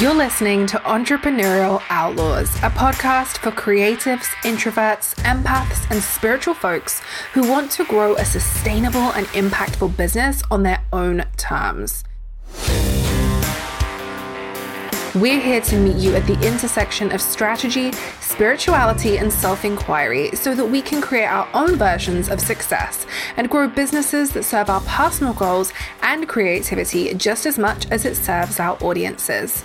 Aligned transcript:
You're 0.00 0.14
listening 0.14 0.66
to 0.68 0.78
Entrepreneurial 0.78 1.82
Outlaws, 1.90 2.48
a 2.56 2.70
podcast 2.70 3.36
for 3.38 3.50
creatives, 3.50 4.24
introverts, 4.42 5.14
empaths, 5.16 5.88
and 5.90 6.02
spiritual 6.02 6.54
folks 6.54 7.02
who 7.34 7.46
want 7.46 7.70
to 7.72 7.84
grow 7.84 8.16
a 8.16 8.24
sustainable 8.24 9.12
and 9.12 9.26
impactful 9.28 9.94
business 9.96 10.42
on 10.50 10.62
their 10.62 10.82
own 10.94 11.26
terms. 11.36 12.04
We're 15.14 15.42
here 15.42 15.60
to 15.60 15.76
meet 15.76 15.96
you 15.96 16.14
at 16.14 16.26
the 16.26 16.40
intersection 16.40 17.12
of 17.12 17.20
strategy, 17.20 17.92
spirituality, 18.22 19.18
and 19.18 19.30
self 19.30 19.62
inquiry 19.62 20.34
so 20.34 20.54
that 20.54 20.64
we 20.64 20.80
can 20.80 21.02
create 21.02 21.26
our 21.26 21.46
own 21.52 21.76
versions 21.76 22.30
of 22.30 22.40
success 22.40 23.04
and 23.36 23.50
grow 23.50 23.68
businesses 23.68 24.32
that 24.32 24.44
serve 24.44 24.70
our 24.70 24.80
personal 24.80 25.34
goals 25.34 25.70
and 26.00 26.26
creativity 26.26 27.12
just 27.12 27.44
as 27.44 27.58
much 27.58 27.86
as 27.90 28.06
it 28.06 28.16
serves 28.16 28.58
our 28.58 28.82
audiences. 28.82 29.62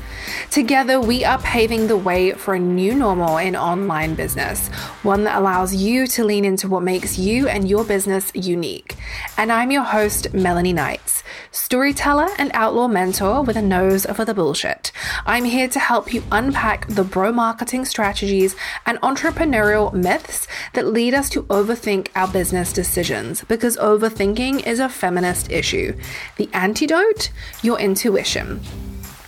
Together, 0.52 1.00
we 1.00 1.24
are 1.24 1.39
paving 1.39 1.88
the 1.88 1.96
way 1.96 2.33
for 2.33 2.55
a 2.55 2.60
new 2.60 2.93
normal 2.93 3.38
in 3.38 3.55
online 3.55 4.16
business, 4.16 4.68
one 5.04 5.24
that 5.24 5.38
allows 5.38 5.74
you 5.74 6.07
to 6.07 6.25
lean 6.25 6.43
into 6.43 6.68
what 6.68 6.83
makes 6.83 7.18
you 7.18 7.47
and 7.47 7.69
your 7.69 7.86
business 7.86 8.33
unique. 8.36 8.97
And 9.38 9.50
I'm 9.50 9.71
your 9.71 9.83
host, 9.83 10.33
Melanie 10.33 10.74
Knights, 10.74 11.24
storyteller 11.52 12.27
and 12.38 12.52
outlaw 12.54 12.89
mentor 12.89 13.43
with 13.43 13.55
a 13.55 13.61
nose 13.61 14.05
for 14.07 14.25
the 14.25 14.33
bullshit. 14.33 14.91
I'm 15.37 15.46
here 15.46 15.68
to 15.68 15.79
help 15.79 16.15
you 16.15 16.23
unpack 16.32 16.87
the 16.87 17.04
bro 17.04 17.32
marketing 17.32 17.86
strategies 17.86 18.55
and 18.87 19.00
entrepreneurial 19.01 19.93
myths 19.93 20.47
that 20.73 20.87
lead 20.87 21.13
us 21.13 21.29
to 21.29 21.43
overthink 21.43 22.07
our 22.15 22.27
business 22.27 22.73
decisions 22.73 23.43
because 23.43 23.77
overthinking 23.77 24.65
is 24.65 24.79
a 24.79 24.89
feminist 24.89 25.51
issue. 25.51 25.96
The 26.37 26.50
antidote? 26.54 27.29
Your 27.61 27.79
intuition. 27.79 28.61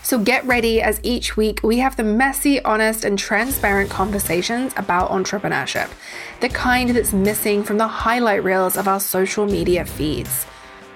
So 0.02 0.18
get 0.18 0.44
ready 0.46 0.82
as 0.82 1.00
each 1.04 1.38
week 1.38 1.62
we 1.62 1.78
have 1.78 1.96
the 1.96 2.04
messy, 2.04 2.60
honest, 2.64 3.06
and 3.06 3.20
transparent 3.20 3.92
conversations 3.92 4.74
about 4.78 5.12
entrepreneurship, 5.12 5.92
the 6.40 6.50
kind 6.50 6.90
that's 6.90 7.14
missing 7.14 7.62
from 7.62 7.78
the 7.78 7.88
highlight 7.88 8.44
reels 8.44 8.78
of 8.78 8.88
our 8.88 9.00
social 9.00 9.46
media 9.46 9.86
feeds. 9.86 10.48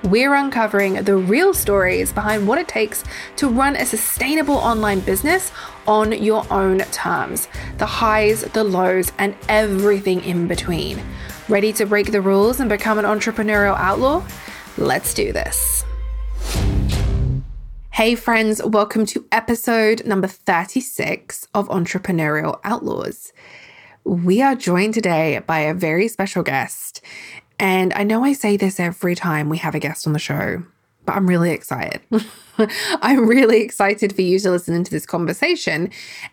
We're 0.04 0.34
uncovering 0.34 0.96
the 0.96 1.16
real 1.16 1.54
stories 1.54 2.12
behind 2.12 2.46
what 2.46 2.58
it 2.58 2.68
takes 2.68 3.06
to 3.38 3.48
run 3.48 3.78
a 3.78 3.86
sustainable 3.86 4.56
online 4.56 5.00
business 5.00 5.50
on 5.88 6.12
your 6.12 6.46
own 6.52 6.80
terms 6.92 7.48
the 7.78 7.86
highs, 7.86 8.42
the 8.42 8.66
lows, 8.66 9.14
and 9.18 9.34
everything 9.48 10.22
in 10.26 10.50
between. 10.50 11.02
Ready 11.48 11.72
to 11.72 11.86
break 11.86 12.12
the 12.12 12.20
rules 12.20 12.60
and 12.60 12.70
become 12.70 13.00
an 13.00 13.06
entrepreneurial 13.06 13.78
outlaw? 13.78 14.28
Let's 14.78 15.14
do 15.14 15.32
this. 15.32 15.86
Hey, 17.92 18.16
friends, 18.16 18.62
welcome 18.62 19.06
to 19.06 19.26
episode 19.32 20.06
number 20.06 20.28
36 20.28 21.48
of 21.54 21.70
Entrepreneurial 21.70 22.60
Outlaws. 22.66 23.32
We 24.04 24.42
are 24.42 24.56
joined 24.56 24.96
today 24.96 25.40
by 25.48 25.60
a 25.60 25.74
very 25.74 26.10
special 26.10 26.44
guest. 26.44 27.02
And 27.60 27.94
I 27.94 28.04
know 28.04 28.24
I 28.24 28.34
say 28.34 28.58
this 28.58 28.80
every 28.80 29.16
time 29.16 29.50
we 29.50 29.58
have 29.58 29.76
a 29.76 29.80
guest 29.80 30.08
on 30.08 30.14
the 30.14 30.20
show, 30.20 30.64
but 31.06 31.16
I'm 31.16 31.28
really 31.28 31.52
excited. 31.52 32.02
I'm 33.02 33.28
really 33.28 33.62
excited 33.62 34.14
for 34.14 34.22
you 34.22 34.40
to 34.40 34.52
listen 34.52 34.76
into 34.76 34.92
this 34.92 35.06
conversation. 35.06 35.90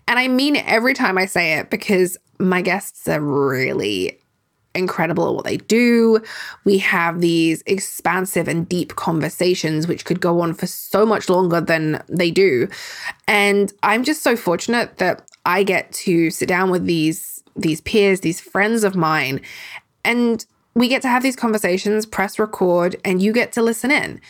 And 0.07 0.19
I 0.19 0.29
mean 0.29 0.57
it 0.57 0.67
every 0.67 0.95
time 0.95 1.19
I 1.19 1.27
say 1.27 1.59
it 1.59 1.71
because 1.71 2.17
my 2.39 2.63
guests 2.63 3.07
are 3.09 3.21
really 3.21 4.19
incredible 4.75 5.29
at 5.29 5.35
what 5.35 5.45
they 5.45 5.57
do. 5.57 6.23
We 6.65 6.79
have 6.79 7.21
these 7.21 7.63
expansive 7.67 8.49
and 8.49 8.69
deep 8.69 8.97
conversations, 8.97 9.87
which 9.87 10.05
could 10.05 10.21
go 10.21 10.41
on 10.41 10.55
for 10.55 10.67
so 10.67 11.05
much 11.05 11.29
longer 11.29 11.61
than 11.61 12.03
they 12.09 12.31
do. 12.31 12.69
And 13.27 13.73
I'm 13.83 14.05
just 14.05 14.23
so 14.23 14.37
fortunate 14.37 14.99
that 14.99 15.29
I 15.45 15.63
get 15.63 15.93
to 15.93 16.31
sit 16.31 16.49
down 16.49 16.71
with 16.71 16.87
these 16.87 17.43
these 17.57 17.81
peers, 17.81 18.21
these 18.21 18.41
friends 18.41 18.85
of 18.85 18.95
mine, 18.95 19.41
and 20.05 20.47
we 20.75 20.89
get 20.89 21.03
to 21.03 21.09
have 21.09 21.23
these 21.23 21.37
conversations, 21.37 22.07
press 22.07 22.39
record, 22.39 22.97
and 23.05 23.23
you 23.23 23.33
get 23.33 23.53
to 23.53 23.63
listen 23.63 23.91
in. 23.91 24.21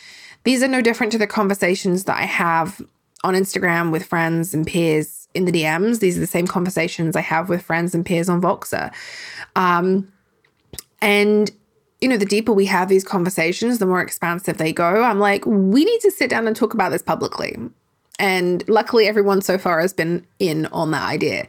These 0.44 0.62
are 0.62 0.68
no 0.68 0.80
different 0.80 1.12
to 1.12 1.18
the 1.18 1.26
conversations 1.26 2.04
that 2.04 2.16
I 2.16 2.24
have 2.24 2.80
on 3.22 3.34
Instagram 3.34 3.90
with 3.92 4.06
friends 4.06 4.54
and 4.54 4.66
peers 4.66 5.28
in 5.34 5.44
the 5.44 5.52
DMs. 5.52 6.00
These 6.00 6.16
are 6.16 6.20
the 6.20 6.26
same 6.26 6.46
conversations 6.46 7.14
I 7.14 7.20
have 7.20 7.48
with 7.48 7.62
friends 7.62 7.94
and 7.94 8.04
peers 8.04 8.28
on 8.28 8.40
Voxer. 8.40 8.92
Um, 9.54 10.10
and 11.02 11.50
you 12.00 12.08
know, 12.08 12.16
the 12.16 12.24
deeper 12.24 12.52
we 12.52 12.66
have 12.66 12.88
these 12.88 13.04
conversations, 13.04 13.78
the 13.78 13.86
more 13.86 14.00
expansive 14.00 14.56
they 14.56 14.72
go. 14.72 15.02
I'm 15.02 15.18
like, 15.18 15.44
we 15.44 15.84
need 15.84 16.00
to 16.00 16.10
sit 16.10 16.30
down 16.30 16.46
and 16.46 16.56
talk 16.56 16.72
about 16.72 16.90
this 16.90 17.02
publicly. 17.02 17.56
And 18.18 18.66
luckily, 18.68 19.06
everyone 19.06 19.42
so 19.42 19.58
far 19.58 19.80
has 19.80 19.92
been 19.92 20.26
in 20.38 20.66
on 20.66 20.90
that 20.92 21.02
idea. 21.02 21.46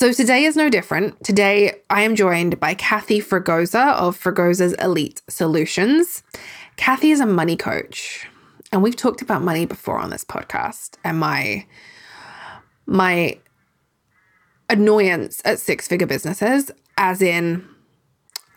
So 0.00 0.14
today 0.14 0.44
is 0.44 0.56
no 0.56 0.70
different. 0.70 1.22
Today 1.22 1.74
I 1.90 2.00
am 2.04 2.16
joined 2.16 2.58
by 2.58 2.72
Kathy 2.72 3.20
Fragosa 3.20 3.92
of 3.96 4.18
Fragosa's 4.18 4.72
Elite 4.82 5.20
Solutions. 5.28 6.22
Kathy 6.76 7.10
is 7.10 7.20
a 7.20 7.26
money 7.26 7.54
coach, 7.54 8.26
and 8.72 8.82
we've 8.82 8.96
talked 8.96 9.20
about 9.20 9.42
money 9.42 9.66
before 9.66 9.98
on 9.98 10.08
this 10.08 10.24
podcast 10.24 10.94
and 11.04 11.20
my 11.20 11.66
my 12.86 13.38
annoyance 14.70 15.42
at 15.44 15.58
six-figure 15.58 16.06
businesses 16.06 16.70
as 16.96 17.20
in 17.20 17.68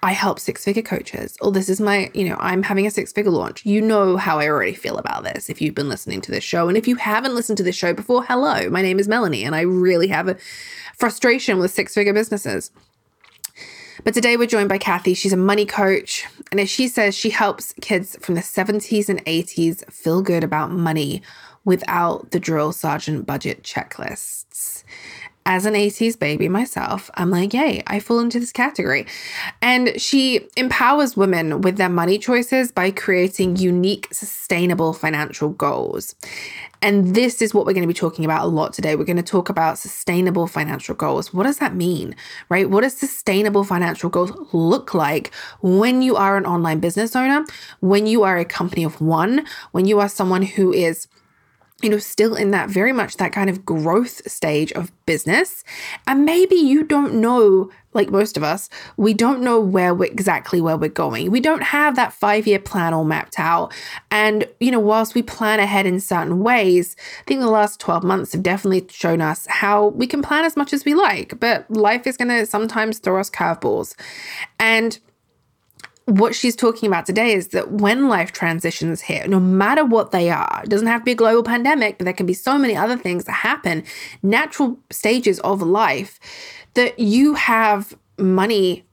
I 0.02 0.12
help 0.12 0.38
six 0.38 0.66
figure 0.66 0.82
coaches, 0.82 1.38
or 1.42 1.54
this 1.54 1.70
is 1.70 1.80
my, 1.80 2.12
you 2.14 2.28
know, 2.28 2.36
I'm 2.40 2.64
having 2.64 2.86
a 2.86 2.92
six 2.92 3.14
figure 3.14 3.32
launch. 3.32 3.66
You 3.66 3.80
know 3.80 4.18
how 4.18 4.38
I 4.38 4.50
already 4.50 4.74
feel 4.74 4.98
about 4.98 5.24
this 5.24 5.50
if 5.50 5.62
you've 5.62 5.76
been 5.76 5.88
listening 5.88 6.20
to 6.22 6.32
this 6.32 6.44
show. 6.44 6.68
And 6.68 6.78
if 6.78 6.90
you 6.90 6.98
haven't 6.98 7.34
listened 7.34 7.58
to 7.60 7.64
this 7.64 7.78
show 7.78 7.94
before, 7.94 8.22
hello, 8.26 8.70
my 8.70 8.82
name 8.82 9.00
is 9.00 9.08
Melanie, 9.08 9.46
and 9.46 9.56
I 9.56 9.62
really 9.62 10.10
have 10.10 10.28
a 10.28 10.36
frustration 11.04 11.60
with 11.60 11.70
six 11.70 11.94
figure 11.94 12.14
businesses. 12.14 12.72
But 14.06 14.14
today 14.14 14.38
we're 14.38 14.48
joined 14.48 14.70
by 14.70 14.78
Kathy. 14.78 15.14
She's 15.16 15.34
a 15.34 15.38
money 15.38 15.66
coach. 15.66 16.26
And 16.50 16.62
as 16.62 16.70
she 16.70 16.88
says, 16.88 17.14
she 17.14 17.30
helps 17.30 17.74
kids 17.82 18.16
from 18.22 18.36
the 18.36 18.42
70s 18.42 19.10
and 19.10 19.20
80s 19.26 19.84
feel 19.92 20.22
good 20.22 20.46
about 20.46 20.72
money 20.72 21.22
without 21.66 22.32
the 22.32 22.40
drill 22.40 22.72
sergeant 22.72 23.26
budget 23.26 23.64
checklists 23.64 24.43
as 25.46 25.66
an 25.66 25.74
80s 25.74 26.18
baby 26.18 26.48
myself, 26.48 27.10
I'm 27.16 27.30
like, 27.30 27.54
yay, 27.54 27.84
I 27.88 28.00
fall 28.00 28.20
into 28.20 28.40
this 28.40 28.52
category. 28.52 29.06
And 29.62 30.00
she 30.00 30.48
empowers 30.56 31.18
women 31.18 31.62
with 31.62 31.78
their 31.78 31.90
money 31.90 32.18
choices 32.18 32.72
by 32.72 32.92
creating 32.92 33.58
unique, 33.58 34.08
sustainable 34.12 34.94
financial 34.94 35.50
goals. 35.50 36.16
And 36.82 37.16
this 37.16 37.42
is 37.42 37.54
what 37.54 37.66
we're 37.66 37.74
going 37.74 37.88
to 37.88 37.88
be 37.88 37.94
talking 37.94 38.26
about 38.26 38.44
a 38.44 38.48
lot 38.48 38.74
today. 38.74 38.96
We're 38.96 39.06
going 39.06 39.16
to 39.16 39.24
talk 39.24 39.48
about 39.48 39.78
sustainable 39.78 40.48
financial 40.48 40.96
goals. 40.96 41.34
What 41.34 41.44
does 41.44 41.60
that 41.60 41.76
mean, 41.76 42.14
right? 42.50 42.70
What 42.70 42.82
does 42.82 42.98
sustainable 42.98 43.64
financial 43.64 44.10
goals 44.10 44.34
look 44.52 44.94
like 44.94 45.34
when 45.62 46.02
you 46.02 46.18
are 46.18 46.36
an 46.36 46.46
online 46.46 46.80
business 46.80 47.16
owner, 47.16 47.46
when 47.80 48.06
you 48.06 48.24
are 48.24 48.38
a 48.38 48.44
company 48.44 48.84
of 48.84 49.00
one, 49.00 49.46
when 49.72 49.86
you 49.86 50.00
are 50.02 50.10
someone 50.10 50.42
who 50.42 50.74
is 50.74 51.08
you 51.84 51.90
know, 51.90 51.98
still 51.98 52.36
in 52.36 52.52
that 52.52 52.70
very 52.70 52.94
much 52.94 53.18
that 53.18 53.34
kind 53.34 53.50
of 53.50 53.66
growth 53.66 54.30
stage 54.30 54.72
of 54.72 54.92
business. 55.06 55.64
And 56.08 56.24
maybe 56.24 56.56
you 56.56 56.84
don't 56.84 57.16
know, 57.16 57.70
like 57.94 58.10
most 58.10 58.38
of 58.38 58.44
us, 58.44 58.70
we 58.96 59.14
don't 59.14 59.42
know 59.42 59.60
where 59.60 59.94
we're 59.94 60.10
exactly 60.10 60.62
where 60.62 60.78
we're 60.78 60.90
going. 60.90 61.30
We 61.30 61.42
don't 61.42 61.62
have 61.62 61.96
that 61.98 62.14
five 62.14 62.48
year 62.48 62.60
plan 62.60 62.94
all 62.94 63.04
mapped 63.04 63.38
out. 63.38 63.74
And, 64.10 64.48
you 64.62 64.72
know, 64.72 64.80
whilst 64.80 65.14
we 65.14 65.22
plan 65.22 65.60
ahead 65.60 65.86
in 65.86 66.00
certain 66.00 66.40
ways, 66.40 66.96
I 67.20 67.24
think 67.26 67.42
the 67.42 67.48
last 67.48 67.82
12 67.82 68.04
months 68.04 68.32
have 68.32 68.44
definitely 68.44 68.88
shown 68.90 69.20
us 69.20 69.46
how 69.48 69.88
we 69.88 70.08
can 70.08 70.22
plan 70.22 70.46
as 70.46 70.56
much 70.56 70.72
as 70.72 70.86
we 70.86 70.96
like, 70.96 71.40
but 71.40 71.70
life 71.70 72.08
is 72.08 72.16
going 72.16 72.30
to 72.30 72.46
sometimes 72.46 73.00
throw 73.00 73.20
us 73.20 73.30
curveballs. 73.30 73.96
And, 74.58 75.00
what 76.06 76.36
she's 76.36 76.56
talking 76.56 76.88
about 76.88 77.06
today 77.06 77.34
is 77.34 77.50
that 77.50 77.72
when 77.72 78.10
life 78.10 78.32
transitions 78.32 79.02
hit, 79.02 79.30
no 79.30 79.40
matter 79.40 79.86
what 79.86 80.12
they 80.12 80.30
are, 80.30 80.62
it 80.64 80.70
doesn't 80.70 80.88
have 80.88 81.02
to 81.02 81.06
be 81.06 81.12
a 81.14 81.16
global 81.16 81.44
pandemic, 81.44 81.98
but 81.98 82.06
there 82.06 82.14
can 82.14 82.26
be 82.26 82.34
so 82.34 82.58
many 82.58 82.76
other 82.76 82.98
things 82.98 83.24
that 83.26 83.32
happen, 83.32 83.84
natural 84.22 84.78
stages 84.92 85.40
of 85.40 85.62
life, 85.62 86.20
that 86.74 87.00
you 87.00 87.36
have 87.36 87.96
money 88.18 88.86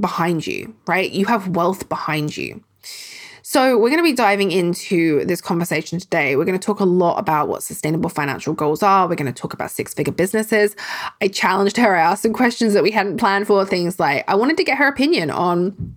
behind 0.00 0.46
you, 0.46 0.74
right? 0.86 1.10
You 1.12 1.26
have 1.26 1.48
wealth 1.48 1.88
behind 1.88 2.36
you. 2.36 2.62
So, 3.42 3.78
we're 3.78 3.90
going 3.90 3.98
to 3.98 4.02
be 4.02 4.12
diving 4.12 4.50
into 4.50 5.24
this 5.24 5.40
conversation 5.40 6.00
today. 6.00 6.34
We're 6.34 6.44
going 6.44 6.58
to 6.58 6.66
talk 6.66 6.80
a 6.80 6.84
lot 6.84 7.20
about 7.20 7.46
what 7.46 7.62
sustainable 7.62 8.10
financial 8.10 8.54
goals 8.54 8.82
are. 8.82 9.06
We're 9.06 9.14
going 9.14 9.32
to 9.32 9.40
talk 9.40 9.52
about 9.52 9.70
six 9.70 9.94
figure 9.94 10.12
businesses. 10.12 10.74
I 11.20 11.28
challenged 11.28 11.76
her, 11.76 11.94
I 11.94 12.00
asked 12.00 12.22
some 12.22 12.32
questions 12.32 12.74
that 12.74 12.82
we 12.82 12.90
hadn't 12.90 13.18
planned 13.18 13.46
for, 13.46 13.64
things 13.64 14.00
like 14.00 14.24
I 14.26 14.34
wanted 14.34 14.56
to 14.56 14.64
get 14.64 14.78
her 14.78 14.88
opinion 14.88 15.30
on 15.30 15.94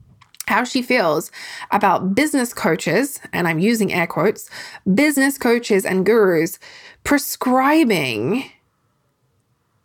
how 0.50 0.63
she 0.63 0.81
feels 0.81 1.31
about 1.72 2.16
business 2.16 2.54
coaches, 2.54 3.19
and 3.31 3.48
I'm 3.48 3.60
using 3.60 3.94
air 3.94 4.07
quotes, 4.07 4.50
business 4.94 5.38
coaches 5.38 5.86
and 5.86 6.06
gurus 6.06 6.57
prescribing 7.04 8.50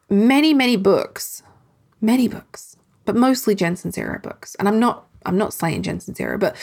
many, 0.09 0.55
many 0.55 0.77
books, 0.77 1.43
many 2.01 2.29
books, 2.29 2.77
but 3.05 3.15
mostly 3.15 3.55
Jen 3.55 3.75
Sincero 3.75 4.21
books. 4.23 4.55
And 4.55 4.67
I'm 4.67 4.81
not, 4.81 5.07
I'm 5.27 5.37
not 5.37 5.53
slaying 5.53 5.83
Jen 5.83 5.99
Sincero, 5.99 6.41
but 6.41 6.57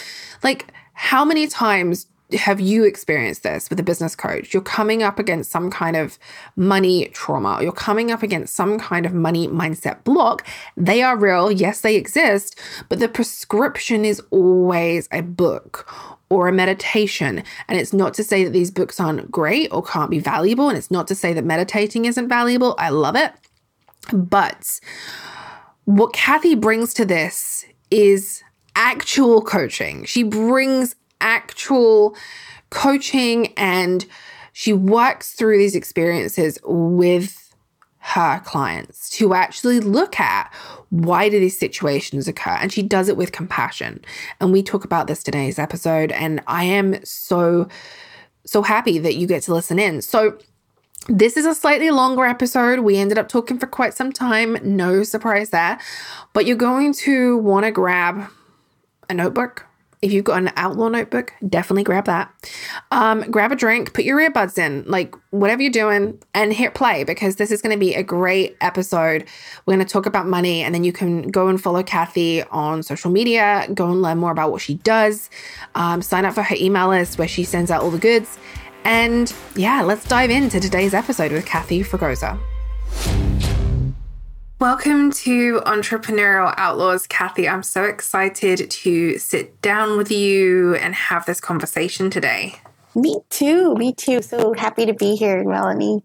like 0.43 0.73
how 0.93 1.23
many 1.23 1.45
times 1.47 2.07
have 2.33 2.59
you 2.59 2.83
experienced 2.83 3.43
this 3.43 3.69
with 3.69 3.79
a 3.79 3.83
business 3.83 4.15
coach? 4.15 4.53
You're 4.53 4.63
coming 4.63 5.03
up 5.03 5.19
against 5.19 5.51
some 5.51 5.69
kind 5.69 5.95
of 5.95 6.17
money 6.55 7.05
trauma. 7.13 7.59
You're 7.61 7.71
coming 7.71 8.11
up 8.11 8.23
against 8.23 8.55
some 8.55 8.79
kind 8.79 9.05
of 9.05 9.13
money 9.13 9.47
mindset 9.47 10.03
block. 10.03 10.45
They 10.75 11.01
are 11.01 11.17
real. 11.17 11.51
Yes, 11.51 11.81
they 11.81 11.95
exist, 11.95 12.59
but 12.89 12.99
the 12.99 13.07
prescription 13.07 14.05
is 14.05 14.21
always 14.31 15.07
a 15.11 15.21
book 15.21 15.91
or 16.29 16.47
a 16.47 16.53
meditation. 16.53 17.43
And 17.67 17.77
it's 17.79 17.93
not 17.93 18.13
to 18.15 18.23
say 18.23 18.43
that 18.43 18.51
these 18.51 18.71
books 18.71 18.99
aren't 18.99 19.29
great 19.29 19.69
or 19.71 19.83
can't 19.83 20.09
be 20.09 20.19
valuable. 20.19 20.69
And 20.69 20.77
it's 20.77 20.91
not 20.91 21.07
to 21.09 21.15
say 21.15 21.33
that 21.33 21.43
meditating 21.43 22.05
isn't 22.05 22.29
valuable. 22.29 22.75
I 22.77 22.89
love 22.89 23.15
it. 23.15 23.33
But 24.13 24.79
what 25.85 26.13
Kathy 26.13 26.55
brings 26.55 26.93
to 26.95 27.05
this 27.05 27.65
is 27.89 28.43
actual 28.75 29.41
coaching. 29.41 30.05
She 30.05 30.23
brings 30.23 30.95
actual 31.21 32.15
coaching 32.69 33.53
and 33.57 34.05
she 34.53 34.73
works 34.73 35.31
through 35.33 35.57
these 35.57 35.75
experiences 35.75 36.59
with 36.63 37.55
her 38.03 38.41
clients 38.43 39.09
to 39.11 39.33
actually 39.33 39.79
look 39.79 40.19
at 40.19 40.51
why 40.89 41.29
do 41.29 41.39
these 41.39 41.57
situations 41.57 42.27
occur 42.27 42.57
and 42.59 42.73
she 42.73 42.81
does 42.81 43.07
it 43.07 43.15
with 43.15 43.31
compassion 43.31 44.03
and 44.39 44.51
we 44.51 44.63
talk 44.63 44.83
about 44.83 45.05
this 45.05 45.21
today's 45.21 45.59
episode 45.59 46.11
and 46.13 46.41
i 46.47 46.63
am 46.63 46.95
so 47.05 47.67
so 48.43 48.63
happy 48.63 48.97
that 48.97 49.15
you 49.15 49.27
get 49.27 49.43
to 49.43 49.53
listen 49.53 49.77
in 49.77 50.01
so 50.01 50.35
this 51.07 51.35
is 51.35 51.45
a 51.45 51.55
slightly 51.55 51.89
longer 51.89 52.25
episode. 52.25 52.79
We 52.79 52.97
ended 52.97 53.17
up 53.17 53.27
talking 53.27 53.57
for 53.57 53.65
quite 53.65 53.93
some 53.93 54.11
time. 54.11 54.57
No 54.63 55.03
surprise 55.03 55.49
there. 55.49 55.79
But 56.33 56.45
you're 56.45 56.55
going 56.55 56.93
to 56.93 57.37
want 57.37 57.65
to 57.65 57.71
grab 57.71 58.29
a 59.09 59.13
notebook. 59.13 59.65
If 60.01 60.11
you've 60.11 60.25
got 60.25 60.41
an 60.41 60.51
outlaw 60.55 60.89
notebook, 60.89 61.31
definitely 61.47 61.83
grab 61.83 62.05
that. 62.05 62.33
Um, 62.89 63.21
grab 63.29 63.51
a 63.51 63.55
drink, 63.55 63.93
put 63.93 64.03
your 64.03 64.19
earbuds 64.19 64.57
in, 64.57 64.83
like 64.87 65.13
whatever 65.29 65.61
you're 65.61 65.71
doing, 65.71 66.19
and 66.33 66.51
hit 66.51 66.73
play 66.73 67.03
because 67.03 67.35
this 67.35 67.51
is 67.51 67.61
going 67.61 67.73
to 67.75 67.79
be 67.79 67.93
a 67.93 68.01
great 68.01 68.57
episode. 68.61 69.25
We're 69.65 69.75
going 69.75 69.85
to 69.85 69.91
talk 69.91 70.07
about 70.07 70.25
money, 70.25 70.63
and 70.63 70.73
then 70.73 70.83
you 70.83 70.91
can 70.91 71.27
go 71.27 71.49
and 71.49 71.61
follow 71.61 71.83
Kathy 71.83 72.41
on 72.45 72.81
social 72.81 73.11
media, 73.11 73.67
go 73.73 73.91
and 73.91 74.01
learn 74.01 74.17
more 74.17 74.31
about 74.31 74.51
what 74.51 74.61
she 74.61 74.75
does, 74.75 75.29
um, 75.75 76.01
sign 76.01 76.25
up 76.25 76.33
for 76.33 76.41
her 76.41 76.55
email 76.57 76.87
list 76.89 77.19
where 77.19 77.27
she 77.27 77.43
sends 77.43 77.69
out 77.69 77.83
all 77.83 77.91
the 77.91 77.99
goods. 77.99 78.39
And 78.83 79.31
yeah, 79.55 79.83
let's 79.83 80.07
dive 80.07 80.31
into 80.31 80.59
today's 80.59 80.95
episode 80.95 81.31
with 81.31 81.45
Kathy 81.45 81.83
Fragosa. 81.83 82.39
Welcome 84.61 85.11
to 85.13 85.59
Entrepreneurial 85.61 86.53
Outlaws, 86.55 87.07
Kathy. 87.07 87.49
I'm 87.49 87.63
so 87.63 87.83
excited 87.85 88.69
to 88.69 89.17
sit 89.17 89.59
down 89.59 89.97
with 89.97 90.11
you 90.11 90.75
and 90.75 90.93
have 90.93 91.25
this 91.25 91.41
conversation 91.41 92.11
today. 92.11 92.59
Me 92.93 93.17
too. 93.31 93.73
Me 93.73 93.91
too. 93.91 94.21
So 94.21 94.53
happy 94.53 94.85
to 94.85 94.93
be 94.93 95.15
here, 95.15 95.43
Melanie. 95.43 96.03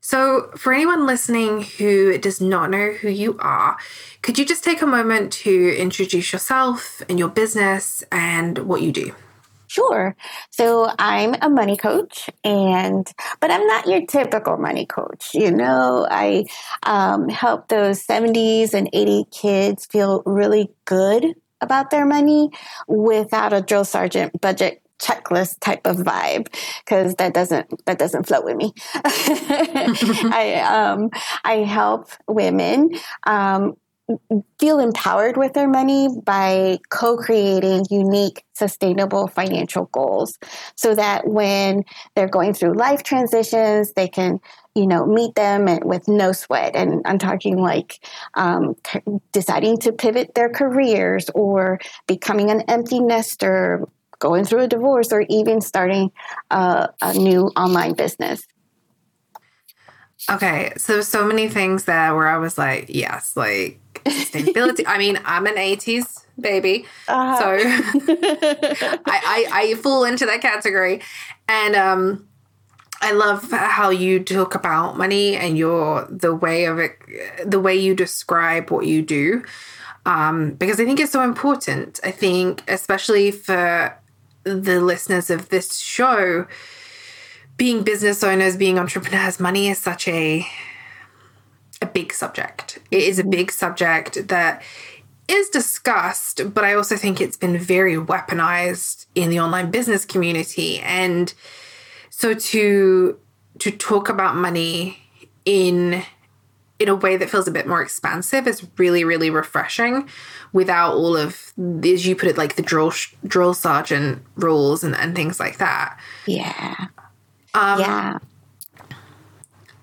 So, 0.00 0.52
for 0.56 0.72
anyone 0.72 1.08
listening 1.08 1.62
who 1.62 2.18
does 2.18 2.40
not 2.40 2.70
know 2.70 2.92
who 2.92 3.08
you 3.08 3.36
are, 3.40 3.78
could 4.22 4.38
you 4.38 4.44
just 4.44 4.62
take 4.62 4.80
a 4.80 4.86
moment 4.86 5.32
to 5.32 5.76
introduce 5.76 6.32
yourself 6.32 7.02
and 7.08 7.18
your 7.18 7.30
business 7.30 8.04
and 8.12 8.58
what 8.58 8.80
you 8.80 8.92
do? 8.92 9.12
Sure. 9.74 10.14
So 10.50 10.88
I'm 11.00 11.34
a 11.42 11.50
money 11.50 11.76
coach 11.76 12.30
and, 12.44 13.10
but 13.40 13.50
I'm 13.50 13.66
not 13.66 13.88
your 13.88 14.06
typical 14.06 14.56
money 14.56 14.86
coach. 14.86 15.30
You 15.34 15.50
know, 15.50 16.06
I 16.08 16.44
um, 16.84 17.28
help 17.28 17.66
those 17.68 18.00
70s 18.04 18.72
and 18.72 18.88
80 18.92 19.24
kids 19.32 19.86
feel 19.86 20.22
really 20.26 20.68
good 20.84 21.34
about 21.60 21.90
their 21.90 22.06
money 22.06 22.50
without 22.86 23.52
a 23.52 23.60
drill 23.62 23.84
sergeant 23.84 24.40
budget 24.40 24.80
checklist 25.02 25.58
type 25.60 25.86
of 25.86 25.96
vibe 25.96 26.46
because 26.84 27.16
that 27.16 27.34
doesn't 27.34 27.66
that 27.84 27.98
doesn't 27.98 28.26
float 28.28 28.44
with 28.44 28.56
me 28.56 28.72
i 28.94 30.62
um 30.66 31.10
i 31.44 31.56
help 31.66 32.08
women 32.28 32.90
um 33.26 33.74
feel 34.60 34.78
empowered 34.78 35.36
with 35.36 35.52
their 35.54 35.68
money 35.68 36.08
by 36.24 36.78
co-creating 36.90 37.86
unique 37.90 38.43
sustainable 38.54 39.26
financial 39.26 39.86
goals 39.86 40.38
so 40.76 40.94
that 40.94 41.26
when 41.26 41.84
they're 42.14 42.28
going 42.28 42.54
through 42.54 42.74
life 42.74 43.02
transitions 43.02 43.92
they 43.92 44.08
can 44.08 44.40
you 44.74 44.86
know 44.86 45.04
meet 45.04 45.34
them 45.34 45.66
with 45.84 46.06
no 46.08 46.32
sweat 46.32 46.74
and 46.74 47.02
i'm 47.04 47.18
talking 47.18 47.56
like 47.56 47.98
um, 48.34 48.76
deciding 49.32 49.76
to 49.76 49.92
pivot 49.92 50.34
their 50.34 50.48
careers 50.48 51.28
or 51.34 51.78
becoming 52.06 52.50
an 52.50 52.62
empty 52.62 53.00
nester 53.00 53.86
going 54.20 54.44
through 54.44 54.60
a 54.60 54.68
divorce 54.68 55.12
or 55.12 55.24
even 55.28 55.60
starting 55.60 56.10
a, 56.50 56.88
a 57.02 57.14
new 57.14 57.50
online 57.56 57.94
business 57.94 58.46
Okay, 60.30 60.72
so 60.78 61.02
so 61.02 61.26
many 61.26 61.48
things 61.48 61.84
that 61.84 62.12
where 62.12 62.26
I 62.26 62.38
was 62.38 62.56
like, 62.56 62.86
yes, 62.88 63.36
like 63.36 63.78
sustainability. 64.06 64.84
I 64.86 64.96
mean, 64.96 65.18
I'm 65.24 65.44
an 65.46 65.56
80s 65.56 66.23
baby. 66.40 66.86
Uh-huh. 67.08 67.38
So 67.38 67.46
I, 68.06 68.98
I, 69.06 69.46
I 69.52 69.74
fall 69.76 70.04
into 70.04 70.26
that 70.26 70.40
category. 70.40 71.00
And 71.48 71.76
um 71.76 72.28
I 73.00 73.12
love 73.12 73.50
how 73.50 73.90
you 73.90 74.22
talk 74.22 74.54
about 74.54 74.96
money 74.96 75.36
and 75.36 75.58
your 75.58 76.06
the 76.10 76.34
way 76.34 76.64
of 76.64 76.78
it 76.78 76.96
the 77.44 77.60
way 77.60 77.76
you 77.76 77.94
describe 77.94 78.70
what 78.70 78.86
you 78.86 79.02
do. 79.02 79.44
Um, 80.06 80.52
because 80.52 80.80
I 80.80 80.84
think 80.84 81.00
it's 81.00 81.12
so 81.12 81.22
important. 81.22 82.00
I 82.04 82.10
think 82.10 82.62
especially 82.68 83.30
for 83.30 83.98
the 84.44 84.80
listeners 84.80 85.30
of 85.30 85.48
this 85.48 85.76
show, 85.76 86.46
being 87.56 87.82
business 87.82 88.22
owners, 88.22 88.56
being 88.56 88.78
entrepreneurs, 88.78 89.40
money 89.40 89.68
is 89.68 89.78
such 89.78 90.08
a 90.08 90.46
a 91.82 91.86
big 91.86 92.12
subject. 92.12 92.78
It 92.90 93.02
is 93.02 93.18
a 93.18 93.24
big 93.24 93.50
subject 93.52 94.28
that 94.28 94.62
is 95.28 95.48
discussed, 95.48 96.52
but 96.52 96.64
I 96.64 96.74
also 96.74 96.96
think 96.96 97.20
it's 97.20 97.36
been 97.36 97.58
very 97.58 97.94
weaponized 97.94 99.06
in 99.14 99.30
the 99.30 99.40
online 99.40 99.70
business 99.70 100.04
community. 100.04 100.80
And 100.80 101.32
so 102.10 102.34
to 102.34 103.18
to 103.60 103.70
talk 103.70 104.08
about 104.08 104.36
money 104.36 104.98
in 105.44 106.02
in 106.78 106.88
a 106.88 106.94
way 106.94 107.16
that 107.16 107.30
feels 107.30 107.46
a 107.46 107.52
bit 107.52 107.66
more 107.66 107.80
expansive 107.80 108.46
is 108.46 108.66
really 108.76 109.04
really 109.04 109.30
refreshing 109.30 110.08
without 110.52 110.94
all 110.94 111.16
of 111.16 111.52
as 111.84 112.06
you 112.06 112.14
put 112.16 112.28
it 112.28 112.36
like 112.36 112.56
the 112.56 112.62
drill 112.62 112.92
drill 113.26 113.54
sergeant 113.54 114.22
rules 114.36 114.84
and, 114.84 114.94
and 114.94 115.14
things 115.14 115.40
like 115.40 115.58
that. 115.58 115.98
Yeah. 116.26 116.86
Um, 117.54 117.80
yeah. 117.80 118.18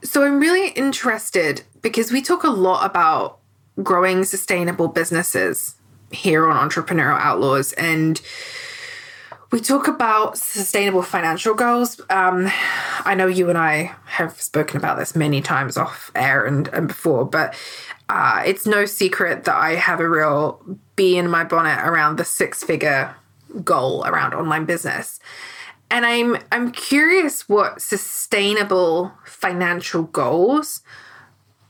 so 0.03 0.23
I'm 0.23 0.39
really 0.39 0.69
interested 0.71 1.63
because 1.81 2.11
we 2.11 2.21
talk 2.21 2.43
a 2.43 2.49
lot 2.49 2.85
about 2.85 3.40
growing 3.81 4.23
sustainable 4.23 4.87
businesses 4.87 5.75
here 6.11 6.49
on 6.49 6.69
Entrepreneurial 6.69 7.19
Outlaws 7.19 7.73
and 7.73 8.21
we 9.51 9.59
talk 9.59 9.89
about 9.89 10.37
sustainable 10.37 11.01
financial 11.01 11.53
goals. 11.53 11.99
Um, 12.09 12.49
I 13.03 13.15
know 13.15 13.27
you 13.27 13.49
and 13.49 13.57
I 13.57 13.93
have 14.05 14.41
spoken 14.41 14.77
about 14.77 14.97
this 14.97 15.13
many 15.13 15.41
times 15.41 15.75
off 15.75 16.09
air 16.15 16.45
and, 16.45 16.69
and 16.69 16.87
before, 16.87 17.25
but 17.25 17.53
uh, 18.07 18.43
it's 18.45 18.65
no 18.65 18.85
secret 18.85 19.43
that 19.43 19.55
I 19.55 19.75
have 19.75 19.99
a 19.99 20.09
real 20.09 20.63
bee 20.95 21.17
in 21.17 21.29
my 21.29 21.43
bonnet 21.43 21.79
around 21.85 22.17
the 22.17 22.23
six 22.23 22.63
figure 22.63 23.13
goal 23.65 24.05
around 24.05 24.33
online 24.33 24.63
business 24.63 25.19
and 25.91 26.05
I'm 26.05 26.37
I'm 26.51 26.71
curious 26.71 27.47
what 27.47 27.81
sustainable 27.81 29.11
financial 29.25 30.03
goals 30.03 30.81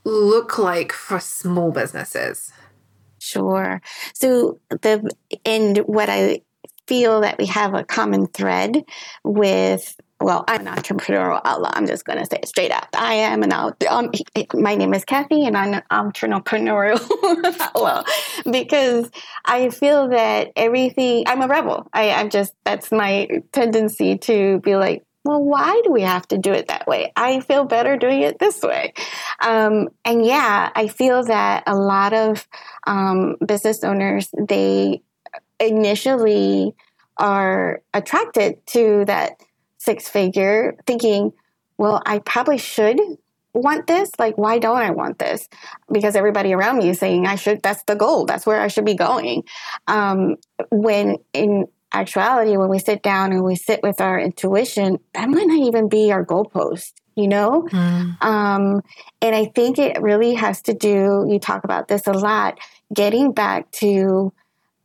look 0.04 0.58
like 0.58 0.92
for 0.92 1.20
small 1.20 1.70
businesses. 1.70 2.52
Sure. 3.18 3.80
So 4.14 4.60
the 4.68 5.08
and 5.44 5.78
what 5.78 6.08
I 6.10 6.42
feel 6.88 7.20
that 7.20 7.38
we 7.38 7.46
have 7.46 7.74
a 7.74 7.84
common 7.84 8.26
thread 8.26 8.84
with 9.24 9.96
well, 10.22 10.44
I'm 10.46 10.66
an 10.66 10.74
entrepreneurial 10.74 11.40
outlaw. 11.44 11.70
I'm 11.72 11.86
just 11.86 12.04
going 12.04 12.18
to 12.18 12.26
say 12.26 12.38
it 12.42 12.48
straight 12.48 12.70
up. 12.70 12.88
I 12.94 13.14
am 13.14 13.42
an 13.42 13.52
out. 13.52 13.82
Um, 13.84 14.10
my 14.54 14.76
name 14.76 14.94
is 14.94 15.04
Kathy, 15.04 15.46
and 15.46 15.56
I'm 15.56 15.74
an 15.74 15.82
entrepreneurial 15.90 17.00
outlaw 17.60 18.04
because 18.50 19.10
I 19.44 19.70
feel 19.70 20.08
that 20.08 20.52
everything. 20.56 21.24
I'm 21.26 21.42
a 21.42 21.48
rebel. 21.48 21.88
I, 21.92 22.12
I'm 22.12 22.30
just 22.30 22.54
that's 22.64 22.92
my 22.92 23.28
tendency 23.52 24.18
to 24.18 24.60
be 24.60 24.76
like, 24.76 25.04
well, 25.24 25.42
why 25.42 25.80
do 25.84 25.92
we 25.92 26.02
have 26.02 26.26
to 26.28 26.38
do 26.38 26.52
it 26.52 26.68
that 26.68 26.86
way? 26.86 27.12
I 27.14 27.40
feel 27.40 27.64
better 27.64 27.96
doing 27.96 28.22
it 28.22 28.38
this 28.38 28.60
way. 28.62 28.92
Um, 29.40 29.88
and 30.04 30.24
yeah, 30.24 30.70
I 30.74 30.88
feel 30.88 31.24
that 31.24 31.64
a 31.66 31.76
lot 31.76 32.12
of 32.12 32.46
um, 32.86 33.36
business 33.44 33.84
owners 33.84 34.28
they 34.36 35.02
initially 35.60 36.74
are 37.18 37.82
attracted 37.94 38.66
to 38.66 39.04
that 39.06 39.40
six 39.78 40.08
figure 40.08 40.76
thinking, 40.86 41.32
well, 41.78 42.02
I 42.04 42.18
probably 42.18 42.58
should 42.58 43.00
want 43.54 43.86
this. 43.86 44.10
Like, 44.18 44.36
why 44.38 44.58
don't 44.58 44.78
I 44.78 44.90
want 44.90 45.18
this? 45.18 45.48
Because 45.90 46.16
everybody 46.16 46.52
around 46.52 46.78
me 46.78 46.90
is 46.90 46.98
saying 46.98 47.26
I 47.26 47.36
should, 47.36 47.62
that's 47.62 47.82
the 47.84 47.94
goal. 47.94 48.24
That's 48.24 48.46
where 48.46 48.60
I 48.60 48.68
should 48.68 48.84
be 48.84 48.94
going. 48.94 49.44
Um, 49.86 50.36
when 50.70 51.18
in 51.32 51.66
actuality, 51.92 52.56
when 52.56 52.68
we 52.68 52.78
sit 52.78 53.02
down 53.02 53.32
and 53.32 53.44
we 53.44 53.56
sit 53.56 53.82
with 53.82 54.00
our 54.00 54.18
intuition, 54.18 54.98
that 55.14 55.28
might 55.28 55.46
not 55.46 55.66
even 55.66 55.88
be 55.88 56.12
our 56.12 56.24
goalpost, 56.24 56.92
you 57.16 57.28
know? 57.28 57.68
Mm. 57.70 58.22
Um, 58.22 58.82
and 59.20 59.34
I 59.34 59.46
think 59.46 59.78
it 59.78 60.00
really 60.00 60.34
has 60.34 60.62
to 60.62 60.74
do, 60.74 61.26
you 61.28 61.38
talk 61.38 61.64
about 61.64 61.88
this 61.88 62.06
a 62.06 62.12
lot, 62.12 62.58
getting 62.92 63.32
back 63.32 63.70
to 63.72 64.32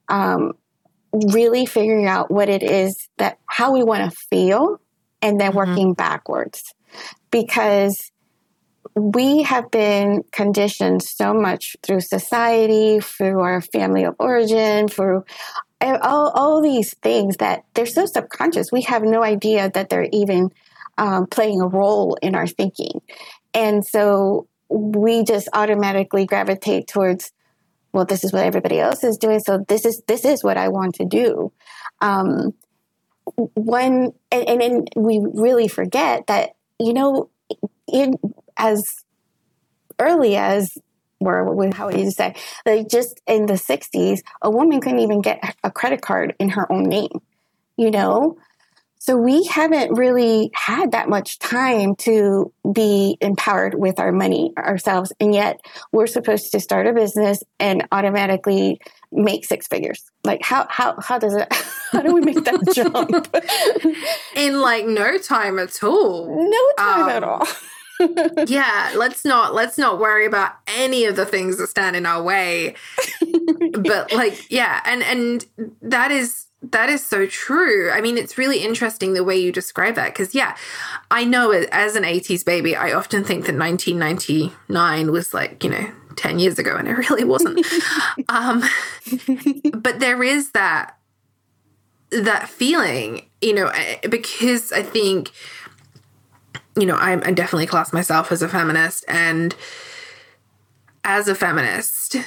um, 0.10 0.54
really 1.14 1.66
figuring 1.66 2.08
out 2.08 2.30
what 2.30 2.50
it 2.50 2.64
is 2.64 3.10
that, 3.18 3.40
how 3.46 3.72
we 3.74 3.84
want 3.84 4.10
to 4.10 4.18
feel, 4.30 4.80
and 5.22 5.40
then 5.40 5.52
mm-hmm. 5.52 5.58
working 5.58 5.94
backwards. 5.94 6.74
Because 7.32 8.12
we 8.96 9.44
have 9.44 9.70
been 9.70 10.24
conditioned 10.32 11.04
so 11.04 11.34
much 11.34 11.76
through 11.84 12.00
society, 12.00 13.00
through 13.00 13.40
our 13.42 13.62
family 13.62 14.04
of 14.04 14.16
origin, 14.18 14.88
through 14.88 15.24
all, 15.82 16.30
all 16.30 16.62
these 16.62 16.94
things 16.96 17.38
that 17.38 17.66
they're 17.74 17.86
so 17.86 18.06
subconscious. 18.06 18.72
We 18.72 18.82
have 18.84 19.04
no 19.04 19.24
idea 19.24 19.70
that 19.70 19.90
they're 19.90 20.10
even 20.12 20.52
um, 20.98 21.28
playing 21.28 21.62
a 21.62 21.68
role 21.68 22.18
in 22.22 22.36
our 22.36 22.48
thinking. 22.48 23.02
And 23.54 23.86
so 23.86 24.48
we 24.70 25.24
just 25.24 25.48
automatically 25.54 26.26
gravitate 26.26 26.88
towards, 26.88 27.32
well, 27.94 28.06
this 28.06 28.24
is 28.24 28.34
what 28.34 28.44
everybody 28.44 28.80
else 28.80 29.04
is 29.04 29.18
doing. 29.18 29.40
So 29.40 29.64
this 29.68 29.86
is, 29.86 30.02
this 30.08 30.26
is 30.26 30.44
what 30.44 30.58
I 30.58 30.70
want 30.70 30.96
to 30.96 31.06
do. 31.06 31.52
Um, 32.02 32.54
when, 33.36 34.14
and, 34.32 34.50
and 34.50 34.62
then 34.62 34.86
we 34.96 35.22
really 35.34 35.68
forget 35.68 36.28
that, 36.28 36.52
you 36.80 36.94
know, 36.94 37.30
in, 37.92 38.16
as 38.58 39.04
early 40.00 40.36
as 40.36 40.78
or 41.20 41.72
how 41.74 41.88
would 41.88 42.00
you 42.00 42.12
say, 42.12 42.36
like 42.66 42.90
just 42.90 43.22
in 43.28 43.46
the 43.46 43.54
60s, 43.54 44.22
a 44.42 44.50
woman 44.50 44.82
couldn't 44.82 45.00
even 45.00 45.22
get 45.22 45.56
a 45.64 45.72
credit 45.72 46.02
card 46.02 46.36
in 46.40 46.50
her 46.50 46.72
own 46.72 46.84
name, 46.84 47.22
you 47.76 47.92
know? 47.92 48.38
So 49.00 49.16
we 49.16 49.46
haven't 49.46 49.94
really 49.94 50.50
had 50.54 50.92
that 50.92 51.08
much 51.08 51.40
time 51.40 51.96
to 51.98 52.52
be 52.74 53.18
empowered 53.22 53.76
with 53.76 54.00
our 54.00 54.12
money 54.12 54.54
ourselves. 54.58 55.14
And 55.20 55.34
yet 55.34 55.62
we're 55.92 56.08
supposed 56.08 56.52
to 56.52 56.60
start 56.60 56.88
a 56.88 56.94
business 56.94 57.42
and 57.60 57.88
automatically 57.92 58.82
make 59.12 59.46
six 59.46 59.68
figures. 59.68 60.04
Like 60.24 60.42
how, 60.44 60.68
how, 60.70 61.00
how 61.00 61.20
does 61.20 61.36
it, 61.36 61.48
how 61.92 62.02
do 62.02 62.14
we 62.14 62.22
make 62.22 62.44
that 62.44 62.74
jump? 62.74 63.34
In 64.36 64.62
like 64.62 64.86
no 64.86 65.18
time 65.20 65.58
at 65.60 65.82
all. 65.84 66.28
No 66.28 66.72
time 66.78 67.04
um, 67.04 67.10
at 67.10 67.24
all 67.24 67.48
yeah, 68.48 68.94
let's 68.96 69.26
not 69.26 69.54
let's 69.54 69.78
not 69.78 70.00
worry 70.00 70.26
about 70.26 70.54
any 70.68 71.06
of 71.06 71.16
the 71.16 71.26
things 71.26 71.58
that 71.58 71.68
stand 71.68 71.96
in 71.96 72.06
our 72.06 72.22
way. 72.22 72.76
but 73.80 74.12
like, 74.14 74.50
yeah, 74.52 74.82
and 74.86 75.04
and 75.04 75.46
that 75.82 76.12
is 76.12 76.48
that 76.62 76.90
is 76.90 77.06
so 77.06 77.26
true. 77.28 77.92
I 77.92 78.02
mean, 78.02 78.18
it's 78.18 78.38
really 78.38 78.60
interesting 78.64 79.14
the 79.14 79.24
way 79.24 79.38
you 79.38 79.52
describe 79.52 79.96
that 79.96 80.14
because, 80.14 80.34
yeah, 80.34 80.56
I 81.12 81.24
know 81.24 81.52
as 81.52 81.96
an 81.96 82.04
80s 82.04 82.44
baby, 82.44 82.76
I 82.76 82.94
often 82.94 83.24
think 83.24 83.46
that 83.46 83.56
1999 83.56 85.12
was 85.12 85.34
like, 85.34 85.64
you 85.64 85.70
know, 85.70 85.92
10 86.16 86.40
years 86.40 86.58
ago, 86.58 86.76
and 86.76 86.88
it 86.88 86.94
really 87.10 87.24
wasn't. 87.24 87.66
um, 88.30 88.64
but 89.74 90.00
there 90.00 90.24
is 90.24 90.52
that 90.52 90.96
that 92.10 92.48
feeling, 92.48 93.28
you 93.42 93.54
know, 93.54 93.68
eh, 93.68 94.08
because 94.08 94.72
I 94.72 94.82
think 94.82 95.32
you 96.78 96.86
know, 96.86 96.96
I, 96.96 97.14
I 97.14 97.32
definitely 97.32 97.66
class 97.66 97.92
myself 97.92 98.32
as 98.32 98.42
a 98.42 98.48
feminist. 98.48 99.04
And 99.08 99.56
as 101.04 101.28
a 101.28 101.36
feminist, 101.36 102.18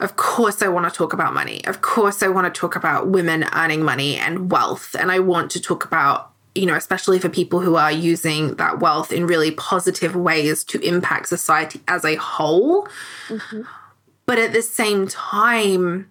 of 0.00 0.16
course, 0.16 0.62
I 0.62 0.68
want 0.68 0.90
to 0.90 0.96
talk 0.96 1.12
about 1.12 1.34
money. 1.34 1.64
Of 1.66 1.82
course, 1.82 2.22
I 2.22 2.28
want 2.28 2.52
to 2.52 2.58
talk 2.58 2.76
about 2.76 3.08
women 3.08 3.44
earning 3.54 3.82
money 3.82 4.16
and 4.16 4.50
wealth. 4.50 4.96
And 4.98 5.12
I 5.12 5.18
want 5.18 5.50
to 5.52 5.60
talk 5.60 5.84
about, 5.84 6.32
you 6.54 6.66
know, 6.66 6.74
especially 6.74 7.18
for 7.18 7.28
people 7.28 7.60
who 7.60 7.76
are 7.76 7.92
using 7.92 8.54
that 8.56 8.80
wealth 8.80 9.12
in 9.12 9.26
really 9.26 9.50
positive 9.50 10.16
ways 10.16 10.64
to 10.64 10.80
impact 10.80 11.28
society 11.28 11.80
as 11.86 12.04
a 12.04 12.16
whole. 12.16 12.88
Mm-hmm. 13.28 13.62
But 14.26 14.38
at 14.38 14.52
the 14.52 14.62
same 14.62 15.06
time, 15.06 16.10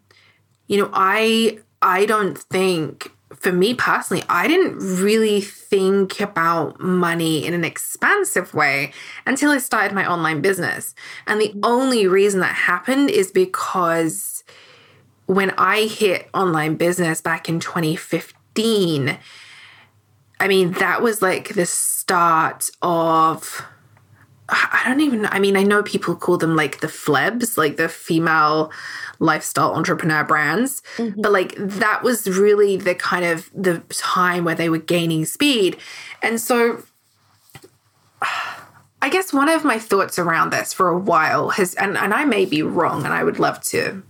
you 0.67 0.77
know, 0.77 0.89
I 0.93 1.59
I 1.81 2.05
don't 2.05 2.37
think 2.37 3.11
for 3.39 3.51
me 3.51 3.73
personally, 3.73 4.23
I 4.29 4.47
didn't 4.47 4.79
really 5.01 5.41
think 5.41 6.19
about 6.19 6.79
money 6.79 7.45
in 7.45 7.53
an 7.53 7.63
expansive 7.63 8.53
way 8.53 8.93
until 9.25 9.51
I 9.51 9.57
started 9.57 9.93
my 9.93 10.09
online 10.09 10.41
business. 10.41 10.95
And 11.27 11.39
the 11.41 11.49
mm-hmm. 11.49 11.59
only 11.63 12.07
reason 12.07 12.39
that 12.41 12.53
happened 12.53 13.09
is 13.09 13.31
because 13.31 14.43
when 15.25 15.51
I 15.51 15.85
hit 15.85 16.29
online 16.33 16.75
business 16.75 17.21
back 17.21 17.47
in 17.49 17.59
2015, 17.59 19.17
I 20.39 20.47
mean, 20.47 20.71
that 20.73 21.01
was 21.01 21.21
like 21.21 21.53
the 21.53 21.65
start 21.65 22.69
of 22.81 23.65
I 24.53 24.83
don't 24.85 25.01
even 25.01 25.25
I 25.27 25.39
mean 25.39 25.55
I 25.55 25.63
know 25.63 25.83
people 25.83 26.15
call 26.15 26.37
them 26.37 26.55
like 26.55 26.79
the 26.79 26.87
flebs 26.87 27.57
like 27.57 27.77
the 27.77 27.89
female 27.89 28.71
lifestyle 29.19 29.73
entrepreneur 29.73 30.23
brands 30.23 30.81
mm-hmm. 30.97 31.21
but 31.21 31.31
like 31.31 31.55
that 31.57 32.03
was 32.03 32.27
really 32.27 32.77
the 32.77 32.95
kind 32.95 33.25
of 33.25 33.49
the 33.53 33.79
time 33.89 34.43
where 34.43 34.55
they 34.55 34.69
were 34.69 34.77
gaining 34.77 35.25
speed 35.25 35.77
and 36.21 36.39
so 36.39 36.83
I 39.01 39.09
guess 39.09 39.33
one 39.33 39.49
of 39.49 39.65
my 39.65 39.79
thoughts 39.79 40.17
around 40.17 40.51
this 40.51 40.71
for 40.71 40.87
a 40.87 40.97
while 40.97 41.49
has 41.49 41.73
and, 41.75 41.97
and 41.97 42.13
I 42.13 42.23
may 42.23 42.45
be 42.45 42.63
wrong 42.63 43.03
and 43.03 43.13
I 43.13 43.23
would 43.23 43.37
love 43.37 43.61
to 43.65 44.01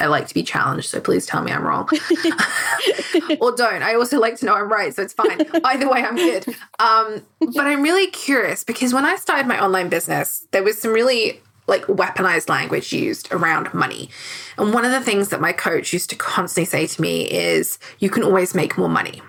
I 0.00 0.06
like 0.06 0.26
to 0.28 0.34
be 0.34 0.42
challenged, 0.42 0.88
so 0.88 1.00
please 1.00 1.26
tell 1.26 1.42
me 1.42 1.52
I'm 1.52 1.64
wrong. 1.64 1.88
or 3.40 3.54
don't. 3.54 3.82
I 3.82 3.94
also 3.94 4.18
like 4.18 4.36
to 4.36 4.46
know 4.46 4.54
I'm 4.54 4.70
right, 4.70 4.94
so 4.94 5.02
it's 5.02 5.12
fine. 5.12 5.42
Either 5.64 5.88
way, 5.88 6.02
I'm 6.02 6.16
good. 6.16 6.46
Um, 6.78 7.22
but 7.40 7.66
I'm 7.66 7.82
really 7.82 8.10
curious 8.10 8.64
because 8.64 8.94
when 8.94 9.04
I 9.04 9.16
started 9.16 9.46
my 9.46 9.62
online 9.62 9.88
business, 9.88 10.46
there 10.52 10.62
was 10.62 10.80
some 10.80 10.92
really 10.92 11.40
like 11.66 11.84
weaponized 11.84 12.48
language 12.48 12.92
used 12.92 13.32
around 13.32 13.72
money. 13.72 14.10
And 14.58 14.74
one 14.74 14.84
of 14.84 14.92
the 14.92 15.00
things 15.00 15.28
that 15.28 15.40
my 15.40 15.52
coach 15.52 15.92
used 15.92 16.10
to 16.10 16.16
constantly 16.16 16.66
say 16.66 16.86
to 16.86 17.00
me 17.00 17.22
is, 17.30 17.78
you 17.98 18.10
can 18.10 18.22
always 18.22 18.54
make 18.54 18.76
more 18.76 18.88
money. 18.88 19.22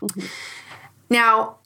Mm-hmm. 0.00 0.26
Now, 1.08 1.58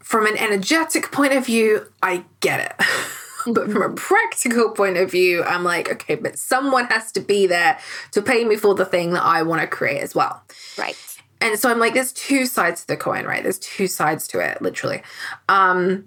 from 0.00 0.26
an 0.26 0.36
energetic 0.36 1.10
point 1.10 1.32
of 1.32 1.46
view, 1.46 1.86
I 2.02 2.24
get 2.40 2.60
it. 2.80 2.86
But 3.46 3.70
from 3.70 3.82
a 3.82 3.90
practical 3.90 4.70
point 4.70 4.96
of 4.96 5.10
view, 5.10 5.42
I'm 5.44 5.64
like, 5.64 5.90
okay, 5.90 6.14
but 6.14 6.38
someone 6.38 6.86
has 6.86 7.12
to 7.12 7.20
be 7.20 7.46
there 7.46 7.78
to 8.12 8.22
pay 8.22 8.44
me 8.44 8.56
for 8.56 8.74
the 8.74 8.84
thing 8.84 9.12
that 9.12 9.24
I 9.24 9.42
want 9.42 9.60
to 9.60 9.66
create 9.66 10.00
as 10.00 10.14
well. 10.14 10.42
Right. 10.78 10.96
And 11.40 11.58
so 11.58 11.70
I'm 11.70 11.78
like, 11.78 11.94
there's 11.94 12.12
two 12.12 12.46
sides 12.46 12.82
to 12.82 12.86
the 12.86 12.96
coin, 12.96 13.26
right? 13.26 13.42
There's 13.42 13.58
two 13.58 13.86
sides 13.86 14.26
to 14.28 14.40
it, 14.40 14.62
literally. 14.62 15.02
Um, 15.48 16.06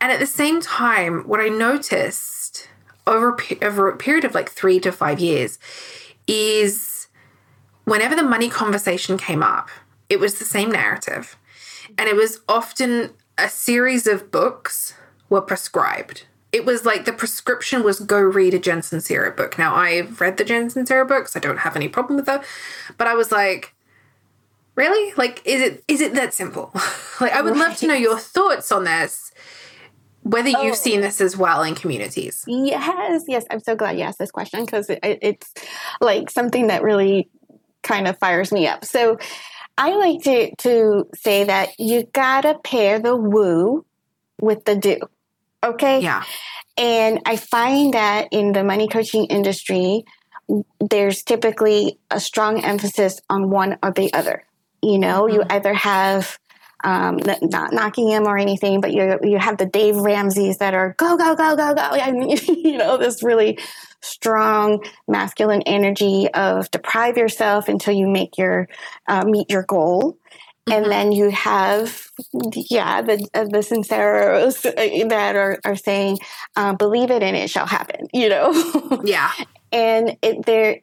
and 0.00 0.12
at 0.12 0.20
the 0.20 0.26
same 0.26 0.60
time, 0.60 1.22
what 1.26 1.40
I 1.40 1.48
noticed 1.48 2.68
over, 3.06 3.36
over 3.60 3.88
a 3.88 3.96
period 3.96 4.24
of 4.24 4.34
like 4.34 4.50
three 4.50 4.78
to 4.80 4.92
five 4.92 5.18
years 5.18 5.58
is 6.28 7.08
whenever 7.84 8.14
the 8.14 8.22
money 8.22 8.48
conversation 8.48 9.18
came 9.18 9.42
up, 9.42 9.68
it 10.08 10.20
was 10.20 10.38
the 10.38 10.44
same 10.44 10.70
narrative. 10.70 11.36
And 11.98 12.08
it 12.08 12.14
was 12.14 12.40
often 12.48 13.10
a 13.38 13.48
series 13.48 14.06
of 14.06 14.30
books 14.30 14.94
were 15.28 15.40
prescribed 15.40 16.26
it 16.52 16.66
was 16.66 16.84
like 16.84 17.06
the 17.06 17.12
prescription 17.12 17.82
was 17.82 17.98
go 17.98 18.20
read 18.20 18.52
a 18.52 18.58
Jen 18.58 18.80
Sincero 18.80 19.34
book. 19.34 19.58
Now 19.58 19.74
I've 19.74 20.20
read 20.20 20.36
the 20.36 20.44
Jen 20.44 20.68
Sincero 20.68 21.08
books. 21.08 21.34
I 21.34 21.40
don't 21.40 21.58
have 21.58 21.76
any 21.76 21.88
problem 21.88 22.16
with 22.16 22.26
that. 22.26 22.44
But 22.98 23.06
I 23.06 23.14
was 23.14 23.32
like, 23.32 23.74
really? 24.74 25.14
Like, 25.16 25.40
is 25.46 25.62
it 25.62 25.84
is 25.88 26.00
it 26.02 26.14
that 26.14 26.34
simple? 26.34 26.70
like 27.20 27.32
I 27.32 27.40
would 27.40 27.54
right. 27.54 27.68
love 27.68 27.76
to 27.78 27.86
know 27.86 27.94
your 27.94 28.18
thoughts 28.18 28.70
on 28.70 28.84
this. 28.84 29.32
Whether 30.24 30.50
you've 30.50 30.72
oh. 30.72 30.74
seen 30.74 31.00
this 31.00 31.20
as 31.20 31.36
well 31.36 31.64
in 31.64 31.74
communities. 31.74 32.44
Yes, 32.46 33.24
yes. 33.26 33.44
I'm 33.50 33.58
so 33.58 33.74
glad 33.74 33.98
you 33.98 34.04
asked 34.04 34.20
this 34.20 34.30
question 34.30 34.64
because 34.64 34.88
it, 34.88 35.00
it's 35.02 35.52
like 36.00 36.30
something 36.30 36.68
that 36.68 36.84
really 36.84 37.28
kind 37.82 38.06
of 38.06 38.16
fires 38.18 38.52
me 38.52 38.68
up. 38.68 38.84
So 38.84 39.18
I 39.76 39.94
like 39.96 40.22
to 40.22 40.54
to 40.56 41.08
say 41.14 41.44
that 41.44 41.70
you 41.78 42.04
gotta 42.12 42.56
pair 42.62 43.00
the 43.00 43.16
woo 43.16 43.84
with 44.40 44.64
the 44.64 44.76
do. 44.76 44.98
Okay. 45.64 46.00
Yeah. 46.00 46.24
And 46.76 47.20
I 47.26 47.36
find 47.36 47.94
that 47.94 48.28
in 48.32 48.52
the 48.52 48.64
money 48.64 48.88
coaching 48.88 49.26
industry, 49.26 50.04
there's 50.80 51.22
typically 51.22 51.98
a 52.10 52.18
strong 52.18 52.64
emphasis 52.64 53.20
on 53.28 53.50
one 53.50 53.78
or 53.82 53.92
the 53.92 54.12
other. 54.12 54.44
You 54.82 54.98
know, 54.98 55.22
mm-hmm. 55.22 55.34
you 55.36 55.42
either 55.48 55.74
have 55.74 56.38
um, 56.84 57.18
not 57.42 57.72
knocking 57.72 58.08
him 58.08 58.26
or 58.26 58.36
anything, 58.36 58.80
but 58.80 58.92
you 58.92 59.18
you 59.22 59.38
have 59.38 59.56
the 59.56 59.66
Dave 59.66 59.96
Ramsey's 59.96 60.58
that 60.58 60.74
are 60.74 60.94
go 60.98 61.16
go 61.16 61.34
go 61.36 61.54
go 61.56 61.74
go. 61.74 61.80
I 61.92 62.10
mean, 62.10 62.36
you 62.46 62.76
know, 62.76 62.96
this 62.96 63.22
really 63.22 63.58
strong 64.00 64.84
masculine 65.06 65.62
energy 65.62 66.28
of 66.34 66.70
deprive 66.70 67.16
yourself 67.16 67.68
until 67.68 67.94
you 67.94 68.08
make 68.08 68.36
your 68.36 68.68
uh, 69.06 69.24
meet 69.24 69.50
your 69.50 69.62
goal. 69.62 70.18
Mm-hmm. 70.68 70.82
And 70.82 70.92
then 70.92 71.12
you 71.12 71.30
have, 71.30 72.08
yeah, 72.54 73.02
the 73.02 73.28
uh, 73.34 73.44
the 73.44 73.58
sinceros 73.58 74.64
uh, 74.64 75.08
that 75.08 75.34
are, 75.34 75.58
are 75.64 75.76
saying, 75.76 76.18
uh, 76.54 76.74
believe 76.74 77.10
it 77.10 77.22
and 77.22 77.36
it 77.36 77.50
shall 77.50 77.66
happen, 77.66 78.06
you 78.12 78.28
know? 78.28 79.00
Yeah. 79.02 79.32
and 79.72 80.16
it, 80.22 80.46
there, 80.46 80.80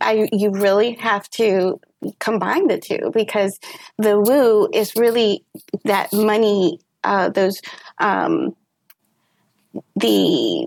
I, 0.00 0.28
you 0.32 0.50
really 0.50 0.94
have 0.94 1.30
to 1.30 1.80
combine 2.18 2.66
the 2.66 2.78
two 2.78 3.12
because 3.14 3.60
the 3.96 4.18
woo 4.18 4.68
is 4.72 4.96
really 4.96 5.44
that 5.84 6.12
money, 6.12 6.80
uh, 7.04 7.28
those, 7.28 7.60
um, 7.98 8.56
the 9.94 10.66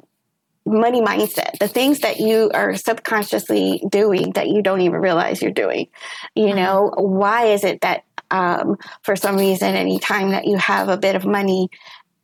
money 0.65 1.01
mindset, 1.01 1.59
the 1.59 1.67
things 1.67 1.99
that 1.99 2.19
you 2.19 2.49
are 2.53 2.75
subconsciously 2.75 3.83
doing 3.89 4.31
that 4.31 4.47
you 4.47 4.61
don't 4.61 4.81
even 4.81 4.99
realize 4.99 5.41
you're 5.41 5.51
doing. 5.51 5.87
You 6.35 6.47
mm-hmm. 6.47 6.57
know, 6.57 6.93
why 6.97 7.47
is 7.47 7.63
it 7.63 7.81
that 7.81 8.03
um, 8.31 8.77
for 9.03 9.15
some 9.15 9.37
reason, 9.37 9.75
anytime 9.75 10.31
that 10.31 10.45
you 10.45 10.57
have 10.57 10.89
a 10.89 10.97
bit 10.97 11.15
of 11.15 11.25
money, 11.25 11.69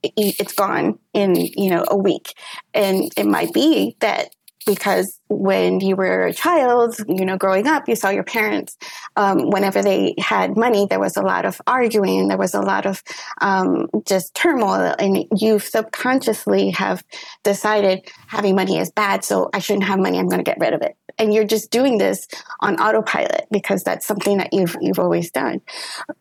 it's 0.04 0.54
gone 0.54 0.98
in 1.14 1.36
you 1.36 1.70
know 1.70 1.86
a 1.88 1.96
week, 1.96 2.34
and 2.74 3.12
it 3.18 3.26
might 3.26 3.54
be 3.54 3.96
that 4.00 4.30
because 4.66 5.20
when 5.28 5.80
you 5.80 5.96
were 5.96 6.26
a 6.26 6.34
child, 6.34 6.96
you 7.08 7.26
know, 7.26 7.38
growing 7.38 7.68
up, 7.68 7.88
you 7.88 7.96
saw 7.96 8.10
your 8.10 8.24
parents, 8.24 8.78
um, 9.16 9.50
whenever 9.50 9.82
they 9.82 10.14
had 10.18 10.58
money, 10.58 10.86
there 10.86 11.00
was 11.00 11.18
a 11.18 11.22
lot 11.22 11.46
of 11.46 11.62
arguing, 11.68 12.28
there 12.28 12.38
was 12.38 12.54
a 12.54 12.62
lot 12.62 12.86
of 12.86 13.04
um, 13.42 13.88
just 14.06 14.34
turmoil, 14.36 14.96
and 15.00 15.26
you 15.38 15.60
subconsciously 15.60 16.70
have 16.72 17.04
decided 17.44 18.10
having 18.28 18.56
money 18.56 18.78
is 18.78 18.92
bad, 18.92 19.24
so 19.24 19.50
I 19.54 19.60
shouldn't 19.60 19.86
have 19.86 20.00
money, 20.00 20.20
I'm 20.20 20.28
going 20.28 20.44
to 20.44 20.50
get 20.50 20.60
rid 20.60 20.74
of 20.74 20.82
it. 20.82 20.96
And 21.18 21.34
you're 21.34 21.46
just 21.46 21.72
doing 21.72 21.98
this 21.98 22.28
on 22.60 22.80
autopilot 22.80 23.48
because 23.52 23.84
that's 23.84 24.06
something 24.06 24.38
that 24.38 24.54
you've, 24.54 24.76
you've 24.82 25.00
always 25.00 25.32
done. 25.32 25.62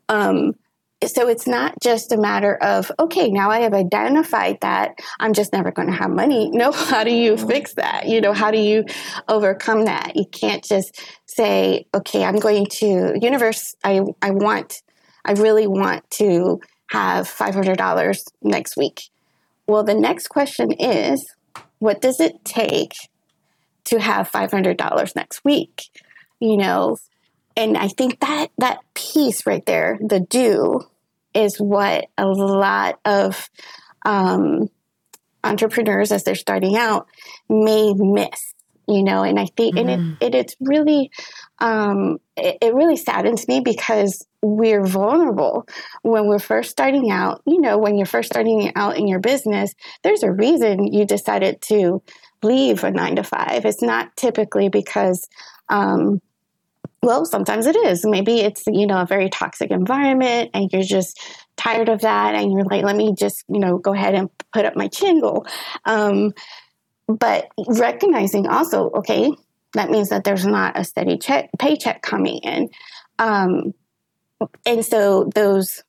Um, 0.09 0.55
so 1.07 1.29
it's 1.29 1.47
not 1.47 1.75
just 1.83 2.13
a 2.13 2.17
matter 2.17 2.57
of 2.57 2.93
okay 2.99 3.31
now 3.31 3.51
i 3.51 3.61
have 3.61 3.73
identified 3.73 4.59
that 4.61 4.93
i'm 5.19 5.33
just 5.33 5.53
never 5.53 5.71
going 5.71 5.89
to 5.89 5.95
have 5.95 6.11
money. 6.11 6.51
No 6.61 6.73
how 6.73 7.05
do 7.05 7.11
you 7.11 7.35
mm-hmm. 7.35 7.49
fix 7.49 7.75
that? 7.75 8.07
You 8.07 8.21
know 8.21 8.35
how 8.35 8.51
do 8.51 8.59
you 8.59 8.85
overcome 9.29 9.87
that? 9.87 10.15
You 10.15 10.27
can't 10.27 10.63
just 10.63 11.01
say 11.27 11.87
okay 11.95 12.25
i'm 12.25 12.37
going 12.37 12.67
to 12.81 13.15
universe. 13.21 13.75
I 13.83 14.03
i 14.21 14.31
want 14.31 14.83
i 15.25 15.33
really 15.33 15.67
want 15.67 16.09
to 16.13 16.61
have 16.91 17.29
$500 17.29 18.19
next 18.43 18.77
week. 18.77 19.03
Well 19.67 19.85
the 19.85 19.95
next 19.95 20.29
question 20.29 20.73
is 20.73 21.27
what 21.79 22.01
does 22.03 22.21
it 22.21 22.45
take 22.45 22.93
to 23.85 24.01
have 24.01 24.31
$500 24.31 25.17
next 25.17 25.45
week? 25.45 25.85
You 26.41 26.57
know 26.57 26.97
and 27.57 27.77
I 27.77 27.89
think 27.89 28.21
that 28.21 28.49
that 28.59 28.79
piece 28.95 29.47
right 29.47 29.65
there, 29.67 29.99
the 30.01 30.21
do, 30.21 30.81
is 31.35 31.57
what 31.61 32.07
a 32.17 32.27
lot 32.27 32.99
of 33.05 33.49
um, 34.05 34.69
entrepreneurs, 35.45 36.13
as 36.13 36.25
they're 36.25 36.35
starting 36.35 36.77
out, 36.77 37.07
may 37.49 37.93
miss. 37.95 38.55
You 38.89 39.05
know, 39.05 39.23
and 39.23 39.39
I 39.39 39.47
think, 39.47 39.77
mm-hmm. 39.77 39.89
and 39.89 40.17
it, 40.21 40.27
it 40.27 40.35
it's 40.35 40.57
really, 40.59 41.13
um, 41.61 42.19
it, 42.37 42.59
it 42.61 42.75
really 42.75 42.97
saddens 42.97 43.47
me 43.47 43.61
because 43.61 44.27
we're 44.43 44.85
vulnerable 44.85 45.69
when 46.03 46.27
we're 46.27 46.41
first 46.41 46.71
starting 46.71 47.09
out. 47.09 47.41
You 47.47 47.61
know, 47.61 47.79
when 47.79 47.97
you're 47.97 48.07
first 48.07 48.33
starting 48.33 48.73
out 48.75 48.97
in 48.97 49.07
your 49.07 49.21
business, 49.21 49.75
there's 50.03 50.25
a 50.25 50.33
reason 50.33 50.93
you 50.93 51.05
decided 51.05 51.63
to 51.69 52.03
leave 52.43 52.83
a 52.83 52.91
nine 52.91 53.15
to 53.15 53.23
five. 53.23 53.65
It's 53.65 53.83
not 53.83 54.17
typically 54.17 54.71
because 54.71 55.29
um, 55.69 56.21
well, 57.03 57.25
sometimes 57.25 57.67
it 57.67 57.77
is. 57.77 58.05
Maybe 58.05 58.41
it's, 58.41 58.65
you 58.67 58.87
know, 58.87 59.01
a 59.01 59.07
very 59.07 59.31
toxic 59.31 59.71
environment 59.71 60.51
and 60.53 60.71
you're 60.73 60.83
just 60.83 61.19
tired 61.57 61.89
of 61.89 62.03
that 62.03 62.35
and 62.35 62.53
you're 62.53 62.65
like, 62.65 62.85
let 62.85 62.97
me 62.97 63.15
just, 63.15 63.45
you 63.49 63.59
know, 63.59 63.79
go 63.79 63.95
ahead 63.95 64.15
and 64.15 64.29
put 64.53 64.67
up 64.67 64.77
my 64.77 64.89
chingle. 64.89 65.47
Um, 65.87 66.33
but 67.09 67.49
recognizing 67.69 68.47
also, 68.47 68.91
okay, 68.91 69.33
that 69.75 69.91
means 69.91 70.11
that 70.11 70.25
there's 70.25 70.47
not 70.47 70.79
a 70.79 70.85
steady 70.85 71.17
check, 71.17 71.49
paycheck 71.59 72.03
coming 72.03 72.39
in. 72.39 72.69
Um, 73.19 73.73
and 74.67 74.85
so 74.85 75.31
those 75.35 75.83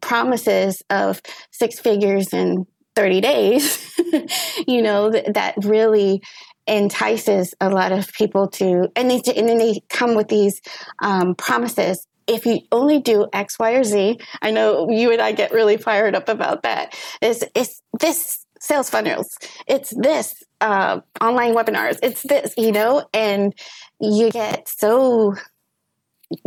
promises 0.00 0.82
of 0.90 1.20
six 1.50 1.80
figures 1.80 2.32
in 2.32 2.66
30 2.94 3.20
days, 3.20 4.00
you 4.68 4.82
know, 4.82 5.10
th- 5.10 5.26
that 5.34 5.54
really 5.64 6.22
entices 6.66 7.54
a 7.60 7.68
lot 7.68 7.92
of 7.92 8.12
people 8.12 8.48
to, 8.48 8.90
and 8.96 9.10
they 9.10 9.20
and 9.36 9.48
then 9.48 9.58
they 9.58 9.80
come 9.88 10.14
with 10.14 10.28
these 10.28 10.60
um, 11.00 11.34
promises. 11.34 12.06
If 12.26 12.46
you 12.46 12.60
only 12.72 13.00
do 13.00 13.26
X, 13.32 13.58
Y, 13.58 13.72
or 13.72 13.84
Z, 13.84 14.18
I 14.40 14.50
know 14.50 14.88
you 14.90 15.12
and 15.12 15.20
I 15.20 15.32
get 15.32 15.52
really 15.52 15.76
fired 15.76 16.14
up 16.14 16.28
about 16.28 16.62
that. 16.62 16.96
Is 17.20 17.44
it's 17.54 17.82
this 18.00 18.46
sales 18.60 18.88
funnels, 18.88 19.36
it's 19.66 19.90
this 19.90 20.42
uh, 20.60 21.00
online 21.20 21.54
webinars, 21.54 21.98
it's 22.02 22.22
this, 22.22 22.54
you 22.56 22.72
know, 22.72 23.06
and 23.12 23.54
you 24.00 24.30
get 24.30 24.68
so 24.68 25.34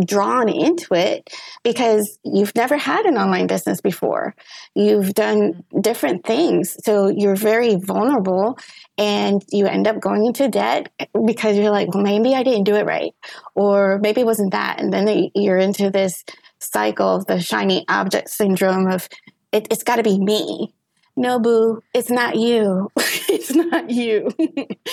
drawn 0.06 0.50
into 0.50 0.94
it 0.94 1.30
because 1.64 2.20
you've 2.24 2.56
never 2.56 2.78
had 2.78 3.06
an 3.06 3.18
online 3.18 3.48
business 3.48 3.82
before. 3.82 4.36
You've 4.76 5.14
done 5.14 5.64
different 5.80 6.26
things. 6.26 6.76
So 6.84 7.10
you're 7.10 7.36
very 7.36 7.76
vulnerable 7.76 8.58
and 8.98 9.44
you 9.52 9.68
end 9.68 9.88
up 9.88 10.00
going 10.00 10.26
into 10.26 10.48
debt 10.48 10.92
because 11.26 11.58
you're 11.58 11.72
like, 11.72 11.94
well, 11.94 12.04
maybe 12.04 12.36
I 12.36 12.44
didn't 12.44 12.66
do 12.66 12.76
it 12.76 12.86
right. 12.86 13.14
Or 13.56 14.00
maybe 14.00 14.22
it 14.22 14.26
wasn't 14.26 14.52
that. 14.52 14.80
And 14.80 14.92
then 14.94 15.30
you're 15.36 15.58
into 15.58 15.90
this 15.90 16.24
cycle 16.60 17.16
of 17.16 17.26
the 17.28 17.40
shiny 17.40 17.86
object 17.88 18.30
syndrome 18.30 18.88
of 18.88 19.08
it, 19.52 19.68
it's 19.72 19.84
got 19.84 19.98
to 19.98 20.04
be 20.04 20.20
me. 20.20 20.74
No, 21.16 21.40
boo, 21.40 21.82
it's 21.94 22.10
not 22.10 22.36
you. 22.36 22.92
it's 22.98 23.54
not 23.54 23.90
you. 23.90 24.30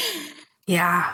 yeah. 0.67 1.13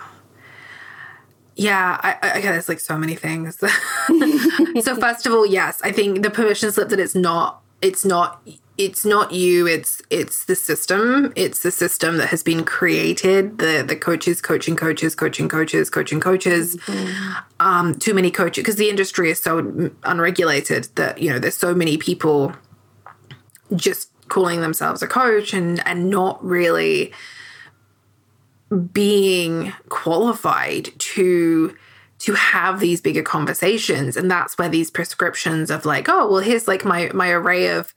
Yeah, 1.60 2.00
I, 2.02 2.16
I 2.22 2.40
there's 2.40 2.70
like 2.70 2.80
so 2.80 2.96
many 2.96 3.14
things. 3.14 3.58
so 4.82 4.96
first 4.96 5.26
of 5.26 5.34
all, 5.34 5.44
yes, 5.44 5.78
I 5.84 5.92
think 5.92 6.22
the 6.22 6.30
permission 6.30 6.72
slip 6.72 6.88
that 6.88 6.98
it's 6.98 7.14
not 7.14 7.60
it's 7.82 8.02
not 8.02 8.40
it's 8.78 9.04
not 9.04 9.32
you 9.32 9.66
it's 9.66 10.00
it's 10.08 10.44
the 10.44 10.56
system 10.56 11.34
it's 11.36 11.62
the 11.62 11.70
system 11.70 12.16
that 12.16 12.28
has 12.28 12.42
been 12.42 12.64
created 12.64 13.58
the 13.58 13.84
the 13.86 13.94
coaches 13.94 14.40
coaching 14.40 14.74
coaches 14.74 15.14
coaching 15.14 15.48
coaches 15.48 15.90
coaching 15.90 16.18
coaches 16.18 16.76
mm-hmm. 16.76 17.38
um 17.60 17.94
too 17.94 18.14
many 18.14 18.30
coaches 18.30 18.62
because 18.62 18.76
the 18.76 18.88
industry 18.88 19.30
is 19.30 19.38
so 19.38 19.90
unregulated 20.04 20.84
that 20.94 21.20
you 21.20 21.30
know 21.30 21.38
there's 21.38 21.56
so 21.56 21.74
many 21.74 21.98
people 21.98 22.54
just 23.76 24.10
calling 24.28 24.60
themselves 24.62 25.02
a 25.02 25.06
coach 25.06 25.52
and 25.52 25.86
and 25.86 26.08
not 26.08 26.42
really 26.42 27.12
being 28.92 29.72
qualified 29.88 30.90
to 30.98 31.76
to 32.20 32.34
have 32.34 32.80
these 32.80 33.00
bigger 33.00 33.22
conversations 33.22 34.16
and 34.16 34.30
that's 34.30 34.58
where 34.58 34.68
these 34.68 34.90
prescriptions 34.90 35.70
of 35.70 35.84
like 35.84 36.08
oh 36.08 36.30
well 36.30 36.40
here's 36.40 36.68
like 36.68 36.84
my 36.84 37.10
my 37.14 37.30
array 37.30 37.68
of 37.68 37.94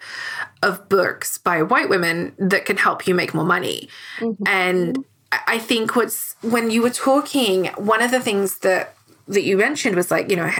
of 0.63 0.87
books 0.89 1.37
by 1.37 1.61
white 1.61 1.89
women 1.89 2.33
that 2.39 2.65
can 2.65 2.77
help 2.77 3.05
you 3.05 3.13
make 3.13 3.33
more 3.33 3.45
money 3.45 3.87
mm-hmm. 4.19 4.47
and 4.47 5.03
i 5.47 5.59
think 5.59 5.95
what's 5.95 6.35
when 6.41 6.71
you 6.71 6.81
were 6.81 6.89
talking 6.89 7.65
one 7.75 8.01
of 8.01 8.11
the 8.11 8.19
things 8.19 8.59
that 8.59 8.95
that 9.27 9.43
you 9.43 9.57
mentioned 9.57 9.95
was 9.95 10.09
like 10.09 10.29
you 10.29 10.37
know 10.37 10.51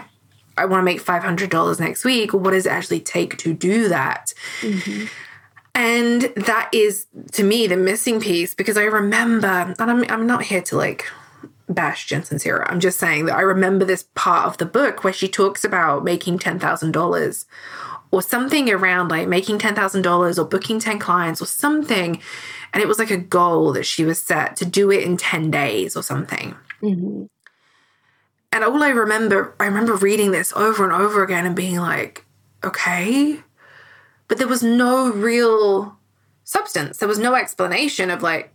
i 0.58 0.65
want 0.65 0.82
to 0.82 0.86
make 0.86 1.04
$500 1.04 1.80
next 1.80 2.04
week 2.04 2.34
what 2.34 2.52
does 2.52 2.65
it 2.65 2.71
actually 2.71 2.99
take 2.99 3.38
to 3.38 3.54
do 3.54 3.88
that 3.88 4.34
mm-hmm. 4.62 5.06
And 5.76 6.22
that 6.36 6.70
is 6.72 7.08
to 7.32 7.44
me 7.44 7.66
the 7.68 7.78
missing 7.78 8.20
piece 8.20 8.54
because 8.54 8.78
I 8.78 8.84
remember, 8.84 9.48
and 9.48 9.76
I'm, 9.80 10.04
I'm 10.10 10.28
not 10.28 10.44
here 10.44 10.62
to 10.62 10.78
like 10.78 11.06
bash 11.68 12.06
Jen 12.06 12.22
Sincero. 12.22 12.66
I'm 12.70 12.80
just 12.80 13.00
saying 13.00 13.26
that 13.26 13.36
I 13.36 13.42
remember 13.42 13.86
this 13.86 14.06
part 14.16 14.46
of 14.46 14.58
the 14.58 14.66
book 14.66 15.04
where 15.04 15.14
she 15.14 15.28
talks 15.28 15.64
about 15.64 16.04
making 16.04 16.40
$10,000 16.40 17.46
or 18.12 18.22
something 18.22 18.70
around 18.70 19.10
like 19.10 19.28
making 19.28 19.58
$10,000 19.58 20.38
or 20.38 20.46
booking 20.46 20.80
10 20.80 21.00
clients 21.00 21.42
or 21.42 21.48
something. 21.48 22.22
And 22.72 22.84
it 22.84 22.88
was 22.88 23.00
like 23.00 23.12
a 23.12 23.18
goal 23.18 23.74
that 23.74 23.86
she 23.86 24.06
was 24.06 24.22
set 24.22 24.56
to 24.58 24.66
do 24.66 24.92
it 24.92 25.04
in 25.04 25.18
10 25.18 25.50
days 25.50 25.96
or 25.96 26.04
something. 26.04 26.56
Mm-hmm. 26.82 27.24
And 28.52 28.64
all 28.64 28.84
I 28.84 28.90
remember, 28.90 29.56
I 29.60 29.66
remember 29.66 29.96
reading 29.96 30.30
this 30.30 30.54
over 30.54 30.84
and 30.84 30.94
over 30.94 31.24
again 31.24 31.48
and 31.48 31.56
being 31.56 31.78
like, 31.78 32.24
okay, 32.64 33.40
but 34.34 34.39
there 34.39 34.48
was 34.48 34.63
no 34.63 35.12
real 35.12 35.96
substance. 36.43 36.98
There 36.98 37.08
was 37.08 37.19
no 37.19 37.36
explanation 37.36 38.10
of 38.10 38.24
like, 38.24 38.52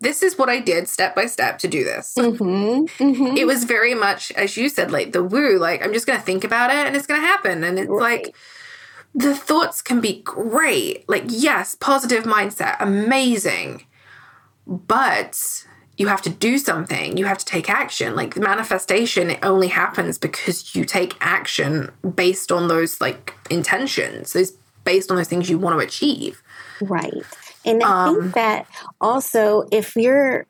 this 0.00 0.22
is 0.22 0.38
what 0.38 0.48
I 0.48 0.60
did 0.60 0.88
step 0.88 1.16
by 1.16 1.26
step 1.26 1.58
to 1.58 1.66
do 1.66 1.82
this. 1.82 2.14
Mm-hmm, 2.16 2.84
mm-hmm. 3.02 3.36
It 3.36 3.44
was 3.44 3.64
very 3.64 3.96
much, 3.96 4.30
as 4.36 4.56
you 4.56 4.68
said, 4.68 4.92
like 4.92 5.10
the 5.10 5.24
woo, 5.24 5.58
like 5.58 5.84
I'm 5.84 5.92
just 5.92 6.06
going 6.06 6.20
to 6.20 6.24
think 6.24 6.44
about 6.44 6.70
it 6.70 6.86
and 6.86 6.94
it's 6.94 7.08
going 7.08 7.20
to 7.20 7.26
happen. 7.26 7.64
And 7.64 7.80
it's 7.80 7.88
right. 7.88 8.26
like, 8.26 8.36
the 9.12 9.34
thoughts 9.34 9.82
can 9.82 10.00
be 10.00 10.22
great. 10.22 11.08
Like, 11.08 11.24
yes, 11.26 11.74
positive 11.74 12.22
mindset, 12.22 12.76
amazing. 12.78 13.86
But 14.68 15.66
you 15.96 16.06
have 16.06 16.22
to 16.22 16.30
do 16.30 16.58
something. 16.58 17.16
You 17.16 17.24
have 17.24 17.38
to 17.38 17.44
take 17.44 17.68
action. 17.68 18.14
Like 18.14 18.34
the 18.34 18.40
manifestation, 18.40 19.30
it 19.30 19.40
only 19.42 19.66
happens 19.66 20.16
because 20.16 20.76
you 20.76 20.84
take 20.84 21.16
action 21.20 21.90
based 22.14 22.52
on 22.52 22.68
those 22.68 23.00
like 23.00 23.34
intentions, 23.50 24.34
those 24.34 24.52
based 24.88 25.10
on 25.10 25.18
those 25.18 25.28
things 25.28 25.50
you 25.50 25.58
want 25.58 25.78
to 25.78 25.86
achieve. 25.86 26.42
Right. 26.80 27.12
And 27.66 27.82
I 27.82 28.06
um, 28.06 28.22
think 28.22 28.34
that 28.36 28.66
also 29.02 29.66
if 29.70 29.94
you're 29.96 30.46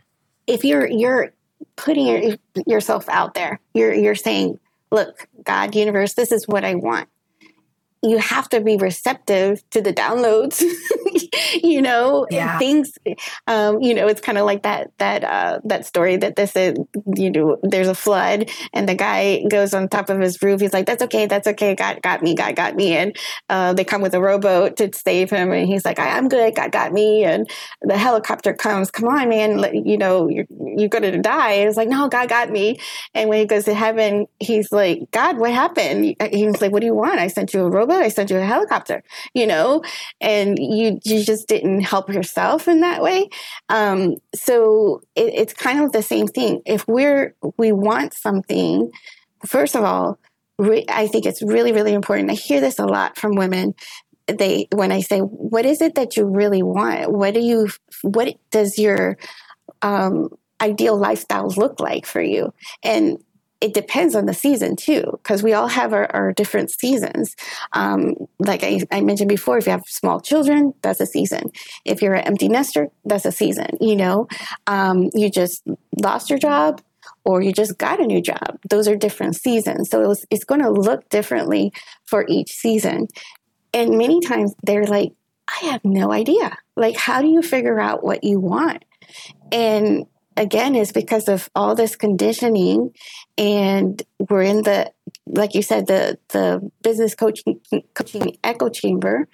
if 0.47 0.65
you're 0.65 0.87
you're 0.87 1.33
putting 1.75 2.07
your, 2.07 2.37
yourself 2.65 3.09
out 3.09 3.35
there, 3.35 3.59
you're 3.75 3.93
you're 3.93 4.15
saying 4.15 4.61
look, 4.93 5.27
God, 5.43 5.75
universe, 5.75 6.15
this 6.15 6.31
is 6.31 6.47
what 6.47 6.65
I 6.65 6.77
want 6.77 7.09
you 8.01 8.19
have 8.19 8.49
to 8.49 8.61
be 8.61 8.77
receptive 8.77 9.69
to 9.71 9.81
the 9.81 9.93
downloads 9.93 10.63
you 11.63 11.83
know 11.83 12.27
yeah. 12.31 12.59
things 12.59 12.93
um, 13.47 13.81
you 13.81 13.95
know 13.95 14.07
it's 14.07 14.21
kind 14.21 14.39
of 14.39 14.47
like 14.47 14.63
that 14.63 14.91
that 14.99 15.25
uh, 15.25 15.61
that 15.65 15.87
story 15.87 16.17
that 16.17 16.37
this 16.37 16.55
is 16.57 16.79
you 17.15 17.31
know 17.31 17.59
there's 17.63 17.89
a 17.89 17.95
flood 17.95 18.51
and 18.73 18.89
the 18.89 18.95
guy 18.95 19.43
goes 19.51 19.75
on 19.75 19.89
top 19.89 20.11
of 20.11 20.21
his 20.21 20.41
roof. 20.43 20.61
He's 20.61 20.73
like 20.73 20.87
that's 20.87 21.03
okay 21.05 21.27
that's 21.27 21.47
okay. 21.47 21.75
God 21.75 22.01
got 22.03 22.23
me 22.23 22.35
god 22.35 22.57
got 22.57 22.75
me. 22.75 22.95
And 22.95 23.17
uh, 23.49 23.73
they 23.73 23.85
come 23.85 24.03
with 24.03 24.15
a 24.15 24.21
rowboat 24.21 24.77
to 24.79 24.91
save 24.93 25.31
him 25.31 25.53
and 25.53 25.67
he's 25.67 25.85
like 25.85 25.99
i'm 25.99 26.29
good 26.29 26.55
god 26.55 26.73
got 26.73 26.93
me. 26.93 27.25
And 27.25 27.49
the 27.83 27.97
helicopter 27.97 28.55
comes 28.55 28.91
come 28.91 29.09
on 29.09 29.29
man 29.29 29.65
you 29.85 29.99
know 29.99 30.29
you're, 30.29 30.47
you're 30.77 30.89
gonna 30.89 31.19
die. 31.21 31.53
It's 31.53 31.77
like 31.77 31.89
no 31.89 32.09
god 32.09 32.29
got 32.29 32.51
me. 32.51 32.79
And 33.15 33.29
when 33.29 33.41
he 33.41 33.47
goes 33.47 33.65
to 33.65 33.75
heaven 33.75 34.27
he's 34.41 34.73
like 34.73 35.11
god 35.11 35.39
what 35.39 35.53
happened? 35.53 36.17
He's 36.33 36.61
like 36.61 36.73
what 36.73 36.81
do 36.81 36.87
you 36.87 36.95
want? 36.95 37.19
I 37.19 37.29
sent 37.29 37.55
you 37.55 37.61
a 37.65 37.71
rowboat. 37.71 38.03
I 38.03 38.09
sent 38.09 38.31
you 38.31 38.39
a 38.39 38.45
helicopter, 38.45 39.03
you 39.35 39.47
know, 39.47 39.83
and 40.21 40.59
you 40.59 40.99
you 41.11 41.25
just 41.25 41.49
didn't 41.49 41.81
help 41.81 42.13
yourself 42.13 42.69
in 42.69 42.81
that 42.81 43.03
way. 43.03 43.29
Um, 43.69 44.17
so 44.35 45.03
it, 45.15 45.33
it's 45.35 45.53
kind 45.53 45.81
of 45.81 45.93
the 45.93 46.03
same 46.03 46.27
thing. 46.27 46.63
If 46.67 46.87
we're 46.87 47.35
we 47.57 47.73
want 47.73 48.15
something, 48.15 48.91
first 49.47 49.75
of 49.75 49.85
all, 49.85 50.19
re- 50.59 50.87
I 50.89 51.07
think 51.07 51.27
it's 51.27 51.43
really 51.43 51.73
really 51.73 51.93
important. 51.93 52.31
I 52.31 52.35
hear 52.35 52.61
this 52.61 52.79
a 52.79 52.87
lot 52.87 53.17
from 53.17 53.37
women 53.37 53.75
they 54.27 54.69
when 54.73 54.93
I 54.93 55.01
say, 55.01 55.21
"What 55.21 55.65
is 55.65 55.81
it 55.81 55.95
that 55.95 56.17
you 56.17 56.25
really 56.25 56.63
want? 56.63 57.13
What 57.13 57.35
do 57.35 57.41
you? 57.41 57.69
What 58.03 58.35
does 58.51 58.79
your 58.79 59.17
um, 59.83 60.29
ideal 60.61 60.99
lifestyle 60.99 61.49
look 61.49 61.81
like 61.81 62.07
for 62.07 62.21
you?" 62.21 62.53
And 62.83 63.19
it 63.61 63.75
depends 63.75 64.15
on 64.15 64.27
the 64.27 64.35
season 64.35 64.77
too, 64.77 65.03
because 65.23 65.43
we 65.43 65.53
all 65.53 65.67
have 65.67 65.93
our, 65.93 66.11
our 66.15 66.33
different 66.33 66.71
seasons. 66.71 67.35
Um, 67.73 68.15
like 68.39 68.63
I, 68.63 68.81
I, 68.93 69.01
mentioned 69.01 69.29
before, 69.29 69.59
if 69.59 69.67
you 69.67 69.73
have 69.73 69.83
small 69.87 70.21
children, 70.21 70.75
that's 70.83 71.01
a 71.01 71.07
season. 71.07 71.51
If 71.85 72.01
you're 72.01 72.15
an 72.15 72.25
empty 72.25 72.49
nester, 72.49 72.89
that's 73.05 73.25
a 73.25 73.33
season. 73.33 73.71
You 73.81 73.97
know, 73.97 74.29
um, 74.67 75.11
you 75.13 75.29
just 75.29 75.65
lost 76.01 76.31
your 76.31 76.39
job 76.39 76.81
or 77.25 77.43
you 77.43 77.53
just 77.53 77.79
got 77.79 78.01
a 78.01 78.07
new 78.07 78.23
job. 78.23 78.59
Those 78.69 78.87
are 78.87 78.97
different 78.97 79.35
seasons. 79.37 79.91
So 79.91 80.03
it 80.03 80.07
was, 80.07 80.25
it's 80.31 80.45
going 80.45 80.63
to 80.63 80.71
look 80.71 81.09
differently 81.09 81.73
for 82.05 82.25
each 82.29 82.53
season. 82.53 83.09
And 83.75 83.99
many 83.99 84.21
times 84.21 84.55
they're 84.63 84.85
like, 84.85 85.13
I 85.49 85.67
have 85.67 85.85
no 85.85 86.13
idea. 86.13 86.57
Like, 86.77 86.97
how 86.97 87.23
do 87.23 87.29
you 87.29 87.43
figure 87.43 87.81
out 87.81 88.05
what 88.05 88.23
you 88.23 88.39
want? 88.39 88.85
And 89.51 90.07
again 90.39 90.75
is 90.75 90.93
because 90.93 91.29
of 91.29 91.51
all 91.55 91.75
this 91.75 91.97
conditioning 91.97 92.95
and 93.37 94.03
we're 94.31 94.43
in 94.43 94.63
the 94.63 94.91
like 95.27 95.55
you 95.55 95.63
said 95.63 95.87
the 95.87 96.19
the 96.29 96.71
business 96.83 97.15
coaching 97.15 97.61
coaching 97.95 98.37
echo 98.45 98.69
chamber 98.69 99.29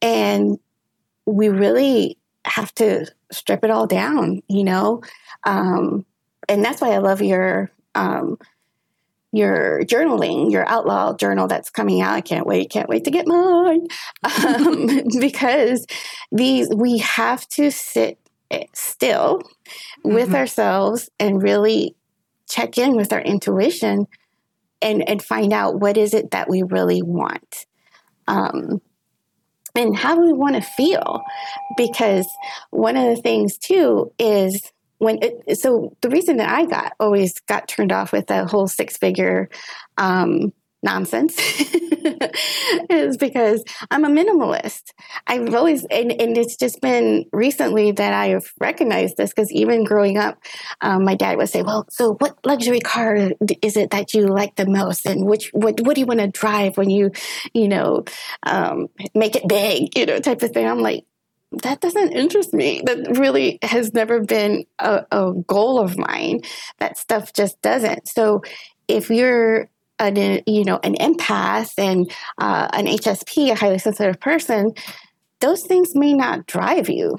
and 0.00 0.58
we 1.26 1.48
really 1.48 2.16
have 2.44 2.74
to 2.74 3.06
strip 3.30 3.62
it 3.62 3.70
all 3.70 3.86
down 3.86 4.42
you 4.48 4.64
know 4.64 5.02
um, 5.44 6.04
and 6.48 6.64
that's 6.64 6.80
why 6.80 6.90
i 6.90 6.98
love 6.98 7.22
your 7.22 7.70
um, 7.94 8.38
your 9.30 9.82
journaling, 9.84 10.50
your 10.50 10.66
outlaw 10.68 11.14
journal 11.14 11.46
that's 11.46 11.68
coming 11.68 12.00
out. 12.00 12.14
I 12.14 12.22
can't 12.22 12.46
wait, 12.46 12.70
can't 12.70 12.88
wait 12.88 13.04
to 13.04 13.10
get 13.10 13.26
mine. 13.26 13.86
Um, 14.24 15.02
because 15.20 15.86
these, 16.32 16.68
we 16.74 16.98
have 16.98 17.46
to 17.50 17.70
sit 17.70 18.18
still 18.74 19.38
mm-hmm. 19.38 20.14
with 20.14 20.34
ourselves 20.34 21.10
and 21.18 21.42
really 21.42 21.94
check 22.48 22.78
in 22.78 22.96
with 22.96 23.12
our 23.12 23.20
intuition 23.20 24.06
and 24.80 25.06
and 25.08 25.22
find 25.22 25.52
out 25.52 25.80
what 25.80 25.96
is 25.96 26.14
it 26.14 26.30
that 26.30 26.48
we 26.48 26.62
really 26.62 27.02
want 27.02 27.66
um, 28.26 28.80
and 29.74 29.96
how 29.96 30.14
do 30.14 30.22
we 30.22 30.32
want 30.32 30.54
to 30.54 30.62
feel 30.62 31.22
because 31.76 32.26
one 32.70 32.96
of 32.96 33.04
the 33.04 33.20
things 33.20 33.58
too 33.58 34.12
is 34.18 34.72
when 34.98 35.18
it, 35.22 35.58
so 35.58 35.94
the 36.00 36.10
reason 36.10 36.36
that 36.38 36.48
i 36.48 36.64
got 36.64 36.92
always 37.00 37.38
got 37.40 37.68
turned 37.68 37.92
off 37.92 38.12
with 38.12 38.26
the 38.28 38.46
whole 38.46 38.68
six 38.68 38.96
figure 38.96 39.48
um, 39.98 40.52
nonsense 40.82 41.36
is 42.90 43.16
because 43.16 43.64
I'm 43.90 44.04
a 44.04 44.08
minimalist. 44.08 44.92
I've 45.26 45.54
always, 45.54 45.84
and, 45.86 46.12
and 46.12 46.36
it's 46.36 46.56
just 46.56 46.80
been 46.80 47.24
recently 47.32 47.92
that 47.92 48.12
I 48.12 48.28
have 48.28 48.46
recognized 48.60 49.16
this 49.16 49.30
because 49.30 49.52
even 49.52 49.84
growing 49.84 50.18
up, 50.18 50.38
um, 50.80 51.04
my 51.04 51.14
dad 51.14 51.36
would 51.36 51.48
say, 51.48 51.62
Well, 51.62 51.86
so 51.90 52.14
what 52.14 52.38
luxury 52.44 52.80
car 52.80 53.16
is 53.62 53.76
it 53.76 53.90
that 53.90 54.14
you 54.14 54.26
like 54.26 54.56
the 54.56 54.66
most? 54.66 55.06
And 55.06 55.26
which, 55.26 55.50
what, 55.52 55.80
what 55.80 55.94
do 55.94 56.00
you 56.00 56.06
want 56.06 56.20
to 56.20 56.28
drive 56.28 56.76
when 56.76 56.90
you, 56.90 57.10
you 57.52 57.68
know, 57.68 58.04
um, 58.44 58.88
make 59.14 59.36
it 59.36 59.48
big, 59.48 59.96
you 59.96 60.06
know, 60.06 60.18
type 60.20 60.42
of 60.42 60.52
thing? 60.52 60.66
I'm 60.66 60.80
like, 60.80 61.04
that 61.62 61.80
doesn't 61.80 62.12
interest 62.12 62.52
me. 62.52 62.82
That 62.84 63.18
really 63.18 63.58
has 63.62 63.94
never 63.94 64.20
been 64.20 64.66
a, 64.78 65.06
a 65.10 65.32
goal 65.46 65.80
of 65.80 65.96
mine. 65.96 66.42
That 66.78 66.98
stuff 66.98 67.32
just 67.32 67.60
doesn't. 67.62 68.06
So 68.08 68.42
if 68.86 69.08
you're 69.10 69.70
an 69.98 70.42
you 70.46 70.64
know 70.64 70.78
an 70.82 70.94
empath 70.94 71.72
and 71.78 72.10
uh, 72.38 72.68
an 72.72 72.86
HSP, 72.86 73.50
a 73.50 73.54
highly 73.54 73.78
sensitive 73.78 74.20
person, 74.20 74.72
those 75.40 75.62
things 75.62 75.94
may 75.94 76.14
not 76.14 76.46
drive 76.46 76.88
you. 76.88 77.18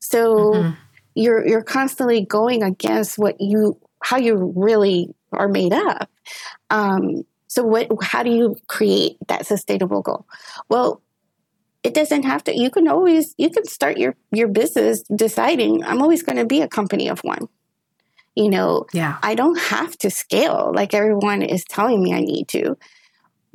So 0.00 0.52
mm-hmm. 0.52 0.70
you're 1.14 1.46
you're 1.46 1.62
constantly 1.62 2.24
going 2.24 2.62
against 2.62 3.18
what 3.18 3.40
you 3.40 3.78
how 4.02 4.18
you 4.18 4.52
really 4.56 5.14
are 5.32 5.48
made 5.48 5.72
up. 5.72 6.10
Um, 6.70 7.24
so 7.48 7.62
what? 7.64 7.88
How 8.02 8.22
do 8.22 8.30
you 8.30 8.56
create 8.68 9.16
that 9.28 9.46
sustainable 9.46 10.02
goal? 10.02 10.26
Well, 10.68 11.02
it 11.82 11.94
doesn't 11.94 12.24
have 12.24 12.44
to. 12.44 12.56
You 12.56 12.70
can 12.70 12.88
always 12.88 13.34
you 13.38 13.50
can 13.50 13.64
start 13.64 13.96
your 13.96 14.16
your 14.32 14.48
business 14.48 15.02
deciding 15.14 15.84
I'm 15.84 16.02
always 16.02 16.22
going 16.22 16.36
to 16.36 16.46
be 16.46 16.60
a 16.60 16.68
company 16.68 17.08
of 17.08 17.20
one 17.20 17.48
you 18.36 18.48
know 18.48 18.86
yeah. 18.92 19.18
I 19.22 19.34
don't 19.34 19.58
have 19.58 19.96
to 19.98 20.10
scale. 20.10 20.70
Like 20.74 20.94
everyone 20.94 21.42
is 21.42 21.64
telling 21.64 22.02
me 22.02 22.12
i 22.14 22.20
need 22.20 22.48
to. 22.48 22.76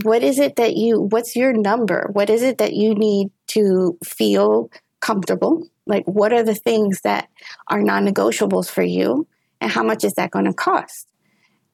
What 0.04 0.24
is 0.24 0.40
it 0.40 0.56
that 0.56 0.76
you 0.76 1.00
what's 1.00 1.36
your 1.36 1.54
number? 1.54 2.10
What 2.12 2.30
is 2.30 2.42
it 2.42 2.58
that 2.58 2.74
you 2.74 2.96
need 2.96 3.30
to 3.48 3.98
feel 4.04 4.70
comfortable? 5.00 5.68
Like 5.86 6.06
what 6.06 6.34
are 6.34 6.44
the 6.44 6.56
things 6.56 7.02
that 7.02 7.30
are 7.68 7.82
non-negotiables 7.82 8.70
for 8.70 8.84
you? 8.84 9.28
And 9.62 9.72
how 9.72 9.84
much 9.84 10.04
is 10.04 10.14
that 10.14 10.32
going 10.32 10.46
to 10.46 10.54
cost? 10.54 11.08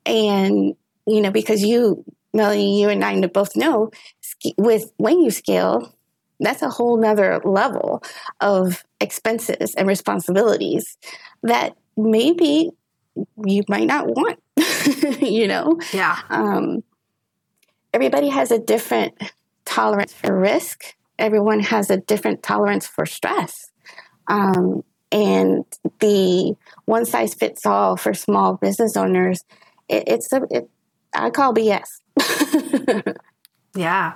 And 0.05 0.75
you 1.07 1.21
know 1.21 1.31
because 1.31 1.63
you 1.63 2.03
melanie 2.33 2.81
you 2.81 2.89
and 2.89 3.03
i 3.03 3.19
both 3.27 3.55
know 3.55 3.89
with 4.57 4.91
when 4.97 5.21
you 5.21 5.31
scale 5.31 5.93
that's 6.39 6.61
a 6.61 6.69
whole 6.69 6.97
nother 6.97 7.41
level 7.43 8.03
of 8.41 8.83
expenses 8.99 9.73
and 9.73 9.87
responsibilities 9.87 10.97
that 11.41 11.75
maybe 11.95 12.69
you 13.45 13.63
might 13.67 13.87
not 13.87 14.07
want, 14.07 14.39
you 15.21 15.47
know? 15.47 15.79
Yeah. 15.93 16.17
Um, 16.29 16.83
everybody 17.93 18.29
has 18.29 18.51
a 18.51 18.59
different 18.59 19.15
tolerance 19.65 20.13
for 20.13 20.37
risk. 20.37 20.95
Everyone 21.19 21.59
has 21.59 21.89
a 21.89 21.97
different 21.97 22.43
tolerance 22.43 22.87
for 22.87 23.05
stress. 23.05 23.71
Um, 24.27 24.83
and 25.11 25.65
the 25.99 26.55
one 26.85 27.05
size 27.05 27.33
fits 27.33 27.65
all 27.65 27.95
for 27.97 28.13
small 28.13 28.55
business 28.55 28.97
owners, 28.97 29.43
it, 29.87 30.03
it's 30.07 30.31
a, 30.33 30.41
it, 30.49 30.69
I 31.13 31.29
call 31.29 31.53
BS. 31.53 32.01
yeah. 33.75 34.15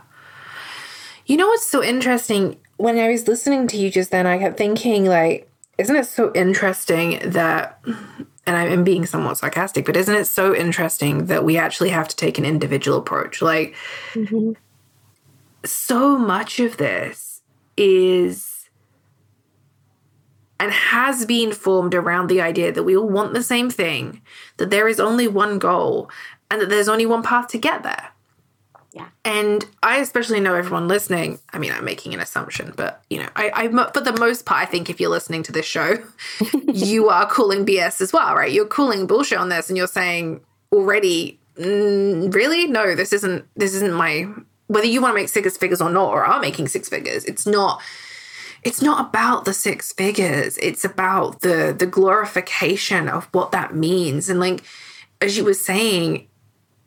You 1.26 1.38
know 1.38 1.48
what's 1.48 1.66
so 1.66 1.84
interesting? 1.84 2.58
When 2.78 2.98
I 2.98 3.10
was 3.10 3.28
listening 3.28 3.68
to 3.68 3.78
you 3.78 3.90
just 3.90 4.12
then, 4.12 4.28
I 4.28 4.38
kept 4.38 4.58
thinking, 4.58 5.06
like, 5.06 5.50
isn't 5.78 5.96
it 5.96 6.08
so 6.08 6.32
interesting 6.34 7.20
that 7.24 7.80
and 8.46 8.58
I'm 8.58 8.84
being 8.84 9.06
somewhat 9.06 9.38
sarcastic, 9.38 9.86
but 9.86 9.96
isn't 9.96 10.16
it 10.16 10.26
so 10.26 10.56
interesting 10.56 11.26
that 11.28 11.44
we 11.44 11.58
actually 11.58 11.90
have 11.90 12.08
to 12.08 12.16
take 12.16 12.38
an 12.38 12.46
individual 12.46 12.98
approach? 12.98 13.42
Like, 13.42 13.76
mm-hmm. 14.14 14.54
so 15.64 16.18
much 16.18 16.60
of 16.60 16.78
this 16.78 17.42
is 17.78 18.70
and 20.60 20.72
has 20.72 21.26
been 21.26 21.52
formed 21.52 21.96
around 21.96 22.28
the 22.28 22.40
idea 22.40 22.72
that 22.72 22.84
we 22.84 22.96
all 22.96 23.10
want 23.10 23.34
the 23.34 23.42
same 23.42 23.70
thing, 23.72 24.22
that 24.58 24.70
there 24.70 24.88
is 24.88 25.00
only 25.00 25.28
one 25.28 25.58
goal, 25.58 26.08
and 26.52 26.62
that 26.62 26.70
there's 26.70 26.88
only 26.88 27.06
one 27.06 27.24
path 27.24 27.48
to 27.48 27.58
get 27.58 27.82
there. 27.82 28.11
Yeah. 28.94 29.08
And 29.24 29.66
I 29.82 30.00
especially 30.00 30.42
know 30.42 30.54
everyone 30.54 30.88
listening. 30.88 31.40
I 31.54 31.60
mean, 31.60 31.72
I'm 31.72 31.86
making 31.86 32.14
an 32.14 32.20
assumption, 32.20 32.74
but 32.76 33.02
you 33.10 33.20
know, 33.20 33.30
I, 33.36 33.52
I 33.54 33.92
for 33.94 34.02
the 34.02 34.18
most 34.20 34.46
part, 34.46 34.62
I 34.62 34.66
think 34.66 34.90
if 34.90 35.00
you're 35.00 35.10
listening 35.10 35.44
to 35.44 35.52
this 35.52 35.66
show, 35.66 36.04
you 36.68 37.08
are 37.10 37.26
calling 37.26 37.66
BS 37.66 38.02
as 38.02 38.12
well, 38.12 38.36
right? 38.36 38.52
You're 38.52 38.66
calling 38.66 39.08
bullshit 39.08 39.38
on 39.38 39.50
this, 39.50 39.70
and 39.70 39.78
you're 39.78 39.88
saying 39.88 40.42
already, 40.74 41.40
mm, 41.58 42.34
really, 42.34 42.68
no, 42.68 42.94
this 42.96 43.14
isn't. 43.14 43.46
This 43.56 43.74
isn't 43.76 43.94
my. 43.94 44.28
Whether 44.68 44.88
you 44.88 45.02
want 45.02 45.16
to 45.16 45.22
make 45.22 45.30
six 45.30 45.56
figures 45.58 45.82
or 45.82 45.90
not, 45.90 46.10
or 46.10 46.26
are 46.26 46.42
making 46.42 46.68
six 46.68 46.90
figures, 46.90 47.24
it's 47.26 47.48
not. 47.48 47.82
It's 48.64 48.82
not 48.82 49.08
about 49.08 49.46
the 49.46 49.54
six 49.54 49.94
figures. 49.94 50.58
It's 50.58 50.84
about 50.84 51.42
the 51.42 51.74
the 51.78 51.86
glorification 51.86 53.08
of 53.08 53.30
what 53.32 53.54
that 53.54 53.74
means, 53.74 54.28
and 54.28 54.42
like 54.42 54.64
as 55.22 55.38
you 55.38 55.46
were 55.46 55.54
saying, 55.54 56.28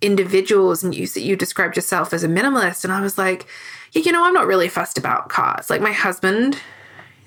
individuals 0.00 0.83
and 0.83 0.94
you 0.94 1.07
said 1.07 1.22
you 1.22 1.37
described 1.37 1.76
yourself 1.76 2.12
as 2.12 2.24
a 2.24 2.28
minimalist 2.28 2.85
and 2.85 2.92
I 2.92 3.00
was 3.00 3.16
like, 3.18 3.46
yeah, 3.92 4.02
you 4.02 4.12
know, 4.12 4.24
I'm 4.24 4.35
not 4.35 4.46
really 4.46 4.68
fussed 4.68 4.98
about 4.98 5.28
cars. 5.28 5.70
Like 5.70 5.80
my 5.80 5.92
husband, 5.92 6.59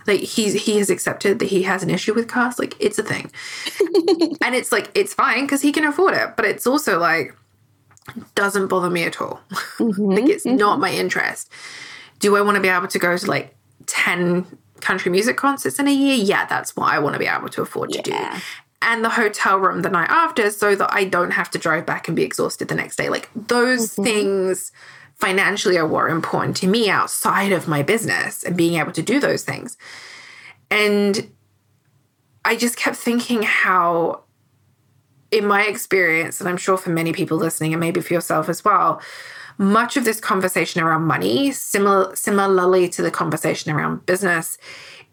like 0.05 0.21
he's 0.21 0.53
he 0.53 0.77
has 0.77 0.89
accepted 0.89 1.39
that 1.39 1.47
he 1.47 1.63
has 1.63 1.83
an 1.83 1.89
issue 1.89 2.13
with 2.13 2.27
cars. 2.27 2.59
Like 2.59 2.75
it's 2.79 2.99
a 2.99 3.03
thing. 3.03 3.31
and 4.41 4.55
it's 4.55 4.71
like 4.71 4.91
it's 4.93 5.13
fine 5.13 5.45
because 5.45 5.61
he 5.61 5.71
can 5.71 5.85
afford 5.85 6.13
it, 6.13 6.35
but 6.35 6.45
it's 6.45 6.67
also 6.67 6.99
like 6.99 7.35
doesn't 8.35 8.67
bother 8.67 8.89
me 8.89 9.03
at 9.03 9.21
all. 9.21 9.39
Mm-hmm, 9.77 10.11
like 10.11 10.25
it's 10.25 10.45
mm-hmm. 10.45 10.57
not 10.57 10.79
my 10.79 10.91
interest. 10.91 11.51
Do 12.19 12.35
I 12.35 12.41
want 12.41 12.55
to 12.55 12.61
be 12.61 12.69
able 12.69 12.87
to 12.87 12.99
go 12.99 13.15
to 13.15 13.27
like 13.27 13.55
10 13.85 14.45
country 14.81 15.11
music 15.11 15.37
concerts 15.37 15.79
in 15.79 15.87
a 15.87 15.93
year? 15.93 16.15
Yeah, 16.15 16.45
that's 16.45 16.75
what 16.75 16.91
I 16.91 16.99
want 16.99 17.13
to 17.13 17.19
be 17.19 17.27
able 17.27 17.49
to 17.49 17.61
afford 17.61 17.91
to 17.91 17.97
yeah. 18.05 18.33
do 18.35 18.41
and 18.81 19.03
the 19.03 19.09
hotel 19.09 19.57
room 19.57 19.81
the 19.81 19.89
night 19.89 20.09
after 20.09 20.51
so 20.51 20.75
that 20.75 20.93
I 20.93 21.05
don't 21.05 21.31
have 21.31 21.49
to 21.51 21.57
drive 21.57 21.85
back 21.85 22.07
and 22.07 22.15
be 22.15 22.23
exhausted 22.23 22.67
the 22.67 22.75
next 22.75 22.95
day. 22.95 23.09
Like 23.09 23.29
those 23.35 23.93
mm-hmm. 23.93 24.03
things 24.03 24.71
financially 25.15 25.77
are 25.77 25.87
more 25.87 26.09
important 26.09 26.55
to 26.57 26.67
me 26.67 26.89
outside 26.89 27.51
of 27.51 27.67
my 27.67 27.81
business 27.81 28.43
and 28.43 28.55
being 28.55 28.79
able 28.79 28.91
to 28.91 29.01
do 29.01 29.19
those 29.19 29.43
things. 29.43 29.77
And 30.69 31.31
I 32.45 32.55
just 32.55 32.77
kept 32.77 32.97
thinking 32.97 33.41
how, 33.41 34.23
in 35.31 35.45
my 35.47 35.63
experience, 35.63 36.39
and 36.39 36.47
I'm 36.47 36.57
sure 36.57 36.77
for 36.77 36.91
many 36.91 37.13
people 37.13 37.37
listening, 37.37 37.73
and 37.73 37.79
maybe 37.79 37.99
for 37.99 38.13
yourself 38.13 38.47
as 38.47 38.63
well, 38.63 39.01
much 39.57 39.97
of 39.97 40.05
this 40.05 40.19
conversation 40.19 40.81
around 40.81 41.03
money, 41.03 41.51
similar 41.51 42.15
similarly 42.15 42.87
to 42.89 43.01
the 43.01 43.09
conversation 43.09 43.71
around 43.71 44.05
business, 44.05 44.57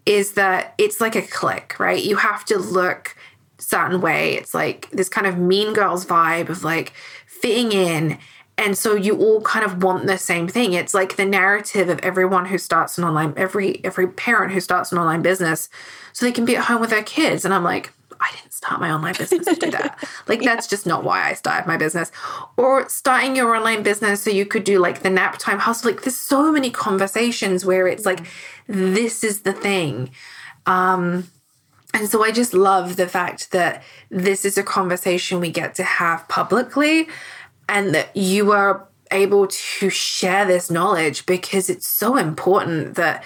is 0.05 0.33
that 0.33 0.75
it's 0.77 1.01
like 1.01 1.15
a 1.15 1.21
click, 1.23 1.75
right? 1.79 2.03
You 2.03 2.17
have 2.17 2.45
to 2.45 2.59
look 2.59 3.15
certain 3.57 4.01
way. 4.01 4.33
It's 4.33 4.53
like 4.53 4.89
this 4.91 5.09
kind 5.09 5.27
of 5.27 5.37
mean 5.37 5.73
girls 5.73 6.05
vibe 6.05 6.49
of 6.49 6.63
like 6.63 6.93
fitting 7.25 7.71
in. 7.71 8.17
And 8.57 8.77
so 8.77 8.95
you 8.95 9.17
all 9.17 9.41
kind 9.41 9.65
of 9.65 9.83
want 9.83 10.07
the 10.07 10.17
same 10.17 10.47
thing. 10.47 10.73
It's 10.73 10.93
like 10.93 11.17
the 11.17 11.25
narrative 11.25 11.89
of 11.89 11.99
everyone 11.99 12.45
who 12.45 12.57
starts 12.57 12.97
an 12.97 13.03
online 13.03 13.33
every 13.35 13.83
every 13.83 14.07
parent 14.07 14.53
who 14.53 14.61
starts 14.61 14.91
an 14.91 14.97
online 14.97 15.21
business 15.21 15.69
so 16.13 16.25
they 16.25 16.31
can 16.31 16.45
be 16.45 16.55
at 16.55 16.65
home 16.65 16.79
with 16.79 16.89
their 16.89 17.03
kids. 17.03 17.43
And 17.43 17.53
I'm 17.53 17.63
like, 17.63 17.91
I 18.19 18.31
didn't 18.31 18.53
start 18.53 18.79
my 18.79 18.91
online 18.91 19.15
business 19.17 19.45
to 19.45 19.55
do 19.55 19.71
that. 19.71 19.99
Like 20.27 20.41
yeah. 20.41 20.55
that's 20.55 20.67
just 20.67 20.85
not 20.87 21.03
why 21.03 21.29
I 21.29 21.33
started 21.33 21.67
my 21.67 21.77
business. 21.77 22.11
Or 22.57 22.87
starting 22.89 23.35
your 23.35 23.55
online 23.55 23.83
business 23.83 24.23
so 24.23 24.29
you 24.31 24.45
could 24.45 24.63
do 24.63 24.79
like 24.79 25.03
the 25.03 25.09
nap 25.09 25.37
time 25.37 25.59
hustle. 25.59 25.91
Like 25.91 26.01
there's 26.01 26.17
so 26.17 26.51
many 26.51 26.71
conversations 26.71 27.65
where 27.65 27.87
it's 27.87 28.05
like 28.05 28.25
this 28.67 29.23
is 29.23 29.41
the 29.41 29.53
thing. 29.53 30.11
Um 30.65 31.29
and 31.95 32.09
so 32.09 32.25
I 32.25 32.31
just 32.31 32.53
love 32.53 32.97
the 32.97 33.07
fact 33.07 33.51
that 33.51 33.81
this 34.09 34.43
is 34.43 34.57
a 34.57 34.63
conversation 34.63 35.39
we 35.39 35.49
get 35.49 35.75
to 35.75 35.83
have 35.83 36.27
publicly 36.27 37.07
and 37.69 37.95
that 37.95 38.15
you 38.15 38.51
are 38.51 38.85
able 39.11 39.47
to 39.47 39.89
share 39.89 40.43
this 40.43 40.69
knowledge 40.69 41.25
because 41.25 41.69
it's 41.69 41.87
so 41.87 42.17
important 42.17 42.95
that 42.95 43.23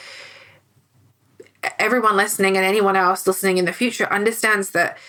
everyone 1.80 2.16
listening 2.16 2.58
and 2.58 2.66
anyone 2.66 2.96
else 2.96 3.26
listening 3.26 3.58
in 3.58 3.66
the 3.66 3.74
future 3.74 4.06
understands 4.14 4.70
that 4.70 5.00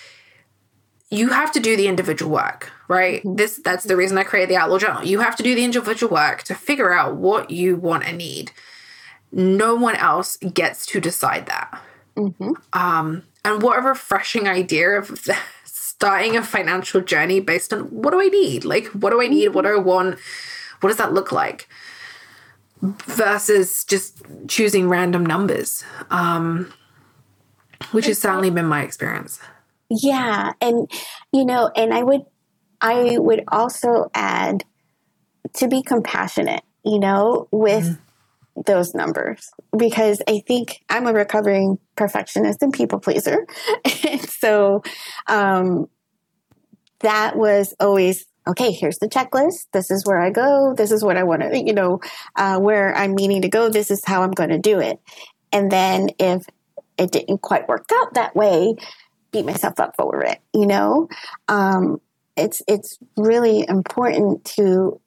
you 1.11 1.29
have 1.29 1.53
to 1.53 1.61
do 1.61 1.77
the 1.77 1.87
individual 1.87 2.33
work, 2.33 2.73
right? 2.89 3.21
Mm-hmm. 3.21 3.37
This 3.37 3.61
that's 3.63 3.85
the 3.85 3.97
reason 3.97 4.17
I 4.17 4.23
created 4.23 4.49
the 4.49 4.57
Outlaw 4.57 4.79
Journal. 4.79 5.05
You 5.05 5.21
have 5.21 5.37
to 5.37 5.43
do 5.43 5.55
the 5.55 5.65
individual 5.65 6.15
work 6.15 6.45
to 6.45 6.55
figure 6.55 6.95
out 6.95 7.17
what 7.17 7.51
you 7.51 7.77
want 7.77 8.07
and 8.07 8.17
need. 8.17 8.53
No 9.33 9.75
one 9.75 9.97
else 9.97 10.39
gets 10.39 10.87
to 10.87 11.01
decide 11.01 11.45
that. 11.47 11.79
Mm-hmm. 12.17 12.53
Um, 12.73 13.25
and 13.45 13.63
what 13.63 13.79
a 13.79 13.83
refreshing 13.83 14.49
idea 14.49 14.99
of 14.99 15.19
starting 15.65 16.37
a 16.37 16.43
financial 16.43 17.01
journey 17.01 17.41
based 17.41 17.73
on 17.73 17.83
what 17.83 18.13
do 18.13 18.21
I 18.21 18.29
need? 18.29 18.65
Like, 18.65 18.87
what 18.89 19.11
do 19.11 19.21
I 19.21 19.29
need? 19.29 19.49
What 19.49 19.63
do 19.63 19.69
I 19.69 19.79
want? 19.79 20.19
What 20.81 20.89
does 20.89 20.99
that 20.99 21.13
look 21.13 21.33
like? 21.33 21.69
Versus 22.81 23.85
just 23.85 24.23
choosing 24.49 24.89
random 24.89 25.25
numbers, 25.25 25.85
um, 26.11 26.73
which 27.93 28.07
has 28.07 28.19
certainly 28.19 28.51
been 28.51 28.67
my 28.67 28.83
experience. 28.83 29.41
Yeah. 29.91 30.53
And, 30.61 30.91
you 31.33 31.45
know, 31.45 31.71
and 31.77 31.93
I 31.93 32.03
would, 32.03 32.23
I 32.81 33.19
would 33.19 33.45
also 33.49 34.11
add 34.15 34.65
to 35.55 35.69
be 35.69 35.83
compassionate, 35.83 36.63
you 36.85 36.99
know, 36.99 37.49
with 37.51 37.85
mm 37.85 37.99
those 38.67 38.95
numbers 38.95 39.51
because 39.77 40.21
I 40.29 40.43
think 40.47 40.83
I'm 40.89 41.07
a 41.07 41.13
recovering 41.13 41.79
perfectionist 41.97 42.63
and 42.63 42.73
people 42.73 42.99
pleaser. 42.99 43.47
and 43.85 44.21
so 44.29 44.83
um, 45.27 45.89
that 47.01 47.37
was 47.37 47.75
always 47.81 48.27
okay, 48.49 48.73
here's 48.73 48.99
the 48.99 49.09
checklist. 49.09 49.67
This 49.73 49.91
is 49.91 50.05
where 50.07 50.21
I 50.21 50.31
go. 50.31 50.75
This 50.75 50.91
is 50.91 51.05
what 51.05 51.17
I 51.17 51.25
want 51.25 51.43
to, 51.43 51.57
you 51.57 51.73
know, 51.73 52.01
uh, 52.37 52.59
where 52.59 52.95
I'm 52.97 53.15
meaning 53.15 53.43
to 53.43 53.49
go. 53.49 53.69
This 53.69 53.91
is 53.91 54.03
how 54.05 54.23
I'm 54.23 54.33
going 54.33 54.51
to 54.51 54.59
do 54.59 54.81
it. 54.81 54.99
And 55.53 55.71
then 55.71 56.11
if 56.19 56.45
it 56.99 57.13
didn't 57.13 57.43
quite 57.43 57.69
work 57.69 57.85
out 57.93 58.15
that 58.15 58.35
way, 58.35 58.77
beat 59.31 59.45
myself 59.45 59.79
up 59.79 59.95
for 59.97 60.25
it, 60.25 60.41
you 60.53 60.67
know? 60.67 61.09
Um, 61.49 62.01
it's, 62.37 62.63
it's 62.67 62.99
really 63.17 63.67
important 63.69 64.45
to 64.57 65.01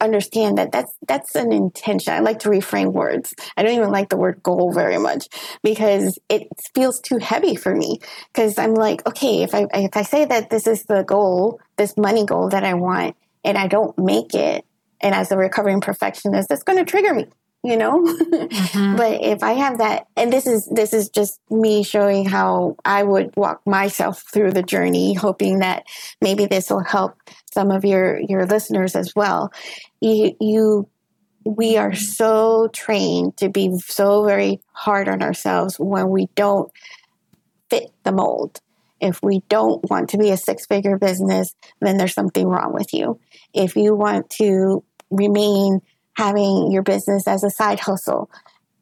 understand 0.00 0.58
that 0.58 0.72
that's 0.72 0.92
that's 1.06 1.34
an 1.34 1.52
intention. 1.52 2.12
I 2.12 2.20
like 2.20 2.40
to 2.40 2.48
reframe 2.48 2.92
words. 2.92 3.34
I 3.56 3.62
don't 3.62 3.74
even 3.74 3.90
like 3.90 4.08
the 4.08 4.16
word 4.16 4.42
goal 4.42 4.72
very 4.72 4.98
much 4.98 5.28
because 5.62 6.18
it 6.28 6.48
feels 6.74 7.00
too 7.00 7.18
heavy 7.18 7.56
for 7.56 7.74
me. 7.74 7.98
Because 8.32 8.58
I'm 8.58 8.74
like, 8.74 9.06
okay, 9.06 9.42
if 9.42 9.54
I 9.54 9.66
if 9.74 9.96
I 9.96 10.02
say 10.02 10.24
that 10.24 10.50
this 10.50 10.66
is 10.66 10.84
the 10.84 11.02
goal, 11.02 11.60
this 11.76 11.96
money 11.96 12.24
goal 12.26 12.48
that 12.50 12.64
I 12.64 12.74
want, 12.74 13.16
and 13.44 13.56
I 13.56 13.66
don't 13.66 13.96
make 13.98 14.34
it, 14.34 14.64
and 15.00 15.14
as 15.14 15.30
a 15.32 15.36
recovering 15.36 15.80
perfectionist, 15.80 16.48
that's 16.48 16.62
going 16.62 16.78
to 16.78 16.84
trigger 16.84 17.14
me 17.14 17.26
you 17.64 17.76
know? 17.76 18.04
Mm-hmm. 18.34 18.96
but 18.96 19.22
if 19.22 19.42
i 19.42 19.52
have 19.52 19.78
that 19.78 20.06
and 20.16 20.32
this 20.32 20.46
is 20.46 20.66
this 20.66 20.92
is 20.92 21.08
just 21.08 21.40
me 21.50 21.82
showing 21.82 22.24
how 22.24 22.76
i 22.84 23.02
would 23.02 23.34
walk 23.36 23.60
myself 23.66 24.22
through 24.32 24.52
the 24.52 24.62
journey 24.62 25.14
hoping 25.14 25.60
that 25.60 25.84
maybe 26.20 26.46
this 26.46 26.70
will 26.70 26.82
help 26.82 27.16
some 27.54 27.70
of 27.70 27.84
your 27.84 28.20
your 28.20 28.44
listeners 28.44 28.96
as 28.96 29.14
well. 29.14 29.52
You 30.00 30.36
you 30.40 30.88
we 31.46 31.76
are 31.76 31.94
so 31.94 32.68
trained 32.72 33.36
to 33.36 33.48
be 33.48 33.78
so 33.78 34.24
very 34.24 34.60
hard 34.72 35.08
on 35.08 35.22
ourselves 35.22 35.76
when 35.78 36.08
we 36.08 36.28
don't 36.34 36.70
fit 37.70 37.90
the 38.02 38.12
mold. 38.12 38.60
If 39.00 39.20
we 39.22 39.42
don't 39.48 39.88
want 39.90 40.10
to 40.10 40.18
be 40.18 40.30
a 40.30 40.36
six 40.36 40.66
figure 40.66 40.98
business 40.98 41.54
then 41.80 41.96
there's 41.96 42.14
something 42.14 42.46
wrong 42.46 42.72
with 42.74 42.92
you. 42.92 43.20
If 43.52 43.76
you 43.76 43.94
want 43.94 44.30
to 44.30 44.82
remain 45.10 45.80
having 46.16 46.70
your 46.70 46.82
business 46.82 47.26
as 47.26 47.44
a 47.44 47.50
side 47.50 47.80
hustle, 47.80 48.30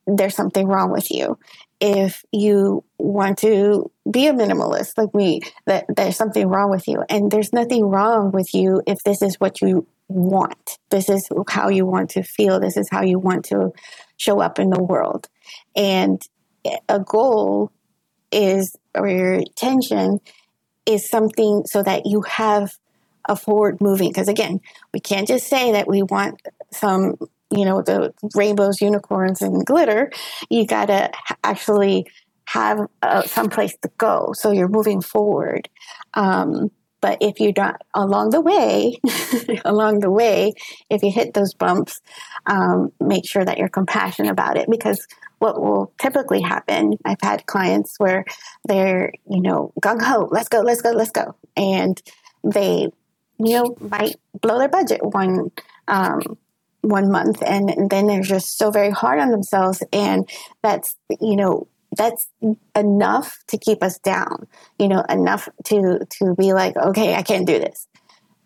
there's 0.07 0.35
something 0.35 0.66
wrong 0.66 0.90
with 0.90 1.11
you. 1.11 1.38
If 1.81 2.25
you 2.33 2.85
want 2.99 3.38
to 3.38 3.90
be 4.11 4.27
a 4.27 4.33
minimalist 4.33 4.92
like 4.97 5.14
me, 5.14 5.40
that 5.66 5.85
there's 5.88 6.16
something 6.16 6.47
wrong 6.47 6.71
with 6.71 6.87
you. 6.87 7.05
And 7.09 7.31
there's 7.31 7.53
nothing 7.53 7.85
wrong 7.85 8.31
with 8.31 8.55
you 8.55 8.83
if 8.87 8.99
this 9.05 9.23
is 9.23 9.40
what 9.40 9.61
you 9.61 9.87
want. 10.09 10.79
This 10.90 11.09
is 11.09 11.29
how 11.49 11.68
you 11.68 11.87
want 11.87 12.11
to 12.11 12.23
feel. 12.23 12.61
This 12.61 12.77
is 12.77 12.88
how 12.90 13.03
you 13.03 13.18
want 13.18 13.45
to 13.47 13.73
show 14.16 14.40
up 14.40 14.59
in 14.59 14.71
the 14.71 14.83
world. 14.83 15.29
And 15.75 16.23
a 16.88 17.01
goal 17.01 17.73
is, 18.31 18.77
or 18.95 19.09
your 19.09 19.35
intention 19.35 20.21
is 20.87 21.09
something 21.09 21.64
so 21.66 21.83
that 21.83 22.07
you 22.07 22.23
have 22.23 22.73
a 23.28 23.37
forward 23.37 23.80
moving. 23.80 24.08
Because 24.08 24.28
again, 24.28 24.61
we 24.92 25.00
can't 25.00 25.28
just 25.28 25.48
say 25.48 25.72
that 25.72 25.88
we 25.88 26.02
want 26.02 26.40
some, 26.70 27.16
you 27.50 27.64
know, 27.64 27.82
the 27.82 28.12
rainbows, 28.35 28.80
unicorns, 28.80 29.42
and 29.42 29.64
glitter. 29.64 30.11
You 30.48 30.66
got 30.66 30.87
to 30.87 31.11
actually 31.44 32.06
have 32.46 32.80
uh, 33.02 33.22
some 33.22 33.48
place 33.48 33.76
to 33.82 33.90
go. 33.98 34.32
So 34.35 34.50
you're 34.50 34.68
moving 34.68 35.00
forward. 35.00 35.68
Um, 36.14 36.70
but 37.00 37.18
if 37.20 37.40
you're 37.40 37.52
not 37.56 37.82
along 37.94 38.30
the 38.30 38.40
way, 38.40 39.00
along 39.64 39.98
the 39.98 40.11
way, 40.11 40.52
if 40.88 41.02
you 41.02 41.11
hit 41.11 41.35
those 41.35 41.52
bumps, 41.52 42.00
um, 42.46 42.92
make 43.00 43.28
sure 43.28 43.44
that 43.44 43.58
you're 43.58 43.68
compassionate 43.68 44.30
about 44.30 44.56
it 44.56 44.70
because 44.70 45.06
what 45.40 45.61
will 45.61 45.92
typically 46.00 46.40
happen, 46.40 46.96
I've 47.04 47.20
had 47.20 47.46
clients 47.46 47.96
where 47.98 48.24
they're, 48.64 49.12
you 49.28 49.42
know, 49.42 49.72
gung 49.82 50.00
ho, 50.00 50.28
let's 50.30 50.48
go, 50.48 50.61
let's 50.61 50.80
go, 50.80 50.92
let's 50.92 51.11
go. 51.11 51.35
And 51.56 52.00
they, 52.44 52.88
you 53.44 53.55
know, 53.55 53.76
might 53.81 54.16
blow 54.40 54.59
their 54.59 54.68
budget 54.68 55.00
one, 55.02 55.50
um, 55.88 56.20
one 56.83 57.11
month. 57.11 57.42
And, 57.42 57.70
and 57.70 57.90
then 57.90 58.07
they're 58.07 58.22
just 58.22 58.59
so 58.59 58.70
very 58.70 58.90
hard 58.90 59.18
on 59.18 59.31
themselves. 59.31 59.83
And 59.92 60.28
that's 60.62 60.96
you 61.20 61.37
know 61.37 61.68
that's 61.96 62.28
enough 62.74 63.38
to 63.48 63.59
keep 63.59 63.83
us 63.83 63.98
down 63.98 64.46
you 64.78 64.88
know 64.88 65.02
enough 65.09 65.48
to 65.64 66.07
to 66.09 66.35
be 66.35 66.52
like 66.52 66.76
okay 66.76 67.14
i 67.14 67.22
can't 67.22 67.46
do 67.46 67.59
this. 67.59 67.87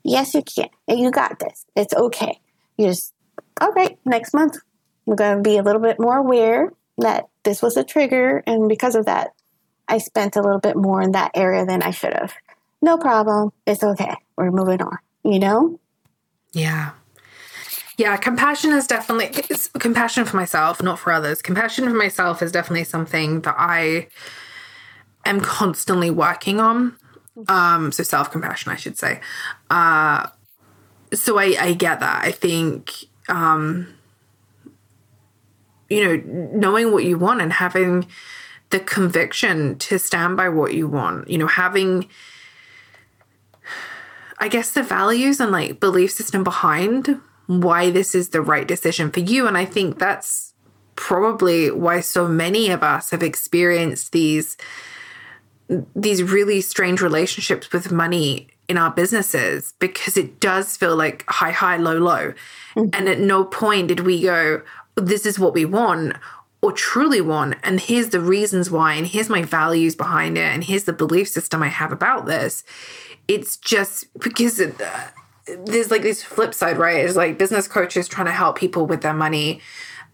Yes 0.03 0.35
you 0.35 0.43
can. 0.43 0.69
You 0.89 1.11
got 1.11 1.41
this. 1.41 1.67
It's 1.75 1.93
okay. 1.93 2.41
You 2.77 2.89
just 2.89 3.13
all 3.61 3.73
right 3.73 3.99
next 4.05 4.35
month 4.35 4.59
we're 5.05 5.17
going 5.17 5.37
to 5.37 5.43
be 5.43 5.57
a 5.57 5.63
little 5.63 5.81
bit 5.81 6.01
more 6.01 6.17
aware 6.17 6.73
that 6.99 7.27
this 7.45 7.63
was 7.63 7.77
a 7.77 7.85
trigger. 7.85 8.43
And 8.47 8.69
because 8.69 8.95
of 8.95 9.07
that 9.07 9.31
i 9.89 9.99
spent 9.99 10.37
a 10.37 10.43
little 10.43 10.61
bit 10.61 10.77
more 10.77 11.01
in 11.01 11.13
that 11.13 11.31
area 11.35 11.65
than 11.65 11.83
i 11.83 11.91
should 11.91 12.15
have. 12.15 12.35
No 12.83 12.99
problem. 12.99 13.53
It's 13.67 13.83
okay 13.83 14.17
we're 14.37 14.51
moving 14.51 14.83
on 14.83 14.99
you 15.27 15.39
know? 15.39 15.79
Yeah. 16.53 16.93
Yeah, 17.99 18.17
compassion 18.17 18.73
is 18.73 18.87
definitely 18.87 19.29
compassion 19.79 20.25
for 20.27 20.37
myself, 20.37 20.83
not 20.83 20.99
for 20.99 21.13
others. 21.13 21.41
Compassion 21.41 21.85
for 21.85 21.95
myself 21.95 22.43
is 22.43 22.53
definitely 22.53 22.85
something 22.85 23.41
that 23.43 23.55
I 23.57 24.09
am 25.25 25.41
constantly 25.41 26.11
working 26.11 26.61
on. 26.61 26.97
Um, 27.49 27.93
so 27.93 28.03
self 28.03 28.31
compassion, 28.31 28.71
I 28.71 28.77
should 28.77 28.99
say. 28.99 29.21
Uh, 29.71 30.29
so 31.15 31.39
I, 31.39 31.57
I 31.59 31.73
get 31.73 32.01
that. 32.01 32.23
I 32.23 32.33
think, 32.33 32.93
um, 33.29 33.95
you 35.89 36.05
know, 36.05 36.23
knowing 36.53 36.93
what 36.93 37.05
you 37.05 37.17
want 37.17 37.41
and 37.41 37.53
having 37.53 38.07
the 38.71 38.81
conviction 38.81 39.79
to 39.79 39.99
stand 39.99 40.37
by 40.37 40.51
what 40.51 40.75
you 40.75 40.87
want, 40.87 41.31
you 41.31 41.39
know, 41.39 41.47
having, 41.47 42.09
I 44.39 44.49
guess, 44.49 44.71
the 44.71 44.83
values 44.83 45.41
and 45.41 45.53
like 45.53 45.81
belief 45.81 46.13
system 46.13 46.45
behind 46.45 47.21
why 47.47 47.91
this 47.91 48.15
is 48.15 48.31
the 48.31 48.43
right 48.43 48.67
decision 48.67 49.11
for 49.11 49.21
you. 49.21 49.47
And 49.47 49.57
I 49.57 49.65
think 49.65 49.99
that's 49.99 50.55
probably 50.97 51.71
why 51.71 52.01
so 52.01 52.27
many 52.27 52.71
of 52.71 52.83
us 52.83 53.11
have 53.11 53.23
experienced 53.23 54.13
these 54.13 54.57
these 55.95 56.23
really 56.23 56.61
strange 56.61 57.01
relationships 57.01 57.73
with 57.73 57.91
money 57.91 58.49
in 58.69 58.79
our 58.79 58.91
businesses 58.91 59.75
because 59.79 60.17
it 60.17 60.41
does 60.41 60.77
feel 60.77 60.97
like 60.97 61.25
high 61.29 61.51
high 61.51 61.77
low 61.77 61.99
low 61.99 62.33
mm-hmm. 62.75 62.89
and 62.93 63.09
at 63.09 63.19
no 63.19 63.45
point 63.45 63.89
did 63.89 64.01
we 64.01 64.23
go 64.23 64.63
this 64.95 65.27
is 65.27 65.39
what 65.39 65.55
we 65.55 65.65
want 65.65 66.17
or 66.67 66.73
truly 66.73 67.21
want 67.21 67.55
and 67.63 67.79
here's 67.79 68.09
the 68.09 68.19
reasons 68.19 68.73
why 68.73 68.95
and 68.95 69.07
here's 69.07 69.29
my 69.29 69.41
values 69.41 69.95
behind 69.95 70.37
it 70.37 70.53
and 70.53 70.65
here's 70.65 70.83
the 70.83 70.93
belief 70.93 71.29
system 71.29 71.63
i 71.63 71.69
have 71.69 71.93
about 71.93 72.27
this. 72.27 72.65
It's 73.29 73.57
just 73.57 74.13
because 74.19 74.59
it, 74.59 74.81
uh, 74.81 75.09
there's 75.65 75.93
like 75.93 76.03
this 76.03 76.25
flip 76.25 76.53
side 76.53 76.77
right? 76.77 77.05
It's 77.05 77.15
like 77.15 77.39
business 77.39 77.69
coaches 77.69 78.09
trying 78.09 78.27
to 78.27 78.33
help 78.33 78.59
people 78.59 78.85
with 78.85 79.03
their 79.03 79.15
money 79.15 79.61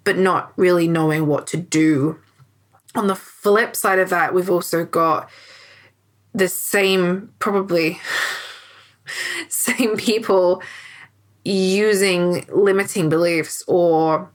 but 0.05 0.19
not 0.19 0.53
really 0.57 0.87
knowing 0.87 1.27
what 1.27 1.47
to 1.47 1.57
do. 1.57 2.19
On 2.95 3.07
the 3.07 3.15
flip 3.15 3.75
side 3.75 3.99
of 3.99 4.11
that, 4.11 4.35
we've 4.35 4.51
also 4.51 4.85
got 4.85 5.31
the 6.35 6.49
same, 6.49 7.33
probably 7.38 7.99
same 9.49 9.97
people 9.97 10.62
using 11.45 12.45
limiting 12.53 13.09
beliefs 13.09 13.65
or 13.67 14.31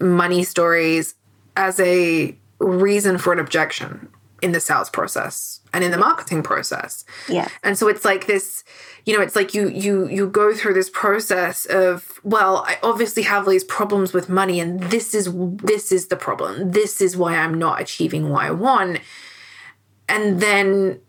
money 0.00 0.44
stories 0.44 1.15
as 1.56 1.80
a 1.80 2.36
reason 2.58 3.18
for 3.18 3.32
an 3.32 3.38
objection 3.38 4.08
in 4.42 4.52
the 4.52 4.60
sales 4.60 4.90
process 4.90 5.60
and 5.72 5.82
in 5.82 5.90
the 5.90 5.98
marketing 5.98 6.42
process. 6.42 7.04
Yeah. 7.28 7.48
And 7.62 7.76
so 7.78 7.88
it's 7.88 8.04
like 8.04 8.26
this, 8.26 8.64
you 9.04 9.16
know, 9.16 9.22
it's 9.22 9.34
like 9.34 9.54
you 9.54 9.68
you 9.68 10.08
you 10.08 10.28
go 10.28 10.54
through 10.54 10.74
this 10.74 10.90
process 10.90 11.64
of, 11.66 12.20
well, 12.22 12.64
I 12.66 12.78
obviously 12.82 13.22
have 13.22 13.46
these 13.46 13.64
problems 13.64 14.12
with 14.12 14.28
money 14.28 14.60
and 14.60 14.80
this 14.84 15.14
is 15.14 15.32
this 15.34 15.90
is 15.90 16.08
the 16.08 16.16
problem. 16.16 16.72
This 16.72 17.00
is 17.00 17.16
why 17.16 17.36
I'm 17.36 17.54
not 17.54 17.80
achieving 17.80 18.28
what 18.28 18.44
I 18.44 18.50
want. 18.50 19.00
And 20.08 20.40
then 20.40 21.00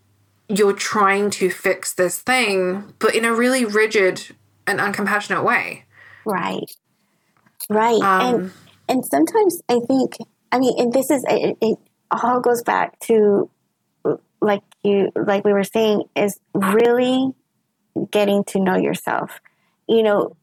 you're 0.48 0.72
trying 0.72 1.30
to 1.30 1.50
fix 1.50 1.94
this 1.94 2.18
thing, 2.18 2.94
but 2.98 3.14
in 3.14 3.24
a 3.24 3.34
really 3.34 3.64
rigid 3.64 4.34
and 4.66 4.80
uncompassionate 4.80 5.44
way. 5.44 5.84
Right. 6.24 6.70
Right. 7.68 8.00
Um, 8.00 8.34
and 8.34 8.52
and 8.88 9.04
sometimes 9.04 9.60
I 9.68 9.80
think 9.86 10.16
I 10.52 10.58
mean, 10.58 10.74
and 10.78 10.92
this 10.92 11.10
is 11.10 11.24
it, 11.28 11.56
it 11.60 11.78
all 12.10 12.40
goes 12.40 12.62
back 12.62 12.98
to 13.00 13.50
like 14.40 14.62
you 14.82 15.10
like 15.14 15.44
we 15.44 15.52
were 15.52 15.64
saying 15.64 16.04
is 16.14 16.38
really 16.54 17.32
getting 18.10 18.44
to 18.44 18.60
know 18.60 18.76
yourself. 18.76 19.40
You 19.86 20.02
know 20.02 20.36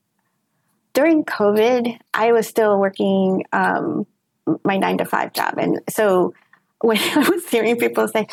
during 0.96 1.24
covid 1.26 2.00
i 2.16 2.32
was 2.32 2.48
still 2.48 2.80
working 2.80 3.44
um, 3.54 4.08
my 4.64 4.78
nine 4.78 4.98
to 4.98 5.06
five 5.06 5.34
job. 5.34 5.56
And 5.58 5.82
so 5.90 6.34
when 6.82 6.98
i 7.16 7.30
was 7.30 7.48
hearing 7.50 7.78
people 7.78 8.08
say 8.08 8.28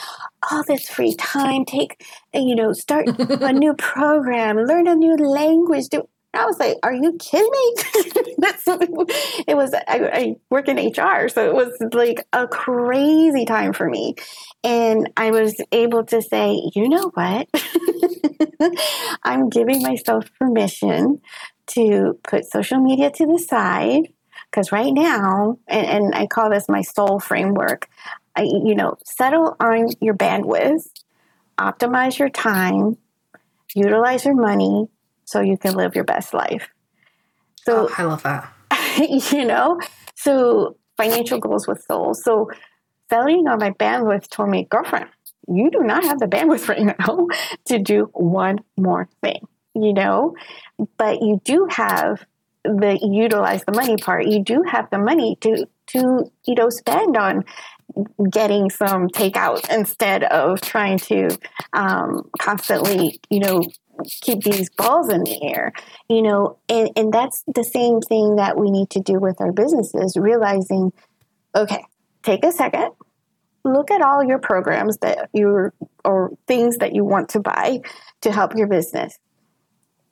all 0.51 0.63
this 0.65 0.89
free 0.89 1.15
time 1.15 1.65
take 1.65 2.05
you 2.33 2.55
know 2.55 2.73
start 2.73 3.07
a 3.09 3.53
new 3.65 3.75
program 3.75 4.57
learn 4.57 4.87
a 4.87 4.95
new 4.95 5.17
language 5.17 5.89
do 5.91 6.09
I 6.35 6.47
was 6.47 6.59
like, 6.59 6.79
"Are 6.83 6.95
you 6.95 7.13
kidding 7.19 7.51
me?" 7.51 7.75
It 9.47 9.57
was. 9.57 9.75
I, 9.75 9.83
I, 9.89 10.37
work 10.51 10.69
in 10.69 10.77
HR, 10.77 11.29
so 11.29 11.45
it 11.45 11.55
was 11.55 11.73
like 11.93 12.27
a 12.33 12.47
crazy 12.49 13.45
time 13.45 13.73
for 13.73 13.89
me, 13.89 14.15
and 14.65 15.11
I 15.17 15.31
was 15.31 15.61
able 15.73 16.05
to 16.05 16.23
say, 16.23 16.71
"You 16.75 16.89
know 16.89 17.11
what? 17.15 17.49
I'm 19.23 19.49
giving 19.51 19.83
myself 19.83 20.31
permission 20.39 21.21
to 21.69 22.19
put 22.23 22.47
social 22.47 22.81
media 22.81 23.11
to 23.11 23.27
the 23.27 23.39
side 23.39 24.13
because 24.51 24.73
right 24.73 24.93
now, 24.93 25.59
and, 25.69 25.87
and 25.87 26.15
I 26.15 26.27
call 26.27 26.51
this 26.51 26.69
my 26.69 26.83
soul 26.83 27.21
framework. 27.21 27.89
I, 28.35 28.43
you 28.43 28.75
know, 28.75 28.97
settle 29.05 29.57
on 29.61 29.89
your 30.01 30.15
bandwidth, 30.15 30.89
optimize 31.59 32.19
your 32.19 32.31
time, 32.31 32.97
utilize 33.75 34.25
your 34.25 34.35
money." 34.35 34.89
So 35.33 35.41
you 35.41 35.57
can 35.57 35.75
live 35.75 35.95
your 35.95 36.05
best 36.05 36.35
life. 36.35 36.69
So 37.65 37.89
oh, 37.89 37.95
I 37.97 38.03
love 38.05 38.23
that. 38.23 38.53
you 39.33 39.45
know, 39.47 39.81
so 40.15 40.77
financial 40.97 41.39
goals 41.39 41.67
with 41.67 41.83
soul. 41.85 42.13
So 42.15 42.51
selling 43.09 43.49
on 43.49 43.59
my 43.59 43.71
bandwidth 43.71 44.29
told 44.29 44.51
me, 44.51 44.67
girlfriend, 44.71 45.07
you 45.49 45.71
do 45.71 45.81
not 45.81 46.05
have 46.05 46.19
the 46.19 46.27
bandwidth 46.27 46.69
right 46.73 46.99
now 46.99 47.29
to 47.67 47.79
do 47.79 48.11
one 48.13 48.59
more 48.77 49.09
thing, 49.23 49.41
you 49.75 49.95
know, 49.95 50.37
but 50.99 51.23
you 51.23 51.41
do 51.45 51.67
have 51.71 52.25
the 52.65 52.99
utilize 53.03 53.65
the 53.65 53.73
money 53.73 53.97
part. 53.97 54.27
You 54.27 54.45
do 54.45 54.63
have 54.63 54.89
the 54.91 54.99
money 54.99 55.37
to 55.41 55.67
to 55.89 56.31
you 56.47 56.55
know 56.55 56.69
spend 56.71 57.17
on 57.17 57.45
getting 58.31 58.71
some 58.71 59.09
takeout 59.09 59.69
instead 59.71 60.25
of 60.25 60.61
trying 60.61 60.99
to 60.99 61.37
um, 61.73 62.31
constantly 62.39 63.21
you 63.31 63.41
know 63.41 63.63
keep 64.23 64.43
these 64.43 64.71
balls 64.71 65.09
in 65.09 65.23
the 65.25 65.43
air 65.43 65.73
you 66.09 66.23
know 66.23 66.59
and, 66.69 66.91
and 66.97 67.13
that's 67.13 67.43
the 67.55 67.65
same 67.65 68.01
thing 68.01 68.37
that 68.37 68.57
we 68.57 68.71
need 68.71 68.91
to 68.91 69.01
do 69.01 69.19
with 69.19 69.41
our 69.41 69.53
businesses 69.53 70.17
realizing 70.17 70.93
okay 71.55 71.85
take 72.23 72.45
a 72.45 72.53
second 72.53 72.91
look 73.65 73.91
at 73.91 74.03
all 74.03 74.25
your 74.25 74.39
programs 74.39 74.97
that 74.99 75.29
you 75.33 75.71
or 76.05 76.33
things 76.47 76.79
that 76.79 76.95
you 76.95 77.05
want 77.05 77.29
to 77.31 77.41
buy 77.41 77.81
to 78.21 78.33
help 78.33 78.57
your 78.57 78.67
business. 78.67 79.19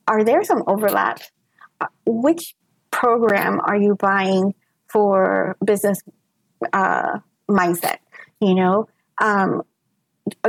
Are 0.07 0.25
there 0.25 0.45
some 0.45 0.63
overlap? 0.67 1.21
Uh, 1.81 1.87
which 2.07 2.55
program 2.91 3.61
are 3.61 3.77
you 3.77 3.95
buying 3.95 4.55
for 4.89 5.57
business 5.65 6.03
uh, 6.73 7.19
mindset 7.49 7.99
you 8.41 8.55
know? 8.55 8.89
Um, 9.21 9.63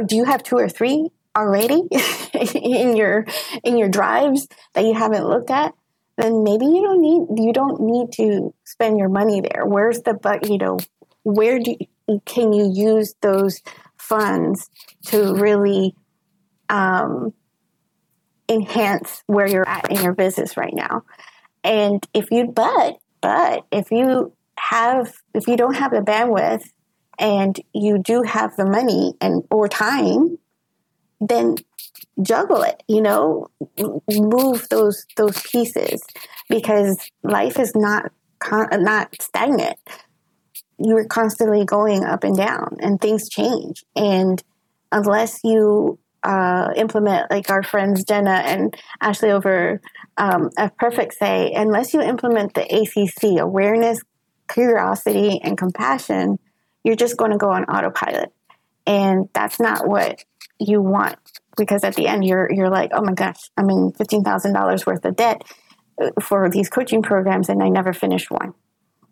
do 0.06 0.15
you 0.15 0.23
have 0.25 0.43
two 0.43 0.58
or 0.58 0.69
three 0.69 1.10
already 1.35 1.81
in 2.55 2.95
your 2.95 3.25
in 3.63 3.77
your 3.77 3.89
drives 3.89 4.47
that 4.73 4.83
you 4.83 4.93
haven't 4.93 5.25
looked 5.25 5.49
at 5.49 5.73
then 6.17 6.43
maybe 6.43 6.65
you 6.65 6.81
don't 6.81 7.01
need 7.01 7.43
you 7.43 7.53
don't 7.53 7.81
need 7.81 8.11
to 8.13 8.53
spend 8.63 8.97
your 8.97 9.09
money 9.09 9.41
there. 9.41 9.65
Where's 9.65 10.01
the 10.01 10.13
but 10.13 10.47
you 10.47 10.57
know 10.57 10.79
where 11.23 11.59
do 11.59 11.75
you, 11.79 12.21
can 12.25 12.53
you 12.53 12.71
use 12.73 13.15
those 13.21 13.61
funds 13.97 14.69
to 15.05 15.35
really 15.35 15.95
um, 16.69 17.33
enhance 18.49 19.23
where 19.27 19.47
you're 19.47 19.67
at 19.67 19.89
in 19.89 20.01
your 20.03 20.13
business 20.13 20.57
right 20.57 20.73
now? 20.73 21.03
And 21.63 22.05
if 22.13 22.29
you 22.31 22.47
but 22.47 22.97
but 23.21 23.65
if 23.71 23.91
you 23.91 24.33
have 24.57 25.13
if 25.33 25.47
you 25.47 25.57
don't 25.57 25.75
have 25.75 25.91
the 25.91 26.01
bandwidth 26.01 26.63
and 27.17 27.59
you 27.73 27.99
do 27.99 28.23
have 28.23 28.55
the 28.57 28.65
money 28.65 29.13
and 29.21 29.43
or 29.49 29.67
time 29.67 30.37
then 31.21 31.55
juggle 32.21 32.62
it 32.62 32.84
you 32.88 33.01
know 33.01 33.47
move 34.10 34.67
those 34.69 35.05
those 35.15 35.41
pieces 35.43 36.01
because 36.49 36.97
life 37.24 37.59
is 37.59 37.74
not 37.76 38.11
not 38.51 39.15
stagnant. 39.22 39.78
You're 40.80 41.05
constantly 41.05 41.63
going 41.63 42.03
up 42.03 42.24
and 42.24 42.36
down 42.36 42.78
and 42.80 42.99
things 42.99 43.30
change. 43.30 43.84
And 43.95 44.41
unless 44.91 45.41
you 45.43 45.99
uh, 46.24 46.69
implement 46.76 47.30
like 47.32 47.49
our 47.49 47.63
friends 47.63 48.03
jenna 48.03 48.43
and 48.45 48.76
ashley 49.01 49.32
over 49.32 49.82
um, 50.17 50.49
a 50.55 50.69
perfect 50.69 51.15
say 51.15 51.51
unless 51.55 51.95
you 51.95 52.01
implement 52.01 52.53
the 52.53 52.61
acc 52.72 53.39
awareness 53.39 53.99
curiosity 54.47 55.39
and 55.43 55.57
compassion 55.57 56.38
you're 56.84 56.95
just 56.95 57.17
going 57.17 57.32
to 57.32 57.38
go 57.38 57.49
on 57.49 57.65
autopilot. 57.65 58.32
And 58.88 59.30
that's 59.34 59.59
not 59.59 59.88
what 59.88 60.24
you 60.62 60.82
want 60.82 61.18
because 61.57 61.84
at 61.84 61.95
the 61.95 62.07
end 62.07 62.26
you're 62.26 62.51
you're 62.51 62.70
like, 62.70 62.91
oh 62.93 63.01
my 63.01 63.14
gosh, 63.14 63.49
I 63.57 63.64
mean 63.64 63.91
fifteen 63.91 64.24
thousand 64.24 64.53
dollars 64.53 64.86
worth 64.86 65.03
of 65.05 65.16
debt 65.16 65.43
uh, 66.01 66.12
for 66.22 66.49
these 66.49 66.70
coaching 66.70 67.01
programs, 67.01 67.49
and 67.49 67.62
I 67.62 67.70
never 67.70 67.93
finished 67.93 68.32
one. 68.32 68.53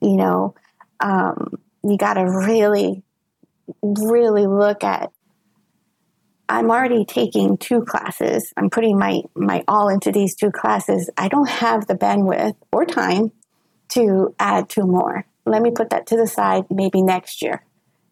You 0.02 0.16
know, 0.16 0.56
um, 1.00 1.60
you 1.84 1.98
got 1.98 2.14
to 2.14 2.24
really, 2.24 3.04
really 3.84 4.48
look 4.48 4.84
at 4.84 5.12
I'm 6.50 6.72
already 6.72 7.06
taking 7.06 7.58
two 7.58 7.86
classes. 7.86 8.52
I'm 8.58 8.72
putting 8.72 8.98
my 8.98 9.22
my 9.36 9.64
all 9.68 9.88
into 9.88 10.12
these 10.12 10.36
two 10.36 10.52
classes. 10.52 11.10
I 11.16 11.28
don't 11.28 11.48
have 11.48 11.86
the 11.86 11.94
bandwidth 11.94 12.56
or 12.72 12.86
time 12.86 13.32
to 13.90 14.36
add 14.40 14.68
two 14.68 14.84
more. 14.84 15.26
Let 15.46 15.62
me 15.62 15.72
put 15.72 15.92
that 15.92 16.08
to 16.08 16.18
the 16.18 16.28
side 16.28 16.66
maybe 16.72 17.04
next 17.04 17.44
year. 17.44 17.64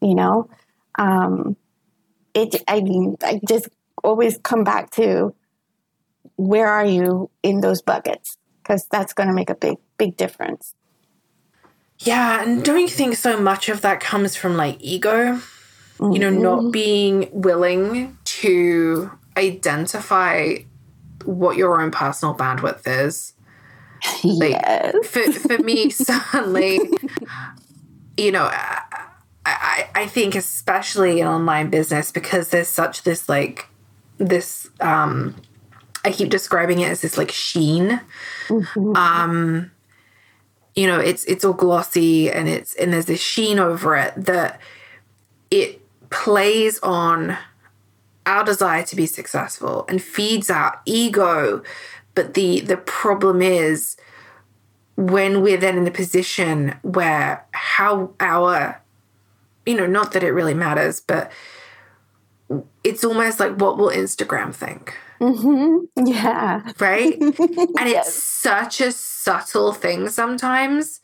You 0.02 0.14
know, 0.14 0.50
um, 1.00 1.58
it. 2.34 2.64
I 2.68 2.82
mean, 2.82 3.18
I 3.24 3.40
just 3.48 3.70
always 4.04 4.38
come 4.38 4.64
back 4.64 4.92
to 4.92 5.34
where 6.36 6.68
are 6.68 6.86
you 6.86 7.30
in 7.44 7.62
those 7.62 7.82
buckets 7.82 8.38
because 8.62 8.88
that's 8.88 9.14
going 9.14 9.28
to 9.28 9.34
make 9.34 9.50
a 9.50 9.56
big 9.56 9.78
big 9.98 10.18
difference. 10.18 10.74
Yeah, 12.00 12.44
and 12.44 12.64
don't 12.64 12.80
you 12.80 12.88
think 12.88 13.16
so 13.16 13.40
much 13.40 13.70
of 13.70 13.82
that 13.82 14.00
comes 14.00 14.36
from 14.36 14.56
like 14.56 14.78
ego? 14.80 15.42
Mm-hmm. 15.98 16.12
You 16.12 16.20
know, 16.20 16.30
not 16.30 16.60
mm-hmm. 16.60 16.72
being 16.72 17.30
willing 17.32 18.18
to 18.24 19.12
identify 19.36 20.58
what 21.26 21.58
your 21.58 21.82
own 21.82 21.92
personal 21.92 22.36
bandwidth 22.36 22.82
is. 22.86 23.34
Like, 24.24 24.52
yes. 24.52 25.08
for, 25.08 25.32
for 25.32 25.58
me, 25.60 25.90
certainly, 25.90 26.80
you 28.16 28.32
know, 28.32 28.52
I, 29.48 30.02
I 30.02 30.08
think 30.08 30.36
especially 30.36 31.22
in 31.22 31.28
online 31.28 31.70
business 31.70 32.12
because 32.12 32.50
there's 32.50 32.68
such 32.68 33.04
this 33.04 33.30
like 33.30 33.68
this 34.18 34.70
um 34.82 35.36
I 36.04 36.12
keep 36.12 36.30
describing 36.30 36.80
it 36.80 36.89
as 36.89 37.02
this 37.02 37.18
like 37.18 37.32
sheen. 37.32 38.02
Mm-hmm. 38.48 38.95
Um 38.95 39.72
you 40.76 40.86
know, 40.86 41.00
it's 41.00 41.24
it's 41.26 41.43
all 41.43 41.54
glossy 41.54 42.30
and 42.30 42.48
it's 42.48 42.76
and 42.76 42.93
there's 42.93 43.06
this 43.06 43.22
sheen 43.22 43.58
over 43.58 43.95
it 43.95 44.14
that 44.18 44.60
it 45.50 45.82
plays 46.10 46.80
on 46.80 47.38
our 48.26 48.43
desire 48.43 48.84
to 48.84 48.95
be 48.95 49.06
successful 49.06 49.86
and 49.88 50.02
feeds 50.02 50.50
our 50.50 50.80
ego. 50.86 51.64
But 52.16 52.34
the 52.34 52.60
the 52.60 52.78
problem 52.78 53.41
is 53.41 53.98
when 54.98 55.41
we're 55.41 55.58
then 55.58 55.78
in 55.78 55.88
a 55.88 55.91
position 55.91 56.76
where 56.82 57.45
how 57.52 58.14
our 58.20 58.82
you 59.68 59.76
know, 59.76 59.86
not 59.86 60.13
that 60.13 60.24
it 60.24 60.32
really 60.32 60.53
matters, 60.53 61.01
but 61.01 61.32
it's 62.84 63.03
almost 63.03 63.39
like 63.39 63.59
what 63.59 63.78
will 63.78 63.89
Instagram 63.89 64.55
think? 64.55 64.97
Mm-hmm. 65.20 66.07
Yeah. 66.07 66.72
Right? 66.80 67.20
and 67.22 67.36
yes. 67.39 68.07
it's 68.07 68.24
such 68.24 68.82
a 68.82 68.91
subtle 68.91 69.74
thing 69.74 70.09
sometimes. 70.09 71.01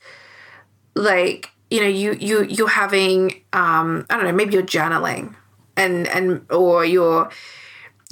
Like, 0.95 1.49
you 1.69 1.81
know, 1.81 1.87
you 1.87 2.13
you 2.13 2.43
you're 2.43 2.69
having 2.69 3.43
um, 3.51 4.05
I 4.09 4.15
don't 4.15 4.25
know, 4.25 4.31
maybe 4.31 4.53
you're 4.53 4.63
journaling 4.63 5.35
and 5.75 6.07
and 6.07 6.45
or 6.51 6.85
you're 6.85 7.29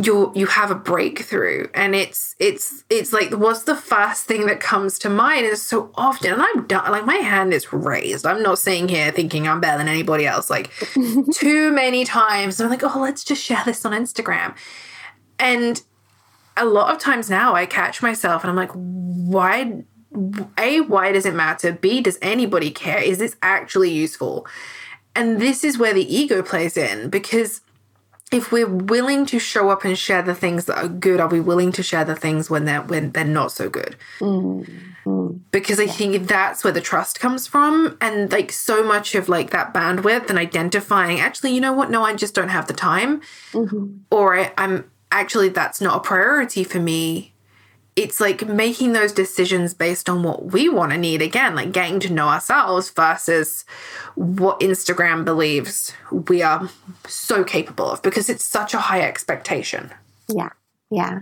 you 0.05 0.31
you 0.35 0.45
have 0.47 0.71
a 0.71 0.75
breakthrough. 0.75 1.67
And 1.73 1.95
it's 1.95 2.35
it's 2.39 2.83
it's 2.89 3.13
like 3.13 3.31
what's 3.31 3.63
the 3.63 3.75
first 3.75 4.25
thing 4.25 4.45
that 4.47 4.59
comes 4.59 4.99
to 4.99 5.09
mind 5.09 5.45
is 5.45 5.61
so 5.61 5.91
often 5.95 6.33
and 6.33 6.41
i'm 6.41 6.67
done 6.67 6.91
like 6.91 7.05
my 7.05 7.15
hand 7.15 7.53
is 7.53 7.71
raised. 7.71 8.25
I'm 8.25 8.41
not 8.41 8.59
sitting 8.59 8.87
here 8.87 9.11
thinking 9.11 9.47
i'm 9.47 9.61
better 9.61 9.77
than 9.77 9.87
anybody 9.87 10.25
else 10.25 10.49
like 10.49 10.71
too 11.33 11.71
many 11.71 12.05
times. 12.05 12.59
I'm 12.59 12.69
like 12.69 12.83
oh 12.83 12.99
let's 12.99 13.23
just 13.23 13.43
share 13.43 13.63
this 13.65 13.85
on 13.85 13.93
instagram. 13.93 14.55
And 15.39 15.81
a 16.57 16.65
lot 16.65 16.93
of 16.93 16.99
times 16.99 17.29
now 17.29 17.55
i 17.55 17.65
catch 17.65 18.01
myself 18.01 18.43
and 18.43 18.49
i'm 18.49 18.57
like 18.57 18.71
why 18.73 19.83
a 20.57 20.81
why 20.81 21.11
does 21.11 21.25
it 21.25 21.33
matter? 21.33 21.71
B 21.71 22.01
does 22.01 22.19
anybody 22.21 22.69
care? 22.69 23.01
Is 23.01 23.17
this 23.17 23.35
actually 23.41 23.91
useful? 23.91 24.45
And 25.15 25.41
this 25.41 25.63
is 25.63 25.77
where 25.77 25.93
the 25.93 26.13
ego 26.13 26.41
plays 26.41 26.77
in 26.77 27.09
because 27.09 27.61
if 28.31 28.51
we're 28.51 28.67
willing 28.67 29.25
to 29.27 29.39
show 29.39 29.69
up 29.69 29.83
and 29.83 29.97
share 29.97 30.21
the 30.21 30.33
things 30.33 30.65
that 30.65 30.77
are 30.77 30.87
good, 30.87 31.19
are 31.19 31.27
we 31.27 31.41
willing 31.41 31.73
to 31.73 31.83
share 31.83 32.05
the 32.05 32.15
things 32.15 32.49
when 32.49 32.63
they're 32.63 32.81
when 32.81 33.11
they're 33.11 33.25
not 33.25 33.51
so 33.51 33.69
good? 33.69 33.97
Mm-hmm. 34.19 35.37
Because 35.51 35.79
I 35.79 35.87
think 35.87 36.27
that's 36.27 36.63
where 36.63 36.71
the 36.71 36.81
trust 36.81 37.19
comes 37.19 37.45
from, 37.45 37.97
and 37.99 38.31
like 38.31 38.51
so 38.51 38.83
much 38.83 39.15
of 39.15 39.27
like 39.27 39.49
that 39.49 39.73
bandwidth 39.73 40.29
and 40.29 40.39
identifying. 40.39 41.19
Actually, 41.19 41.53
you 41.53 41.61
know 41.61 41.73
what? 41.73 41.91
No, 41.91 42.03
I 42.03 42.15
just 42.15 42.33
don't 42.33 42.49
have 42.49 42.67
the 42.67 42.73
time, 42.73 43.21
mm-hmm. 43.51 43.97
or 44.09 44.37
I, 44.37 44.53
I'm 44.57 44.89
actually 45.11 45.49
that's 45.49 45.81
not 45.81 45.97
a 45.97 45.99
priority 45.99 46.63
for 46.63 46.79
me 46.79 47.30
it's 48.01 48.19
like 48.19 48.47
making 48.47 48.93
those 48.93 49.11
decisions 49.11 49.73
based 49.73 50.09
on 50.09 50.23
what 50.23 50.45
we 50.45 50.67
want 50.67 50.91
to 50.91 50.97
need 50.97 51.21
again 51.21 51.55
like 51.55 51.71
getting 51.71 51.99
to 51.99 52.11
know 52.11 52.27
ourselves 52.27 52.89
versus 52.89 53.63
what 54.15 54.59
instagram 54.59 55.23
believes 55.23 55.93
we 56.27 56.41
are 56.41 56.69
so 57.07 57.43
capable 57.43 57.91
of 57.91 58.01
because 58.01 58.29
it's 58.29 58.43
such 58.43 58.73
a 58.73 58.79
high 58.79 59.01
expectation. 59.01 59.91
Yeah 60.27 60.49
yeah. 60.91 61.21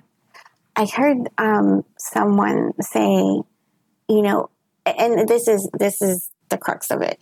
I 0.76 0.86
heard 0.86 1.30
um, 1.38 1.86
someone 1.98 2.74
say 2.82 3.42
you 4.10 4.22
know 4.22 4.50
and 4.86 5.28
this 5.30 5.48
is 5.48 5.70
this 5.78 6.02
is 6.02 6.30
the 6.50 6.58
crux 6.58 6.90
of 6.90 7.02
it. 7.02 7.20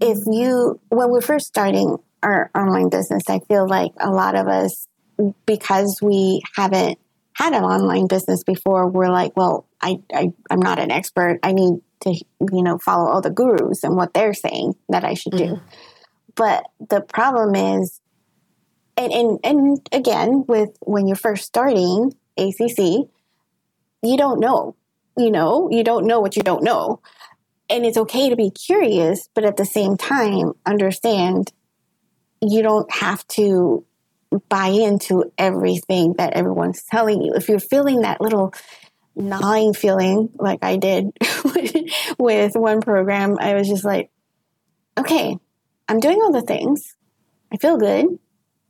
If 0.00 0.18
you 0.26 0.80
when 0.90 1.10
we're 1.10 1.20
first 1.20 1.46
starting 1.46 1.96
our 2.22 2.50
online 2.54 2.88
business 2.88 3.22
i 3.28 3.38
feel 3.40 3.68
like 3.68 3.92
a 4.00 4.10
lot 4.10 4.34
of 4.34 4.48
us 4.48 4.88
because 5.44 5.98
we 6.00 6.40
haven't 6.56 6.98
had 7.34 7.52
an 7.52 7.64
online 7.64 8.06
business 8.06 8.44
before 8.44 8.88
we're 8.88 9.10
like, 9.10 9.36
well, 9.36 9.66
I, 9.80 9.98
I 10.12 10.32
I'm 10.50 10.60
not 10.60 10.78
an 10.78 10.90
expert. 10.90 11.40
I 11.42 11.52
need 11.52 11.80
to 12.02 12.10
you 12.12 12.62
know 12.62 12.78
follow 12.78 13.10
all 13.10 13.20
the 13.20 13.30
gurus 13.30 13.82
and 13.82 13.96
what 13.96 14.14
they're 14.14 14.34
saying 14.34 14.74
that 14.88 15.04
I 15.04 15.14
should 15.14 15.32
do. 15.32 15.44
Mm-hmm. 15.44 15.66
But 16.36 16.64
the 16.88 17.00
problem 17.00 17.54
is, 17.54 18.00
and, 18.96 19.12
and 19.12 19.38
and 19.44 19.88
again, 19.92 20.44
with 20.46 20.70
when 20.80 21.06
you're 21.06 21.16
first 21.16 21.44
starting 21.44 22.12
ACC, 22.36 23.08
you 24.02 24.16
don't 24.16 24.40
know. 24.40 24.76
You 25.16 25.30
know, 25.30 25.68
you 25.70 25.84
don't 25.84 26.06
know 26.06 26.20
what 26.20 26.36
you 26.36 26.42
don't 26.42 26.64
know. 26.64 27.00
And 27.70 27.86
it's 27.86 27.96
okay 27.96 28.28
to 28.28 28.36
be 28.36 28.50
curious, 28.50 29.28
but 29.34 29.44
at 29.44 29.56
the 29.56 29.64
same 29.64 29.96
time, 29.96 30.52
understand 30.66 31.52
you 32.42 32.62
don't 32.62 32.90
have 32.92 33.26
to 33.28 33.84
buy 34.48 34.68
into 34.68 35.32
everything 35.38 36.14
that 36.14 36.34
everyone's 36.34 36.82
telling 36.84 37.22
you. 37.22 37.34
If 37.34 37.48
you're 37.48 37.58
feeling 37.58 38.00
that 38.00 38.20
little 38.20 38.54
gnawing 39.16 39.74
feeling 39.74 40.30
like 40.36 40.60
I 40.62 40.76
did 40.76 41.12
with 42.18 42.56
one 42.56 42.80
program, 42.80 43.38
I 43.40 43.54
was 43.54 43.68
just 43.68 43.84
like, 43.84 44.10
okay, 44.98 45.36
I'm 45.88 46.00
doing 46.00 46.20
all 46.22 46.32
the 46.32 46.42
things. 46.42 46.96
I 47.52 47.56
feel 47.56 47.76
good, 47.76 48.06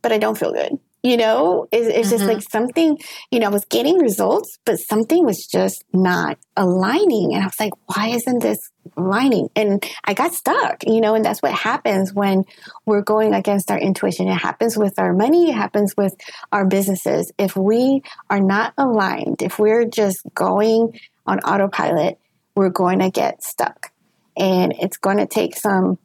but 0.02 0.12
I 0.12 0.18
don't 0.18 0.38
feel 0.38 0.52
good 0.52 0.78
you 1.04 1.18
know 1.18 1.68
it's, 1.70 1.86
it's 1.86 2.08
mm-hmm. 2.08 2.10
just 2.10 2.24
like 2.24 2.38
mm-hmm. 2.38 2.50
something 2.50 2.98
you 3.30 3.38
know 3.38 3.46
i 3.46 3.50
was 3.50 3.64
getting 3.66 3.98
results 3.98 4.58
but 4.64 4.78
something 4.78 5.24
was 5.24 5.46
just 5.46 5.84
not 5.92 6.38
aligning 6.56 7.34
and 7.34 7.42
i 7.42 7.46
was 7.46 7.60
like 7.60 7.72
why 7.86 8.08
isn't 8.08 8.40
this 8.40 8.70
aligning 8.96 9.48
and 9.54 9.84
i 10.04 10.14
got 10.14 10.32
stuck 10.32 10.82
you 10.86 11.00
know 11.00 11.14
and 11.14 11.24
that's 11.24 11.42
what 11.42 11.52
happens 11.52 12.12
when 12.12 12.44
we're 12.86 13.02
going 13.02 13.34
against 13.34 13.70
our 13.70 13.78
intuition 13.78 14.26
it 14.28 14.34
happens 14.34 14.76
with 14.76 14.98
our 14.98 15.12
money 15.12 15.50
it 15.50 15.54
happens 15.54 15.94
with 15.96 16.14
our 16.50 16.66
businesses 16.66 17.30
if 17.38 17.54
we 17.54 18.02
are 18.30 18.40
not 18.40 18.72
aligned 18.78 19.42
if 19.42 19.58
we're 19.58 19.84
just 19.84 20.22
going 20.34 20.98
on 21.26 21.38
autopilot 21.40 22.18
we're 22.56 22.70
going 22.70 22.98
to 22.98 23.10
get 23.10 23.42
stuck 23.44 23.92
and 24.36 24.74
it's 24.80 24.96
going 24.96 25.18
to 25.18 25.26
take 25.26 25.54
some 25.54 25.98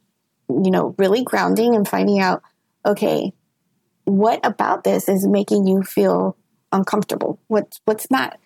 you 0.48 0.70
know 0.70 0.94
really 0.98 1.22
grounding 1.22 1.74
and 1.74 1.88
finding 1.88 2.20
out 2.20 2.42
okay 2.84 3.32
what 4.04 4.40
about 4.44 4.84
this 4.84 5.08
is 5.08 5.26
making 5.26 5.66
you 5.66 5.82
feel 5.82 6.36
uncomfortable? 6.72 7.40
What's 7.48 7.80
what's 7.84 8.10
not 8.10 8.38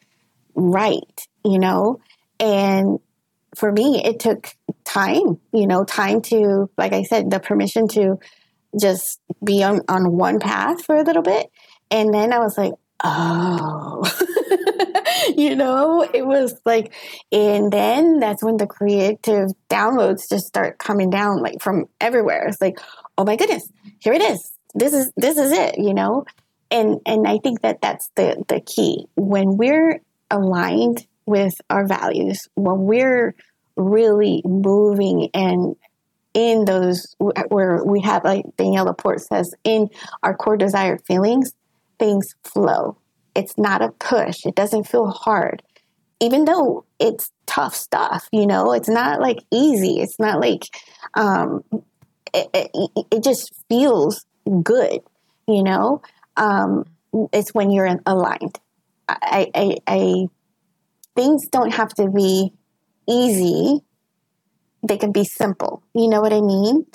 right, 0.55 1.27
you 1.45 1.59
know? 1.59 2.01
And 2.41 2.99
for 3.55 3.71
me, 3.71 4.03
it 4.05 4.21
took 4.21 4.55
time, 4.85 5.41
you 5.53 5.67
know, 5.67 5.85
time 5.85 6.21
to, 6.23 6.69
like 6.77 6.93
I 6.93 7.03
said, 7.03 7.31
the 7.31 7.41
permission 7.41 7.89
to 7.89 8.19
just 8.79 9.21
be 9.43 9.63
on, 9.63 9.81
on 9.89 10.17
one 10.17 10.41
path 10.41 10.85
for 10.85 10.97
a 10.97 11.05
little 11.05 11.23
bit. 11.23 11.51
And 11.91 12.13
then 12.13 12.33
I 12.33 12.39
was 12.39 12.59
like, 12.59 12.73
oh, 13.05 14.03
you 15.37 15.55
know, 15.55 16.03
it 16.13 16.27
was 16.27 16.61
like, 16.65 16.93
and 17.31 17.73
then 17.73 18.19
that's 18.19 18.43
when 18.43 18.57
the 18.57 18.67
creative 18.67 19.51
downloads 19.69 20.29
just 20.29 20.47
start 20.47 20.79
coming 20.79 21.11
down 21.11 21.41
like 21.41 21.63
from 21.63 21.87
everywhere. 22.01 22.47
It's 22.49 22.61
like, 22.61 22.79
oh 23.17 23.25
my 23.25 23.37
goodness, 23.37 23.71
here 24.01 24.13
it 24.13 24.23
is 24.23 24.54
this 24.75 24.93
is 24.93 25.13
this 25.17 25.37
is 25.37 25.53
it 25.53 25.79
you 25.79 25.95
know? 25.95 26.25
And 26.71 27.01
and 27.07 27.27
i 27.27 27.39
think 27.39 27.61
that 27.63 27.81
that's 27.81 28.11
the 28.17 28.43
the 28.49 28.61
key. 28.61 29.07
When 29.17 29.57
we're 29.57 30.01
aligned 30.31 31.07
with 31.27 31.55
our 31.71 31.87
values 31.87 32.49
when 32.55 32.81
we're 32.81 33.35
really 33.77 34.43
moving 34.45 35.31
and 35.35 35.77
in 36.33 36.65
those 36.65 37.15
where 37.49 37.83
we 37.85 38.01
have 38.01 38.25
like 38.25 38.45
danielle 38.57 38.87
laporte 38.87 39.21
says 39.21 39.55
in 39.65 39.89
our 40.23 40.35
core 40.35 40.57
desired 40.57 41.01
feelings 41.07 41.53
things 41.99 42.35
flow. 42.43 42.97
It's 43.35 43.57
not 43.57 43.83
a 43.83 43.91
push. 43.91 44.45
It 44.45 44.55
doesn't 44.55 44.85
feel 44.85 45.11
hard. 45.11 45.63
Even 46.21 46.45
though 46.45 46.85
it's 46.99 47.31
tough 47.47 47.75
stuff 47.75 48.29
you 48.33 48.47
know 48.47 48.73
it's 48.73 48.89
not 48.89 49.21
like 49.21 49.39
easy. 49.51 50.01
It's 50.01 50.19
not 50.19 50.41
like 50.41 50.63
um 51.15 51.63
it, 52.33 52.49
it, 52.53 53.07
it 53.11 53.23
just 53.23 53.53
feels 53.69 54.25
good, 54.63 55.01
you 55.47 55.63
know? 55.63 56.03
um, 56.37 56.85
it's 57.33 57.55
when 57.55 57.71
you're 57.71 57.99
aligned. 58.07 58.59
I, 59.09 59.51
I, 59.55 59.77
I, 59.87 60.27
things 61.15 61.49
don't 61.49 61.73
have 61.73 61.95
to 61.95 62.09
be 62.09 62.53
easy. 63.09 63.81
They 64.87 64.97
can 64.97 65.13
be 65.13 65.25
simple. 65.25 65.83
You 65.95 66.09
know 66.09 66.21
what 66.21 66.33
I 66.33 66.41
mean? 66.41 66.87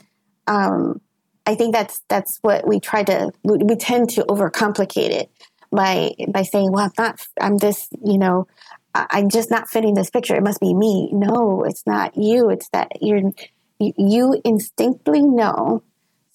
Um, 0.47 1.01
I 1.45 1.55
think 1.55 1.73
that's 1.73 2.01
that's 2.09 2.37
what 2.41 2.67
we 2.67 2.79
try 2.79 3.03
to. 3.03 3.31
We, 3.43 3.57
we 3.57 3.75
tend 3.75 4.09
to 4.11 4.23
overcomplicate 4.25 5.09
it 5.09 5.31
by 5.71 6.11
by 6.27 6.43
saying, 6.43 6.71
"Well, 6.71 6.85
I'm 6.85 6.91
not. 6.97 7.27
I'm 7.39 7.57
this. 7.57 7.87
You 8.03 8.17
know, 8.17 8.47
I'm 8.93 9.29
just 9.29 9.49
not 9.49 9.69
fitting 9.69 9.95
this 9.95 10.09
picture. 10.09 10.35
It 10.35 10.43
must 10.43 10.59
be 10.59 10.73
me." 10.73 11.09
No, 11.11 11.63
it's 11.63 11.85
not 11.87 12.15
you. 12.15 12.49
It's 12.49 12.69
that 12.69 12.91
you're 13.01 13.31
you 13.79 14.39
instinctively 14.43 15.21
know 15.21 15.81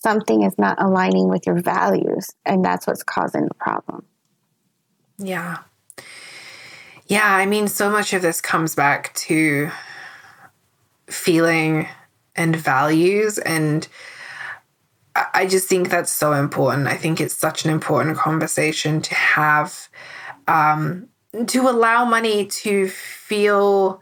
something 0.04 0.42
is 0.42 0.56
not 0.58 0.80
aligning 0.80 1.28
with 1.28 1.46
your 1.46 1.60
values, 1.60 2.30
and 2.44 2.62
that's 2.64 2.86
what's 2.86 3.02
causing 3.02 3.46
the 3.48 3.54
problem. 3.54 4.04
Yeah. 5.18 5.58
Yeah, 7.06 7.34
I 7.34 7.46
mean, 7.46 7.68
so 7.68 7.90
much 7.90 8.12
of 8.12 8.22
this 8.22 8.40
comes 8.40 8.74
back 8.74 9.14
to 9.14 9.70
feeling 11.08 11.88
and 12.36 12.54
values. 12.54 13.38
And 13.38 13.88
I 15.34 15.46
just 15.46 15.68
think 15.68 15.88
that's 15.88 16.12
so 16.12 16.32
important. 16.32 16.86
I 16.86 16.96
think 16.96 17.20
it's 17.20 17.36
such 17.36 17.64
an 17.64 17.70
important 17.70 18.16
conversation 18.16 19.00
to 19.02 19.14
have, 19.14 19.88
um, 20.48 21.08
to 21.46 21.68
allow 21.68 22.04
money 22.04 22.46
to 22.46 22.88
feel 22.88 24.00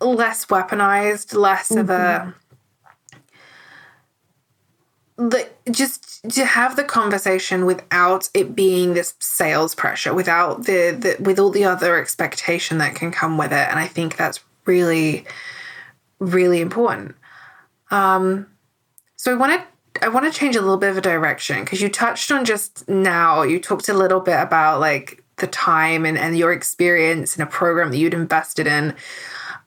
less 0.00 0.46
weaponized, 0.46 1.34
less 1.34 1.68
mm-hmm. 1.70 1.80
of 1.80 1.90
a 1.90 1.94
mm-hmm 1.94 2.38
just 5.70 6.28
to 6.28 6.44
have 6.44 6.74
the 6.74 6.82
conversation 6.82 7.66
without 7.66 8.28
it 8.34 8.56
being 8.56 8.94
this 8.94 9.14
sales 9.20 9.74
pressure 9.74 10.12
without 10.12 10.64
the, 10.64 10.90
the 10.90 11.22
with 11.22 11.38
all 11.38 11.50
the 11.50 11.64
other 11.64 12.00
expectation 12.00 12.78
that 12.78 12.96
can 12.96 13.12
come 13.12 13.38
with 13.38 13.52
it. 13.52 13.68
And 13.68 13.78
i 13.78 13.86
think 13.86 14.16
that's 14.16 14.40
really 14.64 15.24
really 16.18 16.60
important. 16.60 17.14
Um 17.90 18.46
so 19.16 19.30
i 19.32 19.36
want 19.36 19.52
to 19.52 20.04
i 20.04 20.08
want 20.08 20.30
to 20.30 20.36
change 20.36 20.56
a 20.56 20.60
little 20.60 20.78
bit 20.78 20.90
of 20.90 20.96
a 20.96 21.00
direction 21.00 21.62
because 21.62 21.80
you 21.80 21.88
touched 21.88 22.32
on 22.32 22.44
just 22.44 22.88
now 22.88 23.42
you 23.42 23.60
talked 23.60 23.88
a 23.88 23.94
little 23.94 24.20
bit 24.20 24.40
about 24.40 24.80
like 24.80 25.22
the 25.36 25.46
time 25.46 26.04
and, 26.04 26.18
and 26.18 26.36
your 26.36 26.52
experience 26.52 27.36
in 27.36 27.42
a 27.42 27.46
program 27.46 27.90
that 27.90 27.98
you'd 27.98 28.14
invested 28.14 28.66
in. 28.66 28.96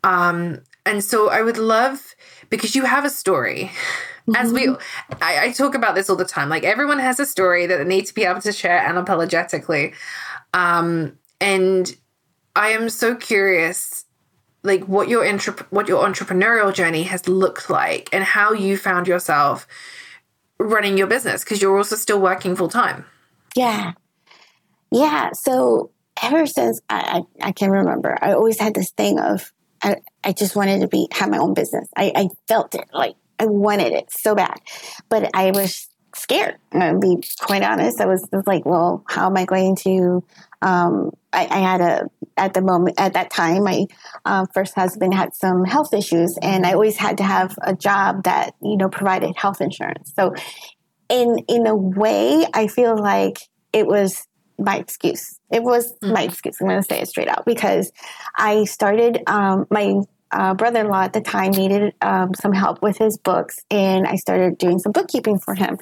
Um 0.04 0.62
and 0.86 1.02
so 1.02 1.30
i 1.30 1.42
would 1.42 1.58
love 1.58 2.16
because 2.50 2.76
you 2.76 2.84
have 2.84 3.06
a 3.06 3.10
story 3.10 3.72
as 4.36 4.52
we 4.52 4.68
mm-hmm. 4.68 5.14
I, 5.22 5.46
I, 5.46 5.52
talk 5.52 5.74
about 5.74 5.96
this 5.96 6.10
all 6.10 6.16
the 6.16 6.26
time. 6.26 6.50
Like 6.50 6.64
everyone 6.64 7.00
has 7.00 7.20
a 7.20 7.26
story 7.26 7.66
that 7.66 7.78
they 7.78 7.86
need 7.86 8.06
to 8.08 8.14
be 8.14 8.26
able 8.26 8.42
to 8.42 8.52
share 8.52 8.80
unapologetically. 8.82 9.94
Um 10.54 11.18
and 11.40 11.96
i 12.56 12.70
am 12.70 12.90
so 12.90 13.16
curious 13.16 14.06
like 14.64 14.84
what 14.86 15.08
your 15.08 15.24
intra- 15.24 15.66
what 15.70 15.88
your 15.88 16.04
entrepreneurial 16.04 16.74
journey 16.74 17.04
has 17.04 17.28
looked 17.28 17.70
like 17.70 18.10
and 18.12 18.24
how 18.24 18.54
you 18.54 18.78
found 18.78 19.08
yourself 19.08 19.68
running 20.60 20.98
your 20.98 21.08
business 21.08 21.44
because 21.44 21.62
you're 21.62 21.78
also 21.78 21.96
still 21.96 22.20
working 22.20 22.56
full 22.56 22.70
time 22.70 23.06
yeah. 23.56 23.94
Yeah. 24.92 25.32
So 25.34 25.90
ever 26.22 26.46
since 26.46 26.80
I, 26.90 27.24
I, 27.42 27.48
I 27.48 27.52
can 27.52 27.72
remember 27.72 28.18
i 28.22 28.34
always 28.34 28.60
had 28.60 28.74
this 28.74 28.92
thing 28.92 29.20
of 29.20 29.52
I, 29.82 29.98
I 30.24 30.34
just 30.34 30.56
wanted 30.56 30.82
to 30.82 30.88
be 30.88 31.08
have 31.12 31.30
my 31.30 31.38
own 31.38 31.54
business. 31.54 31.88
I, 31.96 32.12
I 32.16 32.30
felt 32.48 32.74
it 32.74 32.90
like 32.92 33.14
I 33.40 33.46
wanted 33.46 33.94
it 33.94 34.12
so 34.12 34.36
bad, 34.36 34.60
but 35.10 35.30
I 35.34 35.52
was 35.52 35.88
scared. 36.16 36.58
I'll 36.72 37.00
be 37.00 37.24
quite 37.40 37.64
honest. 37.64 38.02
I 38.02 38.06
was, 38.06 38.28
was 38.32 38.48
like, 38.48 38.66
well, 38.66 39.04
how 39.08 39.28
am 39.28 39.38
I 39.38 39.46
going 39.46 39.76
to? 39.78 40.24
Um, 40.62 41.12
I, 41.32 41.46
I, 41.46 41.60
had 41.60 41.82
a 41.82 42.10
at 42.36 42.56
the 42.56 42.62
moment 42.62 43.00
at 43.00 43.14
that 43.14 43.30
time, 43.30 43.64
my 43.64 43.86
uh, 44.26 44.48
first 44.54 44.74
husband 44.74 45.14
had 45.14 45.36
some 45.36 45.64
health 45.66 45.94
issues, 45.94 46.36
and 46.42 46.66
I 46.66 46.74
always 46.74 46.98
had 46.98 47.18
to 47.18 47.24
have 47.24 47.58
a 47.62 47.76
job 47.76 48.24
that 48.24 48.56
you 48.62 48.76
know 48.76 48.90
provided 48.90 49.36
health 49.36 49.62
insurance. 49.62 50.14
So, 50.16 50.34
in 51.10 51.38
in 51.48 51.68
a 51.68 51.76
way, 51.76 52.48
I 52.54 52.68
feel 52.68 52.98
like 52.98 53.38
it 53.72 53.86
was 53.86 54.26
my 54.58 54.78
excuse. 54.78 55.40
It 55.52 55.62
was 55.62 55.94
mm-hmm. 55.94 56.14
my 56.14 56.24
excuse. 56.24 56.58
I'm 56.60 56.68
going 56.68 56.82
to 56.82 56.88
say 56.88 57.02
it 57.02 57.08
straight 57.08 57.28
out 57.28 57.46
because 57.46 57.92
I 58.36 58.64
started 58.64 59.22
um, 59.28 59.68
my 59.70 60.02
uh, 60.32 60.54
brother-in-law 60.54 61.04
at 61.04 61.14
the 61.14 61.22
time 61.22 61.52
needed 61.52 61.94
um, 62.02 62.34
some 62.34 62.54
help 62.54 62.82
with 62.82 62.98
his 62.98 63.18
books, 63.18 63.56
and 63.70 64.08
I 64.08 64.16
started 64.16 64.58
doing 64.58 64.80
some 64.80 64.92
bookkeeping 64.92 65.40
for 65.40 65.56
him, 65.56 65.78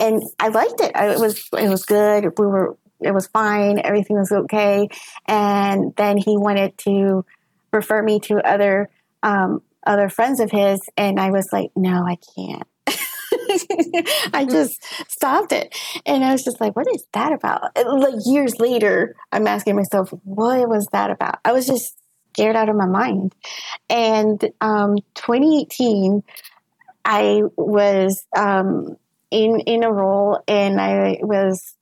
and 0.00 0.22
I 0.38 0.48
liked 0.48 0.80
it. 0.80 0.92
I, 0.94 1.12
it 1.12 1.20
was 1.20 1.48
it 1.58 1.68
was 1.68 1.84
good. 1.84 2.24
We 2.38 2.46
were 2.46 2.76
it 3.00 3.12
was 3.12 3.26
fine. 3.28 3.80
Everything 3.82 4.16
was 4.16 4.32
okay, 4.32 4.88
and 5.26 5.94
then 5.96 6.16
he 6.16 6.36
wanted 6.36 6.76
to 6.78 7.24
refer 7.72 8.02
me 8.02 8.20
to 8.20 8.36
other 8.46 8.90
um, 9.22 9.62
other 9.86 10.08
friends 10.08 10.40
of 10.40 10.50
his, 10.50 10.80
and 10.96 11.20
I 11.20 11.30
was 11.30 11.48
like, 11.52 11.70
no, 11.76 12.04
I 12.06 12.16
can't. 12.36 12.66
I 14.32 14.46
just 14.48 14.82
stopped 15.10 15.52
it. 15.52 15.76
And 16.06 16.24
I 16.24 16.32
was 16.32 16.44
just 16.44 16.60
like, 16.60 16.76
what 16.76 16.86
is 16.94 17.04
that 17.12 17.32
about? 17.32 17.76
Like 17.76 18.14
years 18.24 18.58
later, 18.58 19.14
I'm 19.32 19.46
asking 19.46 19.76
myself, 19.76 20.10
what 20.24 20.68
was 20.68 20.86
that 20.92 21.10
about? 21.10 21.38
I 21.44 21.52
was 21.52 21.66
just 21.66 21.96
scared 22.34 22.56
out 22.56 22.68
of 22.68 22.76
my 22.76 22.86
mind. 22.86 23.34
And 23.88 24.40
um, 24.60 24.96
2018, 25.14 26.22
I 27.04 27.42
was 27.56 28.26
um, 28.36 28.96
in 29.30 29.60
in 29.60 29.84
a 29.84 29.92
role, 29.92 30.42
and 30.48 30.80
I 30.80 31.18
was 31.22 31.74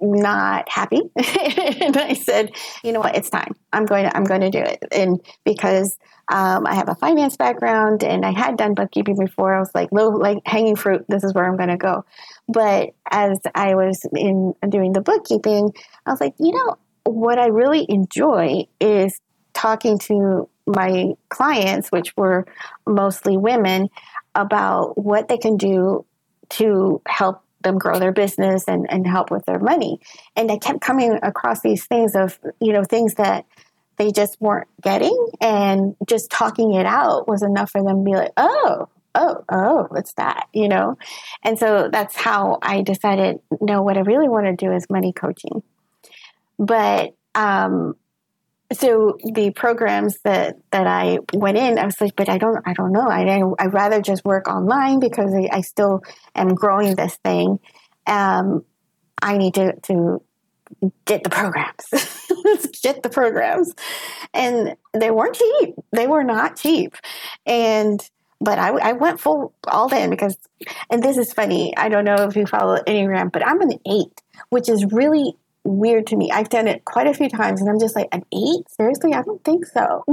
not 0.00 0.68
happy. 0.68 1.00
and 1.16 1.96
I 1.96 2.14
said, 2.14 2.52
you 2.84 2.92
know 2.92 3.00
what, 3.00 3.16
it's 3.16 3.30
time. 3.30 3.54
I'm 3.72 3.86
going 3.86 4.04
to 4.04 4.16
I'm 4.16 4.24
going 4.24 4.42
to 4.42 4.50
do 4.50 4.60
it. 4.60 4.82
And 4.92 5.20
because 5.44 5.98
um, 6.28 6.66
I 6.66 6.74
have 6.74 6.88
a 6.88 6.94
finance 6.94 7.36
background 7.36 8.02
and 8.02 8.24
I 8.24 8.32
had 8.32 8.56
done 8.56 8.74
bookkeeping 8.74 9.16
before, 9.16 9.54
I 9.54 9.60
was 9.60 9.70
like, 9.74 9.90
low 9.92 10.10
like 10.10 10.38
hanging 10.44 10.76
fruit. 10.76 11.04
This 11.08 11.24
is 11.24 11.32
where 11.32 11.46
I'm 11.46 11.56
going 11.56 11.70
to 11.70 11.76
go. 11.76 12.04
But 12.48 12.90
as 13.10 13.38
I 13.54 13.74
was 13.74 14.04
in 14.12 14.54
doing 14.68 14.92
the 14.92 15.00
bookkeeping, 15.00 15.72
I 16.04 16.10
was 16.10 16.20
like, 16.20 16.34
you 16.38 16.52
know, 16.52 16.76
what 17.04 17.38
I 17.38 17.46
really 17.46 17.86
enjoy 17.88 18.64
is 18.80 19.20
talking 19.56 19.98
to 19.98 20.48
my 20.66 21.14
clients, 21.30 21.90
which 21.90 22.14
were 22.16 22.46
mostly 22.86 23.36
women, 23.36 23.88
about 24.34 24.98
what 25.02 25.28
they 25.28 25.38
can 25.38 25.56
do 25.56 26.04
to 26.50 27.00
help 27.06 27.42
them 27.62 27.78
grow 27.78 27.98
their 27.98 28.12
business 28.12 28.64
and, 28.68 28.86
and 28.90 29.06
help 29.06 29.30
with 29.30 29.44
their 29.46 29.58
money. 29.58 29.98
And 30.36 30.52
I 30.52 30.58
kept 30.58 30.80
coming 30.80 31.18
across 31.22 31.62
these 31.62 31.86
things 31.86 32.14
of, 32.14 32.38
you 32.60 32.72
know, 32.72 32.84
things 32.84 33.14
that 33.14 33.46
they 33.96 34.12
just 34.12 34.36
weren't 34.40 34.68
getting 34.82 35.16
and 35.40 35.96
just 36.06 36.30
talking 36.30 36.74
it 36.74 36.84
out 36.84 37.26
was 37.26 37.42
enough 37.42 37.70
for 37.70 37.82
them 37.82 38.04
to 38.04 38.04
be 38.04 38.14
like, 38.14 38.32
oh, 38.36 38.88
oh, 39.14 39.36
oh, 39.48 39.86
what's 39.88 40.12
that? 40.14 40.48
You 40.52 40.68
know? 40.68 40.98
And 41.42 41.58
so 41.58 41.88
that's 41.90 42.14
how 42.14 42.58
I 42.60 42.82
decided, 42.82 43.40
no, 43.60 43.80
what 43.82 43.96
I 43.96 44.00
really 44.00 44.28
want 44.28 44.46
to 44.46 44.52
do 44.66 44.70
is 44.72 44.86
money 44.90 45.14
coaching. 45.14 45.62
But 46.58 47.14
um, 47.34 47.96
so 48.72 49.16
the 49.22 49.50
programs 49.50 50.18
that 50.24 50.56
that 50.72 50.86
I 50.86 51.18
went 51.32 51.56
in, 51.56 51.78
I 51.78 51.84
was 51.84 52.00
like, 52.00 52.16
but 52.16 52.28
I 52.28 52.38
don't, 52.38 52.58
I 52.66 52.72
don't 52.72 52.92
know. 52.92 53.08
I 53.08 53.42
I 53.58 53.66
rather 53.66 54.00
just 54.00 54.24
work 54.24 54.48
online 54.48 54.98
because 54.98 55.32
I, 55.32 55.48
I 55.52 55.60
still 55.60 56.02
am 56.34 56.54
growing 56.54 56.96
this 56.96 57.16
thing. 57.16 57.60
Um, 58.06 58.64
I 59.22 59.38
need 59.38 59.54
to 59.54 59.74
to 59.84 60.22
get 61.04 61.22
the 61.22 61.30
programs, 61.30 61.86
get 62.82 63.02
the 63.02 63.08
programs, 63.08 63.72
and 64.34 64.76
they 64.92 65.10
weren't 65.10 65.36
cheap. 65.36 65.74
They 65.92 66.06
were 66.06 66.24
not 66.24 66.56
cheap, 66.56 66.96
and 67.46 68.00
but 68.40 68.58
I, 68.58 68.70
I 68.70 68.92
went 68.92 69.20
full 69.20 69.54
all 69.66 69.92
in 69.94 70.10
because, 70.10 70.36
and 70.90 71.02
this 71.02 71.16
is 71.16 71.32
funny. 71.32 71.76
I 71.76 71.88
don't 71.88 72.04
know 72.04 72.24
if 72.24 72.36
you 72.36 72.46
follow 72.46 72.78
Enneagram, 72.86 73.32
but 73.32 73.46
I'm 73.46 73.60
an 73.60 73.78
eight, 73.86 74.22
which 74.50 74.68
is 74.68 74.84
really 74.92 75.36
weird 75.66 76.06
to 76.08 76.16
me. 76.16 76.30
I've 76.30 76.48
done 76.48 76.68
it 76.68 76.84
quite 76.84 77.06
a 77.06 77.14
few 77.14 77.28
times, 77.28 77.60
and 77.60 77.68
I'm 77.68 77.78
just 77.78 77.94
like, 77.96 78.08
an 78.12 78.22
eight? 78.32 78.68
Seriously, 78.70 79.12
I 79.14 79.22
don't 79.22 79.44
think 79.44 79.66
so. 79.66 80.04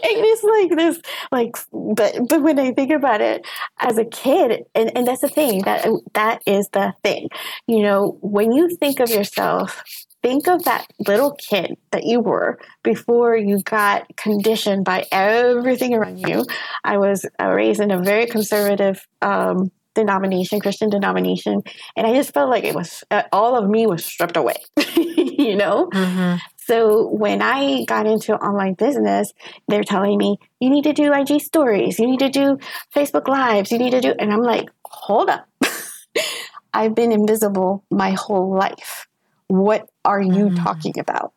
it's 0.00 0.44
like 0.44 0.76
this, 0.76 1.00
like, 1.32 1.56
but 1.72 2.28
but 2.28 2.42
when 2.42 2.58
I 2.58 2.72
think 2.72 2.90
about 2.92 3.20
it, 3.20 3.46
as 3.78 3.98
a 3.98 4.04
kid, 4.04 4.64
and 4.74 4.96
and 4.96 5.06
that's 5.06 5.22
the 5.22 5.28
thing 5.28 5.62
that 5.62 5.86
that 6.14 6.42
is 6.46 6.68
the 6.72 6.94
thing, 7.02 7.28
you 7.66 7.82
know, 7.82 8.18
when 8.20 8.52
you 8.52 8.76
think 8.76 9.00
of 9.00 9.10
yourself. 9.10 9.82
Think 10.20 10.48
of 10.48 10.64
that 10.64 10.84
little 11.06 11.36
kid 11.36 11.76
that 11.92 12.04
you 12.04 12.18
were 12.18 12.58
before 12.82 13.36
you 13.36 13.62
got 13.62 14.16
conditioned 14.16 14.84
by 14.84 15.04
everything 15.12 15.94
around 15.94 16.18
you. 16.18 16.44
I 16.82 16.98
was 16.98 17.24
raised 17.40 17.78
in 17.78 17.92
a 17.92 18.02
very 18.02 18.26
conservative 18.26 19.06
um, 19.22 19.70
denomination, 19.94 20.60
Christian 20.60 20.90
denomination, 20.90 21.62
and 21.96 22.06
I 22.06 22.14
just 22.14 22.32
felt 22.32 22.50
like 22.50 22.64
it 22.64 22.74
was 22.74 23.04
uh, 23.10 23.22
all 23.32 23.56
of 23.56 23.68
me 23.68 23.86
was 23.86 24.04
stripped 24.04 24.36
away, 24.36 24.56
you 24.96 25.56
know. 25.56 25.88
Mm-hmm. 25.92 26.36
So 26.58 27.08
when 27.08 27.40
I 27.40 27.84
got 27.84 28.06
into 28.06 28.34
online 28.34 28.74
business, 28.74 29.32
they're 29.68 29.84
telling 29.84 30.18
me 30.18 30.36
you 30.60 30.68
need 30.68 30.84
to 30.84 30.92
do 30.92 31.12
IG 31.12 31.40
stories, 31.40 31.98
you 31.98 32.06
need 32.06 32.20
to 32.20 32.28
do 32.28 32.58
Facebook 32.94 33.26
lives, 33.26 33.72
you 33.72 33.78
need 33.78 33.92
to 33.92 34.00
do, 34.00 34.14
and 34.18 34.32
I'm 34.32 34.42
like, 34.42 34.68
hold 34.84 35.30
up. 35.30 35.48
I've 36.74 36.94
been 36.94 37.12
invisible 37.12 37.84
my 37.90 38.10
whole 38.10 38.54
life. 38.54 39.06
What 39.46 39.88
are 40.04 40.20
you 40.20 40.50
mm. 40.50 40.62
talking 40.62 40.98
about? 40.98 41.32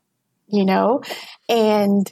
You 0.47 0.66
know? 0.66 1.02
And 1.47 2.12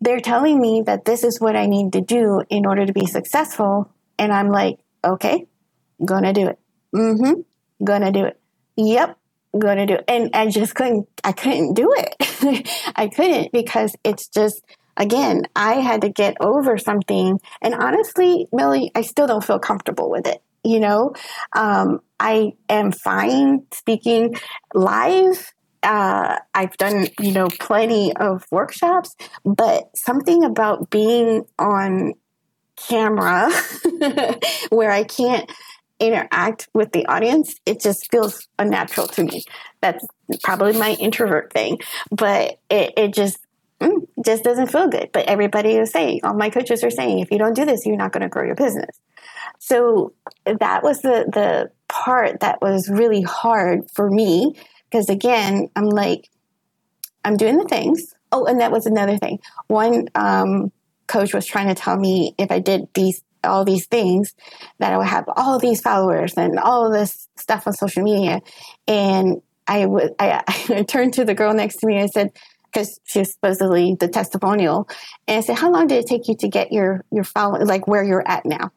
they're 0.00 0.20
telling 0.20 0.60
me 0.60 0.82
that 0.86 1.04
this 1.04 1.24
is 1.24 1.40
what 1.40 1.56
I 1.56 1.66
need 1.66 1.92
to 1.92 2.00
do 2.00 2.42
in 2.48 2.64
order 2.64 2.86
to 2.86 2.92
be 2.92 3.06
successful. 3.06 3.92
And 4.18 4.32
I'm 4.32 4.48
like, 4.48 4.78
okay, 5.04 5.46
gonna 6.04 6.32
do 6.32 6.48
it. 6.48 6.58
Mm-hmm. 6.94 7.40
Gonna 7.84 8.12
do 8.12 8.24
it. 8.24 8.40
Yep, 8.76 9.18
gonna 9.58 9.86
do 9.86 9.94
it. 9.94 10.04
And 10.08 10.30
I 10.34 10.48
just 10.48 10.74
couldn't 10.74 11.08
I 11.24 11.32
couldn't 11.32 11.74
do 11.74 11.94
it. 11.96 12.68
I 12.96 13.08
couldn't 13.08 13.52
because 13.52 13.94
it's 14.04 14.28
just 14.28 14.62
again, 14.96 15.44
I 15.56 15.74
had 15.74 16.02
to 16.02 16.08
get 16.08 16.36
over 16.40 16.78
something. 16.78 17.40
And 17.62 17.74
honestly, 17.74 18.46
Millie, 18.52 18.90
I 18.94 19.02
still 19.02 19.26
don't 19.26 19.44
feel 19.44 19.58
comfortable 19.58 20.10
with 20.10 20.26
it. 20.26 20.42
You 20.62 20.80
know, 20.80 21.14
um, 21.54 22.00
I 22.18 22.52
am 22.68 22.92
fine 22.92 23.66
speaking 23.72 24.34
live 24.74 25.52
uh, 25.82 26.36
I've 26.54 26.76
done, 26.76 27.08
you 27.18 27.32
know, 27.32 27.48
plenty 27.58 28.14
of 28.16 28.44
workshops, 28.50 29.14
but 29.44 29.88
something 29.94 30.44
about 30.44 30.90
being 30.90 31.44
on 31.58 32.14
camera 32.88 33.50
where 34.70 34.90
I 34.90 35.04
can't 35.04 35.50
interact 35.98 36.68
with 36.72 36.92
the 36.92 37.06
audience, 37.06 37.54
it 37.66 37.80
just 37.80 38.10
feels 38.10 38.48
unnatural 38.58 39.06
to 39.08 39.24
me. 39.24 39.44
That's 39.80 40.04
probably 40.42 40.72
my 40.72 40.92
introvert 40.92 41.52
thing, 41.52 41.78
but 42.10 42.58
it, 42.70 42.94
it 42.96 43.14
just 43.14 43.38
mm, 43.80 44.06
just 44.24 44.42
doesn't 44.42 44.68
feel 44.68 44.88
good. 44.88 45.10
But 45.12 45.26
everybody 45.26 45.76
is 45.76 45.90
saying, 45.90 46.20
all 46.24 46.34
my 46.34 46.50
coaches 46.50 46.82
are 46.82 46.90
saying, 46.90 47.20
if 47.20 47.30
you 47.30 47.38
don't 47.38 47.54
do 47.54 47.66
this, 47.66 47.84
you're 47.84 47.96
not 47.96 48.12
going 48.12 48.22
to 48.22 48.28
grow 48.28 48.44
your 48.44 48.54
business. 48.54 48.98
So 49.58 50.14
that 50.46 50.82
was 50.82 51.02
the 51.02 51.26
the 51.30 51.70
part 51.88 52.40
that 52.40 52.62
was 52.62 52.88
really 52.88 53.22
hard 53.22 53.90
for 53.90 54.10
me 54.10 54.54
because 54.90 55.08
again, 55.08 55.68
I'm 55.76 55.86
like, 55.88 56.28
I'm 57.24 57.36
doing 57.36 57.58
the 57.58 57.68
things. 57.68 58.14
Oh, 58.32 58.46
and 58.46 58.60
that 58.60 58.72
was 58.72 58.86
another 58.86 59.18
thing. 59.18 59.40
One 59.66 60.08
um, 60.14 60.72
coach 61.10 61.34
was 61.34 61.44
trying 61.44 61.68
to 61.68 61.74
tell 61.74 61.96
me 61.96 62.34
if 62.38 62.50
I 62.50 62.60
did 62.60 62.88
these 62.94 63.22
all 63.42 63.64
these 63.64 63.86
things 63.86 64.34
that 64.80 64.92
I 64.92 64.98
would 64.98 65.06
have 65.06 65.24
all 65.34 65.58
these 65.58 65.80
followers 65.80 66.34
and 66.36 66.58
all 66.58 66.90
this 66.90 67.26
stuff 67.36 67.66
on 67.66 67.72
social 67.72 68.02
media. 68.02 68.40
And 68.86 69.40
I 69.66 69.86
would 69.86 70.14
I, 70.18 70.42
I 70.68 70.82
turned 70.82 71.14
to 71.14 71.24
the 71.24 71.34
girl 71.34 71.54
next 71.54 71.76
to 71.78 71.86
me 71.86 71.94
and 71.94 72.04
I 72.04 72.06
said, 72.06 72.30
because 72.72 73.00
she 73.04 73.18
was 73.20 73.32
supposedly 73.32 73.96
the 73.98 74.08
testimonial, 74.08 74.88
and 75.26 75.38
I 75.38 75.40
said, 75.40 75.58
"How 75.58 75.72
long 75.72 75.88
did 75.88 75.98
it 75.98 76.06
take 76.06 76.28
you 76.28 76.36
to 76.36 76.48
get 76.48 76.72
your 76.72 77.04
your 77.10 77.24
follow 77.24 77.58
like 77.64 77.88
where 77.88 78.04
you're 78.04 78.26
at 78.26 78.46
now?" 78.46 78.70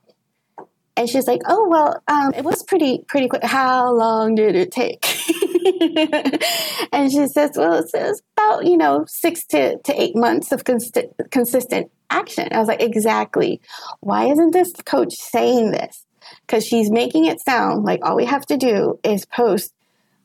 And 0.98 1.08
she's 1.08 1.28
like, 1.28 1.42
"Oh 1.48 1.68
well, 1.70 2.02
um, 2.08 2.34
it 2.34 2.44
was 2.44 2.64
pretty 2.64 3.04
pretty 3.08 3.28
quick. 3.28 3.44
How 3.44 3.94
long 3.94 4.34
did 4.36 4.56
it 4.56 4.72
take?" 4.72 5.06
and 6.92 7.12
she 7.12 7.28
says, 7.28 7.52
well, 7.56 7.74
it 7.74 7.90
says 7.90 8.22
about, 8.38 8.66
you 8.66 8.78
know, 8.78 9.06
six 9.08 9.46
to, 9.48 9.78
to 9.80 10.02
eight 10.02 10.16
months 10.16 10.52
of 10.52 10.64
consistent 10.64 11.92
action. 12.10 12.48
I 12.52 12.60
was 12.60 12.68
like, 12.68 12.82
exactly. 12.82 13.62
Why 14.00 14.26
isn't 14.26 14.52
this 14.52 14.74
coach 14.86 15.14
saying 15.14 15.72
this? 15.72 16.06
Because 16.46 16.66
she's 16.66 16.90
making 16.90 17.26
it 17.26 17.42
sound 17.42 17.84
like 17.84 18.00
all 18.04 18.16
we 18.16 18.26
have 18.26 18.46
to 18.48 18.58
do 18.58 19.00
is 19.04 19.26
post, 19.26 19.74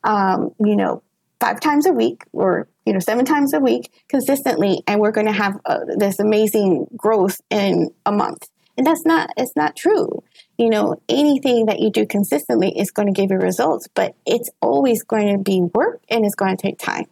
um, 0.03 0.51
you 0.63 0.75
know, 0.75 1.03
five 1.39 1.59
times 1.59 1.85
a 1.85 1.91
week 1.91 2.23
or 2.33 2.67
you 2.85 2.93
know 2.93 2.99
seven 2.99 3.25
times 3.25 3.53
a 3.53 3.59
week 3.59 3.91
consistently 4.07 4.83
and 4.87 4.99
we're 4.99 5.11
going 5.11 5.27
to 5.27 5.33
have 5.33 5.59
uh, 5.65 5.79
this 5.97 6.19
amazing 6.19 6.87
growth 6.97 7.39
in 7.49 7.89
a 8.05 8.11
month 8.11 8.49
and 8.77 8.85
that's 8.85 9.05
not 9.05 9.29
it's 9.37 9.55
not 9.55 9.75
true 9.75 10.21
you 10.59 10.69
know, 10.69 11.01
anything 11.07 11.67
that 11.67 11.79
you 11.79 11.89
do 11.89 12.05
consistently 12.05 12.77
is 12.77 12.91
going 12.91 13.07
to 13.07 13.13
give 13.13 13.31
you 13.31 13.37
results, 13.37 13.87
but 13.93 14.13
it's 14.25 14.49
always 14.61 15.03
going 15.03 15.31
to 15.31 15.41
be 15.41 15.61
work 15.61 16.01
and 16.09 16.25
it's 16.25 16.35
going 16.35 16.55
to 16.55 16.61
take 16.61 16.77
time. 16.77 17.05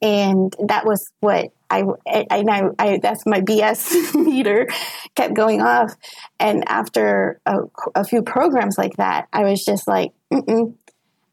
And 0.00 0.54
that 0.68 0.86
was 0.86 1.10
what 1.18 1.50
I, 1.68 1.82
and 2.06 2.48
I, 2.48 2.62
I 2.78 2.98
that's 3.02 3.26
my 3.26 3.40
BS 3.40 4.14
meter 4.24 4.68
kept 5.16 5.34
going 5.34 5.60
off. 5.60 5.96
And 6.38 6.62
after 6.68 7.40
a, 7.44 7.58
a, 7.96 8.04
few 8.04 8.22
programs 8.22 8.78
like 8.78 8.96
that, 8.96 9.26
I 9.32 9.42
was 9.42 9.64
just 9.64 9.88
like, 9.88 10.12
Mm-mm, 10.32 10.74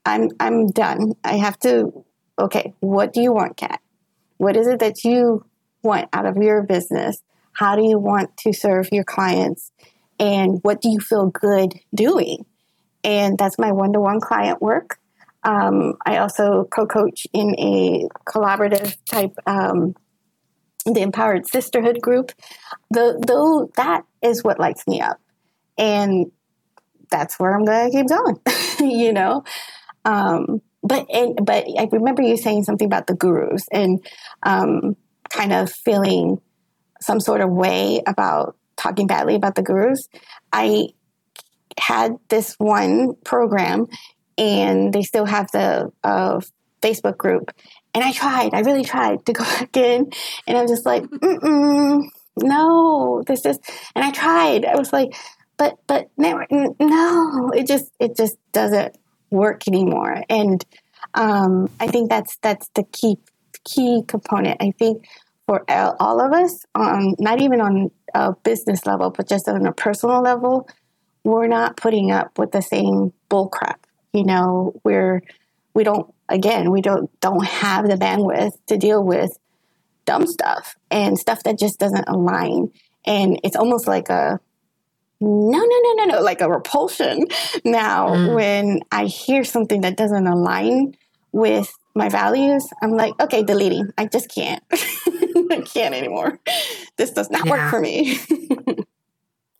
I'm, 0.06 0.30
I'm 0.40 0.68
done. 0.72 1.14
I 1.24 1.38
have 1.38 1.58
to, 1.60 2.04
okay, 2.40 2.74
what 2.80 3.14
do 3.14 3.22
you 3.22 3.32
want, 3.32 3.58
Kat? 3.58 3.80
What 4.38 4.58
is 4.58 4.66
it 4.66 4.80
that 4.80 5.04
you 5.04 5.46
want 5.84 6.10
out 6.14 6.26
of 6.26 6.36
your 6.38 6.64
business? 6.64 7.22
How 7.54 7.76
do 7.76 7.84
you 7.84 8.00
want 8.00 8.36
to 8.38 8.54
serve 8.54 8.90
your 8.92 9.04
clients? 9.04 9.72
And 10.20 10.60
what 10.64 10.82
do 10.82 10.90
you 10.90 11.00
feel 11.00 11.28
good 11.28 11.74
doing? 11.94 12.46
And 13.04 13.38
that's 13.38 13.58
my 13.60 13.72
one 13.72 13.94
to 13.94 14.00
one 14.00 14.20
client 14.20 14.62
work. 14.62 15.00
Um, 15.44 15.94
I 16.06 16.18
also 16.18 16.66
co 16.66 16.86
coach 16.86 17.28
in 17.32 17.56
a 17.60 18.08
collaborative 18.28 18.98
type, 19.10 19.34
um, 19.46 19.96
the 20.86 21.02
Empowered 21.02 21.48
Sisterhood 21.48 22.02
group. 22.02 22.32
Though 22.92 23.72
that 23.76 24.04
is 24.22 24.44
what 24.44 24.60
lights 24.60 24.88
me 24.88 25.02
up. 25.02 25.20
And 25.78 26.32
that's 27.10 27.40
where 27.40 27.56
I'm 27.56 27.64
going 27.64 27.92
to 27.92 27.98
keep 27.98 28.08
going, 28.08 28.40
you 28.92 29.14
know? 29.14 29.44
Um, 30.04 30.62
but, 30.84 31.06
and, 31.14 31.40
but 31.46 31.66
I 31.78 31.88
remember 31.92 32.24
you 32.24 32.38
saying 32.38 32.64
something 32.64 32.86
about 32.86 33.08
the 33.08 33.16
gurus 33.16 33.68
and 33.72 34.06
um, 34.44 34.96
kind 35.30 35.54
of 35.54 35.72
feeling 35.72 36.42
some 37.02 37.20
sort 37.20 37.42
of 37.42 37.50
way 37.50 38.02
about 38.08 38.56
talking 38.78 39.08
badly 39.08 39.36
about 39.36 39.56
the 39.56 39.64
gurus. 39.64 40.08
I 40.54 40.90
had 41.80 42.18
this 42.30 42.56
one 42.58 43.16
program 43.24 43.88
and 44.38 44.94
they 44.94 45.02
still 45.02 45.26
have 45.26 45.52
the 45.52 45.92
uh, 46.04 46.40
Facebook 46.82 47.18
group. 47.18 47.52
And 47.94 48.04
I 48.04 48.12
tried, 48.12 48.54
I 48.54 48.60
really 48.62 48.84
tried 48.84 49.26
to 49.26 49.34
go 49.34 49.44
back 49.60 49.76
in. 49.76 50.12
And 50.46 50.58
I'm 50.58 50.68
just 50.68 50.86
like, 50.86 51.04
no, 52.38 53.24
this 53.26 53.46
is, 53.46 53.60
and 53.96 54.06
I 54.06 54.12
tried. 54.12 54.66
I 54.66 54.76
was 54.76 54.94
like, 54.94 55.10
but, 55.58 55.78
but 55.88 56.10
never, 56.18 56.46
no, 56.52 57.52
it 57.56 57.66
just, 57.68 57.92
it 58.00 58.16
just 58.16 58.38
doesn't 58.52 58.96
work 59.32 59.68
anymore. 59.68 60.24
And 60.30 60.64
um, 61.16 61.70
I 61.80 61.88
think 61.88 62.10
that's, 62.10 62.38
that's 62.38 62.70
the 62.76 62.84
key, 62.84 63.18
key 63.64 64.04
component. 64.08 64.62
I 64.62 64.72
think 64.78 65.08
for 65.48 65.64
all 65.70 66.20
of 66.20 66.34
us, 66.34 66.66
um, 66.76 67.16
not 67.20 67.42
even 67.42 67.62
on 67.62 67.90
a 68.14 68.34
business 68.44 68.86
level, 68.86 69.10
but 69.10 69.28
just 69.28 69.48
on 69.48 69.66
a 69.66 69.72
personal 69.72 70.22
level, 70.22 70.70
we're 71.24 71.48
not 71.48 71.78
putting 71.78 72.12
up 72.12 72.38
with 72.38 72.52
the 72.52 72.62
same 72.62 73.14
bullcrap. 73.32 73.78
You 74.14 74.26
know, 74.26 74.74
we're 74.84 75.24
we 75.74 75.84
don't 75.84 76.14
again 76.30 76.72
we 76.72 76.82
don't 76.82 77.10
don't 77.22 77.46
have 77.46 77.88
the 77.88 77.96
bandwidth 77.96 78.54
to 78.68 78.78
deal 78.78 79.04
with 79.04 79.32
dumb 80.06 80.28
stuff 80.28 80.76
and 80.92 81.18
stuff 81.18 81.44
that 81.44 81.58
just 81.58 81.80
doesn't 81.80 82.10
align. 82.10 82.72
And 83.06 83.40
it's 83.44 83.56
almost 83.56 83.88
like 83.88 84.10
a 84.10 84.40
no, 85.20 85.58
no, 85.58 85.80
no, 85.84 85.94
no, 85.94 86.06
no, 86.06 86.22
like 86.22 86.42
a 86.42 86.50
repulsion 86.50 87.26
now 87.66 88.10
mm. 88.10 88.36
when 88.36 88.82
I 88.92 89.06
hear 89.06 89.44
something 89.44 89.82
that 89.82 89.98
doesn't 89.98 90.28
align 90.28 90.96
with 91.32 91.74
my 91.96 92.10
values. 92.10 92.68
I'm 92.82 92.92
like, 92.92 93.20
okay, 93.20 93.44
deleting. 93.44 93.90
I 93.98 94.06
just 94.06 94.34
can't. 94.34 94.64
I 95.52 95.62
can't 95.66 95.96
anymore. 95.96 96.40
This 96.98 97.12
does 97.12 97.30
not 97.30 97.46
yeah. 97.46 97.52
work 97.52 97.70
for 97.70 97.80
me. 97.80 98.20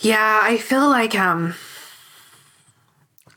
yeah, 0.00 0.40
I 0.42 0.58
feel 0.58 0.88
like 0.88 1.14
um 1.14 1.54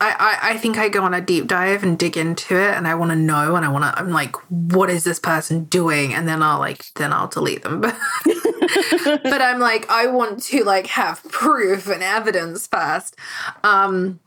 I, 0.01 0.15
I, 0.17 0.49
I 0.51 0.57
think 0.57 0.79
I 0.79 0.89
go 0.89 1.03
on 1.03 1.13
a 1.13 1.21
deep 1.21 1.45
dive 1.45 1.83
and 1.83 1.97
dig 1.97 2.17
into 2.17 2.55
it 2.59 2.73
and 2.73 2.87
I 2.87 2.95
want 2.95 3.11
to 3.11 3.15
know 3.15 3.55
and 3.55 3.63
I 3.63 3.69
want 3.69 3.83
to 3.83 4.01
I'm 4.01 4.09
like 4.09 4.35
what 4.49 4.89
is 4.89 5.03
this 5.03 5.19
person 5.19 5.65
doing 5.65 6.11
and 6.11 6.27
then 6.27 6.41
I'll 6.41 6.57
like 6.57 6.91
then 6.95 7.13
I'll 7.13 7.27
delete 7.27 7.61
them 7.61 7.81
but 7.81 7.95
but 8.25 9.41
I'm 9.41 9.59
like 9.59 9.87
I 9.91 10.07
want 10.07 10.41
to 10.45 10.63
like 10.63 10.87
have 10.87 11.23
proof 11.25 11.87
and 11.87 12.01
evidence 12.01 12.65
first 12.65 13.15
um 13.63 14.19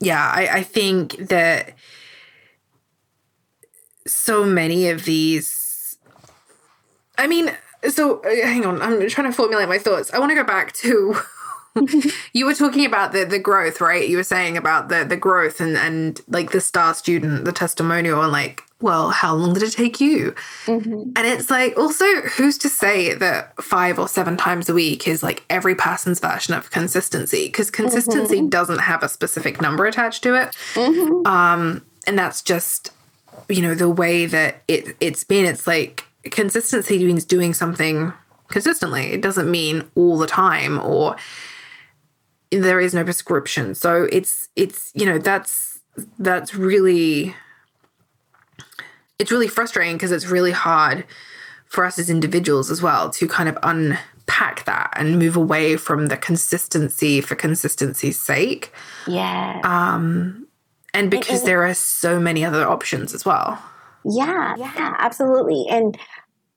yeah 0.00 0.30
I, 0.34 0.58
I 0.58 0.62
think 0.62 1.16
that 1.28 1.72
so 4.12 4.44
many 4.44 4.88
of 4.88 5.04
these. 5.04 5.96
I 7.18 7.26
mean, 7.26 7.52
so 7.88 8.20
uh, 8.20 8.28
hang 8.28 8.64
on, 8.64 8.80
I'm 8.82 9.06
trying 9.08 9.30
to 9.30 9.36
formulate 9.36 9.68
my 9.68 9.78
thoughts. 9.78 10.12
I 10.12 10.18
want 10.18 10.30
to 10.30 10.36
go 10.36 10.44
back 10.44 10.72
to. 10.74 11.16
you 12.32 12.44
were 12.44 12.54
talking 12.54 12.84
about 12.84 13.12
the 13.12 13.24
the 13.24 13.38
growth, 13.38 13.80
right? 13.80 14.08
You 14.08 14.18
were 14.18 14.24
saying 14.24 14.56
about 14.56 14.88
the 14.88 15.04
the 15.04 15.16
growth 15.16 15.60
and 15.60 15.76
and 15.76 16.20
like 16.28 16.50
the 16.50 16.60
star 16.60 16.94
student, 16.94 17.44
the 17.44 17.52
testimonial, 17.52 18.22
and 18.22 18.30
like, 18.30 18.62
well, 18.80 19.10
how 19.10 19.34
long 19.34 19.54
did 19.54 19.62
it 19.62 19.72
take 19.72 20.00
you? 20.00 20.34
Mm-hmm. 20.66 21.12
And 21.16 21.26
it's 21.26 21.50
like, 21.50 21.76
also, 21.78 22.04
who's 22.22 22.58
to 22.58 22.68
say 22.68 23.14
that 23.14 23.60
five 23.62 23.98
or 23.98 24.08
seven 24.08 24.36
times 24.36 24.68
a 24.68 24.74
week 24.74 25.08
is 25.08 25.22
like 25.22 25.44
every 25.48 25.74
person's 25.74 26.20
version 26.20 26.54
of 26.54 26.70
consistency? 26.70 27.46
Because 27.46 27.70
consistency 27.70 28.38
mm-hmm. 28.38 28.48
doesn't 28.48 28.80
have 28.80 29.02
a 29.02 29.08
specific 29.08 29.60
number 29.60 29.86
attached 29.86 30.22
to 30.24 30.34
it, 30.34 30.48
mm-hmm. 30.74 31.26
um, 31.26 31.84
and 32.06 32.18
that's 32.18 32.42
just 32.42 32.92
you 33.48 33.62
know 33.62 33.74
the 33.74 33.90
way 33.90 34.26
that 34.26 34.62
it 34.68 34.96
it's 35.00 35.24
been 35.24 35.44
it's 35.44 35.66
like 35.66 36.06
consistency 36.24 37.04
means 37.04 37.24
doing 37.24 37.52
something 37.52 38.12
consistently 38.48 39.12
it 39.12 39.22
doesn't 39.22 39.50
mean 39.50 39.88
all 39.94 40.18
the 40.18 40.26
time 40.26 40.78
or 40.78 41.16
there 42.52 42.80
is 42.80 42.94
no 42.94 43.02
prescription. 43.02 43.74
So 43.74 44.06
it's 44.12 44.48
it's 44.56 44.92
you 44.94 45.06
know 45.06 45.18
that's 45.18 45.80
that's 46.18 46.54
really 46.54 47.34
it's 49.18 49.30
really 49.30 49.48
frustrating 49.48 49.96
because 49.96 50.12
it's 50.12 50.26
really 50.26 50.52
hard 50.52 51.04
for 51.66 51.84
us 51.84 51.98
as 51.98 52.10
individuals 52.10 52.70
as 52.70 52.82
well 52.82 53.08
to 53.10 53.26
kind 53.26 53.48
of 53.48 53.56
unpack 53.62 54.64
that 54.66 54.92
and 54.96 55.18
move 55.18 55.36
away 55.36 55.76
from 55.76 56.06
the 56.06 56.16
consistency 56.16 57.20
for 57.20 57.34
consistency's 57.34 58.20
sake. 58.20 58.72
Yeah. 59.06 59.60
Um 59.64 60.41
and 60.94 61.10
because 61.10 61.44
there 61.44 61.64
are 61.64 61.74
so 61.74 62.20
many 62.20 62.44
other 62.44 62.66
options 62.66 63.14
as 63.14 63.24
well. 63.24 63.62
Yeah, 64.04 64.56
yeah, 64.56 64.96
absolutely. 64.98 65.66
And 65.70 65.98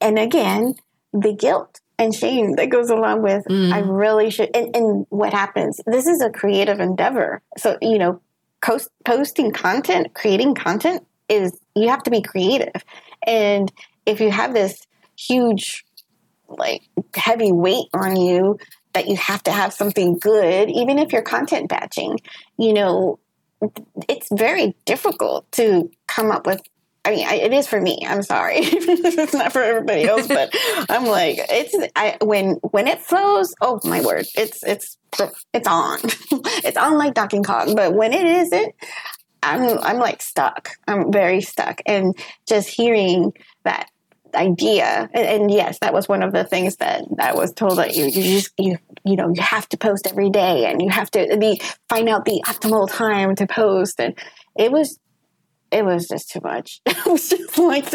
and 0.00 0.18
again, 0.18 0.74
the 1.12 1.32
guilt 1.32 1.80
and 1.98 2.14
shame 2.14 2.52
that 2.52 2.68
goes 2.68 2.90
along 2.90 3.22
with 3.22 3.44
Mm. 3.48 3.72
I 3.72 3.78
really 3.80 4.30
should 4.30 4.54
and, 4.54 4.74
and 4.76 5.06
what 5.08 5.32
happens. 5.32 5.80
This 5.86 6.06
is 6.06 6.20
a 6.20 6.30
creative 6.30 6.80
endeavor. 6.80 7.42
So, 7.56 7.78
you 7.80 7.98
know, 7.98 8.20
post, 8.62 8.88
posting 9.04 9.52
content, 9.52 10.14
creating 10.14 10.54
content 10.54 11.06
is 11.28 11.58
you 11.74 11.88
have 11.88 12.02
to 12.04 12.10
be 12.10 12.22
creative. 12.22 12.84
And 13.26 13.72
if 14.04 14.20
you 14.20 14.30
have 14.30 14.52
this 14.52 14.86
huge 15.16 15.84
like 16.48 16.82
heavy 17.14 17.52
weight 17.52 17.86
on 17.92 18.16
you 18.16 18.58
that 18.92 19.08
you 19.08 19.16
have 19.16 19.42
to 19.44 19.50
have 19.50 19.72
something 19.72 20.18
good, 20.18 20.70
even 20.70 20.98
if 20.98 21.12
you're 21.12 21.22
content 21.22 21.68
batching, 21.68 22.18
you 22.58 22.72
know, 22.72 23.18
it's 24.08 24.28
very 24.30 24.74
difficult 24.84 25.50
to 25.52 25.90
come 26.06 26.30
up 26.30 26.46
with 26.46 26.62
I 27.06 27.10
mean, 27.10 27.24
I, 27.24 27.36
it 27.36 27.52
is 27.52 27.68
for 27.68 27.80
me. 27.80 28.04
I'm 28.04 28.24
sorry, 28.24 28.56
it's 28.60 29.32
not 29.32 29.52
for 29.52 29.62
everybody 29.62 30.08
else, 30.08 30.26
but 30.26 30.52
I'm 30.90 31.06
like, 31.06 31.36
it's 31.38 31.92
I 31.94 32.16
when 32.20 32.54
when 32.72 32.88
it 32.88 33.00
flows. 33.00 33.54
Oh 33.60 33.78
my 33.84 34.00
word, 34.00 34.26
it's 34.34 34.64
it's 34.64 34.98
it's 35.54 35.68
on, 35.68 36.00
it's 36.64 36.76
on 36.76 36.98
like 36.98 37.14
Donkey 37.14 37.42
Kong. 37.42 37.76
But 37.76 37.94
when 37.94 38.12
it 38.12 38.26
isn't, 38.26 38.74
I'm 39.40 39.78
I'm 39.78 39.98
like 39.98 40.20
stuck. 40.20 40.70
I'm 40.88 41.12
very 41.12 41.42
stuck, 41.42 41.80
and 41.86 42.18
just 42.48 42.68
hearing 42.68 43.32
that 43.62 43.88
idea, 44.34 45.08
and, 45.14 45.42
and 45.42 45.50
yes, 45.50 45.78
that 45.78 45.94
was 45.94 46.08
one 46.08 46.24
of 46.24 46.32
the 46.32 46.42
things 46.42 46.76
that 46.76 47.04
I 47.20 47.34
was 47.34 47.52
told 47.52 47.78
that 47.78 47.94
you 47.94 48.06
you 48.06 48.40
just 48.40 48.52
you 48.58 48.78
you 49.06 49.16
know 49.16 49.32
you 49.34 49.42
have 49.42 49.68
to 49.70 49.76
post 49.76 50.06
every 50.06 50.30
day, 50.30 50.66
and 50.66 50.82
you 50.82 50.88
have 50.90 51.10
to 51.12 51.36
be 51.38 51.60
find 51.88 52.08
out 52.08 52.24
the 52.24 52.42
optimal 52.46 52.90
time 52.90 53.34
to 53.36 53.46
post, 53.46 54.00
and 54.00 54.18
it 54.56 54.72
was 54.72 54.98
it 55.70 55.84
was 55.84 56.08
just 56.08 56.30
too 56.30 56.40
much. 56.42 56.80
It 56.86 57.06
was 57.06 57.28
just 57.28 57.58
like 57.58 57.86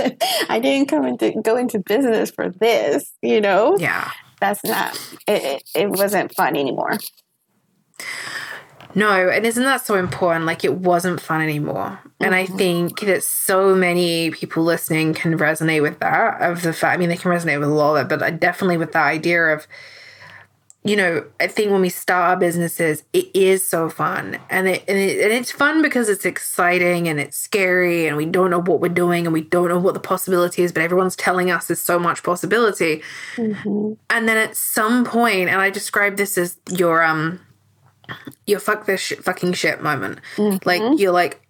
I 0.49 0.59
didn't 0.59 0.87
come 0.87 1.05
into 1.05 1.31
go 1.43 1.57
into 1.57 1.79
business 1.79 2.31
for 2.31 2.49
this, 2.49 3.11
you 3.21 3.41
know. 3.41 3.75
Yeah. 3.77 4.09
That's 4.39 4.63
not. 4.63 4.95
It, 5.27 5.43
it, 5.43 5.63
it 5.75 5.89
wasn't 5.89 6.33
fun 6.33 6.57
anymore. 6.57 6.97
No, 8.95 9.29
and 9.29 9.45
isn't 9.45 9.63
that 9.63 9.85
so 9.85 9.95
important? 9.95 10.45
Like 10.45 10.65
it 10.65 10.73
wasn't 10.73 11.21
fun 11.21 11.41
anymore. 11.41 11.99
And 12.19 12.35
I 12.35 12.45
mm-hmm. 12.45 12.57
think 12.57 12.99
that 13.01 13.23
so 13.23 13.75
many 13.75 14.31
people 14.31 14.63
listening 14.63 15.13
can 15.13 15.37
resonate 15.37 15.81
with 15.81 15.99
that 15.99 16.41
of 16.41 16.61
the 16.61 16.73
fact 16.73 16.95
I 16.95 16.97
mean 16.97 17.09
they 17.09 17.17
can 17.17 17.31
resonate 17.31 17.59
with 17.59 17.69
a 17.69 17.73
lot 17.73 17.95
of 17.95 18.05
it, 18.05 18.09
but 18.09 18.21
uh, 18.21 18.31
definitely 18.31 18.77
with 18.77 18.91
the 18.91 18.99
idea 18.99 19.53
of 19.53 19.67
you 20.83 20.95
know, 20.95 21.23
I 21.39 21.45
think 21.45 21.71
when 21.71 21.81
we 21.81 21.89
start 21.89 22.31
our 22.31 22.37
businesses, 22.37 23.03
it 23.13 23.29
is 23.35 23.67
so 23.67 23.87
fun. 23.87 24.39
And 24.49 24.67
it, 24.67 24.83
and 24.87 24.97
it 24.97 25.21
and 25.21 25.31
it's 25.31 25.51
fun 25.51 25.83
because 25.83 26.09
it's 26.09 26.25
exciting 26.25 27.07
and 27.07 27.19
it's 27.19 27.37
scary 27.37 28.07
and 28.07 28.17
we 28.17 28.25
don't 28.25 28.49
know 28.49 28.61
what 28.61 28.81
we're 28.81 28.89
doing 28.89 29.27
and 29.27 29.33
we 29.33 29.41
don't 29.41 29.69
know 29.69 29.77
what 29.77 29.93
the 29.93 29.99
possibility 29.99 30.63
is, 30.63 30.71
but 30.71 30.81
everyone's 30.81 31.15
telling 31.15 31.51
us 31.51 31.67
there's 31.67 31.81
so 31.81 31.99
much 31.99 32.23
possibility. 32.23 33.03
Mm-hmm. 33.35 33.93
And 34.09 34.27
then 34.27 34.37
at 34.37 34.55
some 34.55 35.05
point, 35.05 35.49
and 35.49 35.61
I 35.61 35.69
describe 35.69 36.17
this 36.17 36.35
as 36.37 36.57
your 36.71 37.03
um 37.03 37.39
your 38.47 38.59
fuck 38.59 38.87
this 38.87 39.01
shit, 39.01 39.23
fucking 39.23 39.53
shit 39.53 39.83
moment. 39.83 40.19
Like 40.65 40.81
you're 40.99 41.11
like 41.11 41.45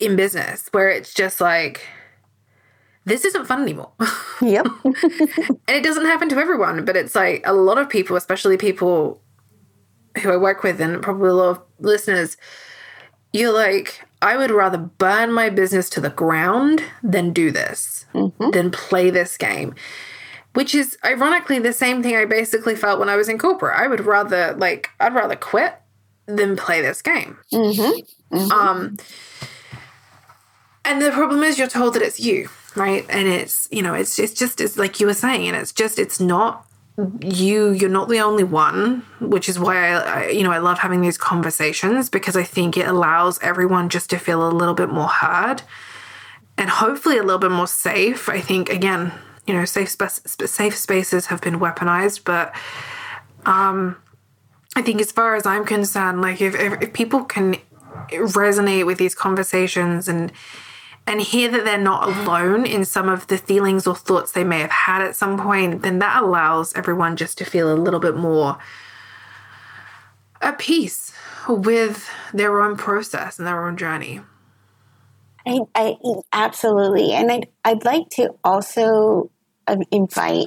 in 0.00 0.16
business 0.16 0.68
where 0.72 0.88
it's 0.88 1.12
just 1.12 1.38
like 1.40 1.86
this 3.04 3.24
isn't 3.24 3.46
fun 3.46 3.62
anymore. 3.62 3.92
Yep. 4.40 4.66
and 4.84 4.96
it 5.68 5.84
doesn't 5.84 6.06
happen 6.06 6.28
to 6.30 6.36
everyone, 6.36 6.84
but 6.84 6.96
it's 6.96 7.14
like 7.14 7.42
a 7.46 7.52
lot 7.52 7.78
of 7.78 7.88
people, 7.88 8.16
especially 8.16 8.56
people 8.56 9.22
who 10.20 10.32
I 10.32 10.36
work 10.36 10.64
with 10.64 10.80
and 10.80 11.00
probably 11.00 11.28
a 11.28 11.34
lot 11.34 11.50
of 11.50 11.62
listeners, 11.78 12.36
you're 13.32 13.52
like, 13.52 14.04
I 14.20 14.36
would 14.36 14.50
rather 14.50 14.78
burn 14.78 15.32
my 15.32 15.48
business 15.48 15.88
to 15.90 16.00
the 16.00 16.10
ground 16.10 16.82
than 17.04 17.32
do 17.32 17.52
this, 17.52 18.04
than 18.52 18.72
play 18.72 19.10
this 19.10 19.36
game. 19.36 19.76
Which 20.54 20.74
is 20.74 20.98
ironically 21.04 21.60
the 21.60 21.72
same 21.72 22.02
thing 22.02 22.16
I 22.16 22.24
basically 22.24 22.74
felt 22.74 22.98
when 22.98 23.08
I 23.08 23.14
was 23.14 23.28
in 23.28 23.38
corporate. 23.38 23.78
I 23.78 23.86
would 23.86 24.04
rather 24.04 24.54
like 24.58 24.90
I'd 24.98 25.14
rather 25.14 25.36
quit 25.36 25.76
than 26.26 26.56
play 26.56 26.82
this 26.82 27.00
game. 27.00 27.38
mm-hmm. 27.52 28.50
Um, 28.50 28.96
and 30.84 31.00
the 31.00 31.10
problem 31.12 31.42
is 31.44 31.58
you're 31.58 31.68
told 31.68 31.94
that 31.94 32.02
it's 32.02 32.18
you, 32.20 32.48
right? 32.76 33.06
And 33.08 33.28
it's 33.28 33.68
you 33.70 33.82
know 33.82 33.94
it's 33.94 34.18
it's 34.18 34.32
just 34.32 34.60
it's 34.60 34.76
like 34.76 35.00
you 35.00 35.06
were 35.06 35.14
saying, 35.14 35.46
and 35.48 35.56
it's 35.56 35.72
just 35.72 35.98
it's 35.98 36.20
not 36.20 36.66
you. 37.20 37.70
You're 37.70 37.90
not 37.90 38.08
the 38.08 38.20
only 38.20 38.44
one, 38.44 39.04
which 39.20 39.48
is 39.48 39.58
why 39.58 39.76
I, 39.76 39.98
I 39.98 40.28
you 40.28 40.42
know 40.42 40.52
I 40.52 40.58
love 40.58 40.78
having 40.78 41.00
these 41.00 41.18
conversations 41.18 42.10
because 42.10 42.36
I 42.36 42.42
think 42.42 42.76
it 42.76 42.86
allows 42.86 43.38
everyone 43.40 43.88
just 43.88 44.10
to 44.10 44.18
feel 44.18 44.46
a 44.46 44.50
little 44.50 44.74
bit 44.74 44.90
more 44.90 45.08
heard 45.08 45.62
and 46.58 46.70
hopefully 46.70 47.18
a 47.18 47.22
little 47.22 47.38
bit 47.38 47.50
more 47.50 47.66
safe. 47.66 48.28
I 48.28 48.40
think 48.40 48.68
again, 48.68 49.12
you 49.46 49.54
know, 49.54 49.64
safe 49.64 49.96
safe 50.26 50.76
spaces 50.76 51.26
have 51.26 51.40
been 51.40 51.58
weaponized, 51.58 52.24
but 52.24 52.54
um, 53.46 53.96
I 54.76 54.82
think 54.82 55.00
as 55.00 55.12
far 55.12 55.34
as 55.34 55.46
I'm 55.46 55.64
concerned, 55.64 56.20
like 56.20 56.40
if, 56.40 56.54
if, 56.54 56.82
if 56.82 56.92
people 56.92 57.24
can 57.24 57.56
resonate 58.10 58.86
with 58.86 58.98
these 58.98 59.14
conversations 59.14 60.08
and 60.08 60.32
and 61.12 61.20
hear 61.20 61.50
that 61.50 61.64
they're 61.64 61.78
not 61.78 62.08
alone 62.08 62.64
in 62.64 62.84
some 62.84 63.08
of 63.08 63.26
the 63.26 63.36
feelings 63.36 63.86
or 63.86 63.94
thoughts 63.94 64.32
they 64.32 64.44
may 64.44 64.60
have 64.60 64.70
had 64.70 65.02
at 65.02 65.14
some 65.14 65.38
point, 65.38 65.82
then 65.82 65.98
that 65.98 66.22
allows 66.22 66.74
everyone 66.74 67.16
just 67.16 67.36
to 67.38 67.44
feel 67.44 67.72
a 67.72 67.76
little 67.76 68.00
bit 68.00 68.16
more 68.16 68.58
at 70.40 70.58
peace 70.58 71.12
with 71.48 72.08
their 72.32 72.60
own 72.60 72.76
process 72.76 73.38
and 73.38 73.46
their 73.46 73.66
own 73.66 73.76
journey. 73.76 74.20
I, 75.46 75.60
I 75.74 75.96
absolutely, 76.32 77.12
and 77.12 77.30
I'd 77.30 77.48
I'd 77.64 77.84
like 77.84 78.08
to 78.12 78.30
also 78.42 79.30
um, 79.66 79.82
invite 79.90 80.46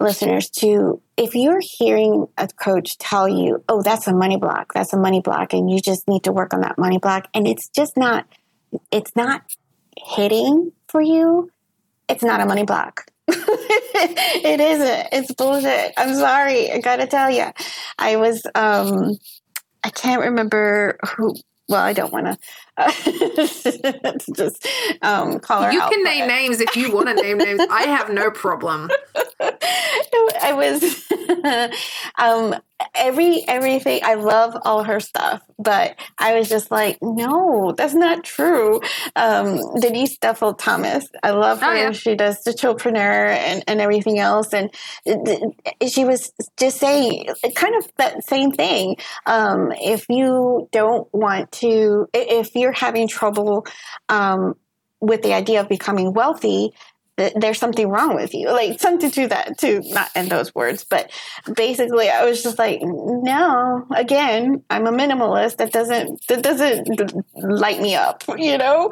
listeners 0.00 0.50
to 0.50 1.00
if 1.16 1.34
you're 1.34 1.60
hearing 1.78 2.26
a 2.36 2.48
coach 2.48 2.98
tell 2.98 3.28
you, 3.28 3.62
"Oh, 3.68 3.82
that's 3.82 4.08
a 4.08 4.14
money 4.14 4.38
block. 4.38 4.72
That's 4.74 4.92
a 4.92 4.98
money 4.98 5.20
block," 5.20 5.52
and 5.52 5.70
you 5.70 5.80
just 5.80 6.08
need 6.08 6.24
to 6.24 6.32
work 6.32 6.52
on 6.52 6.62
that 6.62 6.78
money 6.78 6.98
block, 6.98 7.28
and 7.34 7.46
it's 7.46 7.68
just 7.68 7.96
not, 7.96 8.26
it's 8.90 9.14
not 9.16 9.42
hitting 9.96 10.72
for 10.88 11.00
you. 11.00 11.50
It's 12.08 12.22
not 12.22 12.40
a 12.40 12.46
money 12.46 12.64
block. 12.64 13.06
it 13.28 14.60
isn't. 14.60 15.08
It's 15.12 15.32
bullshit. 15.34 15.94
I'm 15.96 16.14
sorry. 16.14 16.70
I 16.70 16.80
gotta 16.80 17.06
tell 17.06 17.30
you. 17.30 17.46
I 17.98 18.16
was 18.16 18.42
um 18.54 19.16
I 19.84 19.90
can't 19.90 20.22
remember 20.22 20.98
who 21.16 21.34
well, 21.68 21.82
I 21.82 21.92
don't 21.92 22.12
want 22.12 22.26
to 22.26 22.38
just 24.34 24.66
um, 25.02 25.38
call 25.40 25.62
her 25.62 25.72
You 25.72 25.80
can 25.80 26.04
name 26.04 26.26
names 26.26 26.60
if 26.60 26.76
you 26.76 26.90
want 26.92 27.08
to 27.08 27.14
name 27.14 27.38
names. 27.38 27.60
I 27.70 27.82
have 27.82 28.10
no 28.10 28.30
problem. 28.30 28.90
I 30.42 30.52
was 30.54 31.04
um 32.18 32.54
every 32.94 33.44
everything 33.48 34.00
I 34.02 34.14
love 34.14 34.56
all 34.64 34.84
her 34.84 35.00
stuff, 35.00 35.42
but 35.58 35.96
I 36.18 36.38
was 36.38 36.48
just 36.48 36.70
like, 36.70 36.98
no, 37.02 37.72
that's 37.76 37.94
not 37.94 38.24
true. 38.24 38.80
Um 39.16 39.60
Denise 39.80 40.18
Duffield 40.18 40.58
Thomas. 40.58 41.06
I 41.22 41.30
love 41.30 41.60
her. 41.60 41.68
Oh, 41.68 41.74
yeah. 41.74 41.92
She 41.92 42.14
does 42.14 42.42
the 42.42 42.52
chillpreneur 42.52 43.28
and, 43.28 43.64
and 43.66 43.80
everything 43.80 44.18
else. 44.18 44.52
And 44.52 44.70
she 45.88 46.04
was 46.04 46.32
just 46.56 46.78
saying 46.78 47.26
kind 47.54 47.74
of 47.76 47.90
that 47.98 48.24
same 48.24 48.50
thing. 48.52 48.96
Um, 49.26 49.72
if 49.72 50.06
you 50.08 50.68
don't 50.72 51.12
want 51.12 51.52
to 51.52 52.08
if 52.12 52.54
you're 52.54 52.71
having 52.72 53.08
trouble 53.08 53.66
um 54.08 54.54
with 55.00 55.22
the 55.22 55.34
idea 55.34 55.60
of 55.60 55.68
becoming 55.68 56.12
wealthy, 56.12 56.72
th- 57.16 57.32
there's 57.36 57.58
something 57.58 57.88
wrong 57.88 58.14
with 58.14 58.32
you. 58.34 58.48
Like 58.50 58.78
something 58.78 59.10
to 59.10 59.26
that, 59.28 59.58
too, 59.58 59.80
not 59.86 60.10
in 60.14 60.28
those 60.28 60.54
words, 60.54 60.84
but 60.88 61.10
basically, 61.56 62.08
I 62.08 62.24
was 62.24 62.40
just 62.42 62.56
like, 62.58 62.78
no. 62.82 63.84
Again, 63.96 64.62
I'm 64.70 64.86
a 64.86 64.92
minimalist. 64.92 65.56
That 65.56 65.72
doesn't 65.72 66.24
that 66.28 66.42
doesn't 66.42 66.88
light 67.34 67.80
me 67.80 67.94
up. 67.96 68.22
You 68.38 68.58
know, 68.58 68.90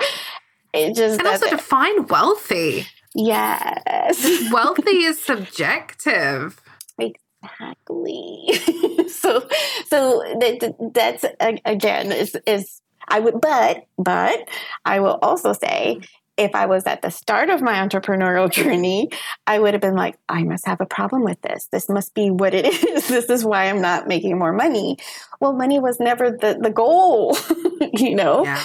it 0.74 0.95
just 0.97 1.18
And 1.20 1.28
also 1.28 1.43
doesn't. 1.47 1.59
define 1.59 2.07
wealthy. 2.09 2.87
yes, 3.14 4.51
Wealthy 4.53 5.05
is 5.05 5.22
subjective. 5.24 6.61
exactly. 6.99 8.47
so, 9.09 9.47
so 9.89 10.22
that, 10.41 10.74
that's 10.95 11.24
again 11.64 12.12
is 12.12 12.37
is 12.47 12.81
I 13.11 13.20
would, 13.20 13.40
but 13.40 13.86
but 13.98 14.48
I 14.84 15.00
will 15.00 15.18
also 15.20 15.52
say 15.52 15.96
mm-hmm. 15.96 16.04
if 16.36 16.54
I 16.54 16.66
was 16.66 16.86
at 16.86 17.02
the 17.02 17.11
start 17.11 17.50
of 17.50 17.61
my 17.61 17.74
entrepreneurial 17.74 18.50
journey, 18.61 19.11
I 19.46 19.58
would 19.58 19.74
have 19.74 19.80
been 19.80 19.96
like, 19.96 20.16
I 20.28 20.44
must 20.44 20.66
have 20.66 20.80
a 20.80 20.86
problem 20.86 21.24
with 21.24 21.40
this. 21.42 21.68
This 21.72 21.88
must 21.88 22.14
be 22.14 22.30
what 22.30 22.54
it 22.54 22.66
is. 22.88 23.08
This 23.08 23.28
is 23.28 23.44
why 23.44 23.64
I'm 23.68 23.80
not 23.80 24.08
making 24.08 24.38
more 24.38 24.52
money. 24.52 24.96
Well, 25.40 25.52
money 25.52 25.78
was 25.78 25.98
never 26.00 26.30
the, 26.30 26.58
the 26.61 26.70
goal, 26.70 27.36
you 27.92 28.14
know? 28.14 28.44
Yeah. 28.44 28.62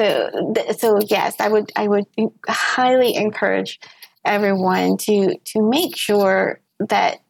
So, 0.00 0.54
so 0.78 0.98
yes, 1.06 1.36
I 1.38 1.48
would, 1.48 1.70
I 1.76 1.86
would 1.86 2.06
highly 2.48 3.14
encourage 3.14 3.78
everyone 4.24 4.96
to, 4.96 5.36
to 5.38 5.62
make 5.62 5.96
sure 5.96 6.60
that 6.88 7.21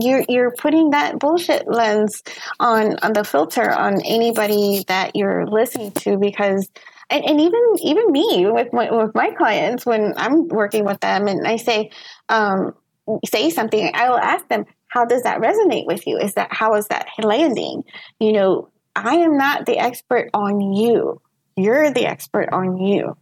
you're 0.00 0.24
you're 0.28 0.52
putting 0.52 0.90
that 0.90 1.18
bullshit 1.18 1.66
lens 1.68 2.22
on 2.60 2.96
on 2.98 3.12
the 3.12 3.24
filter 3.24 3.70
on 3.70 4.00
anybody 4.02 4.84
that 4.88 5.16
you're 5.16 5.46
listening 5.46 5.92
to 5.92 6.18
because 6.18 6.70
and, 7.10 7.24
and 7.24 7.40
even 7.40 7.60
even 7.82 8.10
me 8.10 8.46
with 8.46 8.72
my, 8.72 8.90
with 8.90 9.14
my 9.14 9.30
clients 9.32 9.84
when 9.84 10.14
I'm 10.16 10.48
working 10.48 10.84
with 10.84 11.00
them 11.00 11.26
and 11.28 11.46
I 11.46 11.56
say 11.56 11.90
um, 12.28 12.74
say 13.24 13.50
something, 13.50 13.90
I 13.94 14.08
will 14.08 14.18
ask 14.18 14.46
them, 14.48 14.64
how 14.88 15.04
does 15.04 15.22
that 15.22 15.40
resonate 15.40 15.86
with 15.86 16.06
you? 16.06 16.18
Is 16.18 16.34
that 16.34 16.48
how 16.50 16.74
is 16.74 16.88
that 16.88 17.06
landing? 17.18 17.84
You 18.20 18.32
know, 18.32 18.68
I 18.94 19.16
am 19.16 19.36
not 19.36 19.66
the 19.66 19.78
expert 19.78 20.30
on 20.34 20.60
you. 20.60 21.20
You're 21.56 21.92
the 21.92 22.06
expert 22.06 22.48
on 22.52 22.78
you. 22.78 23.16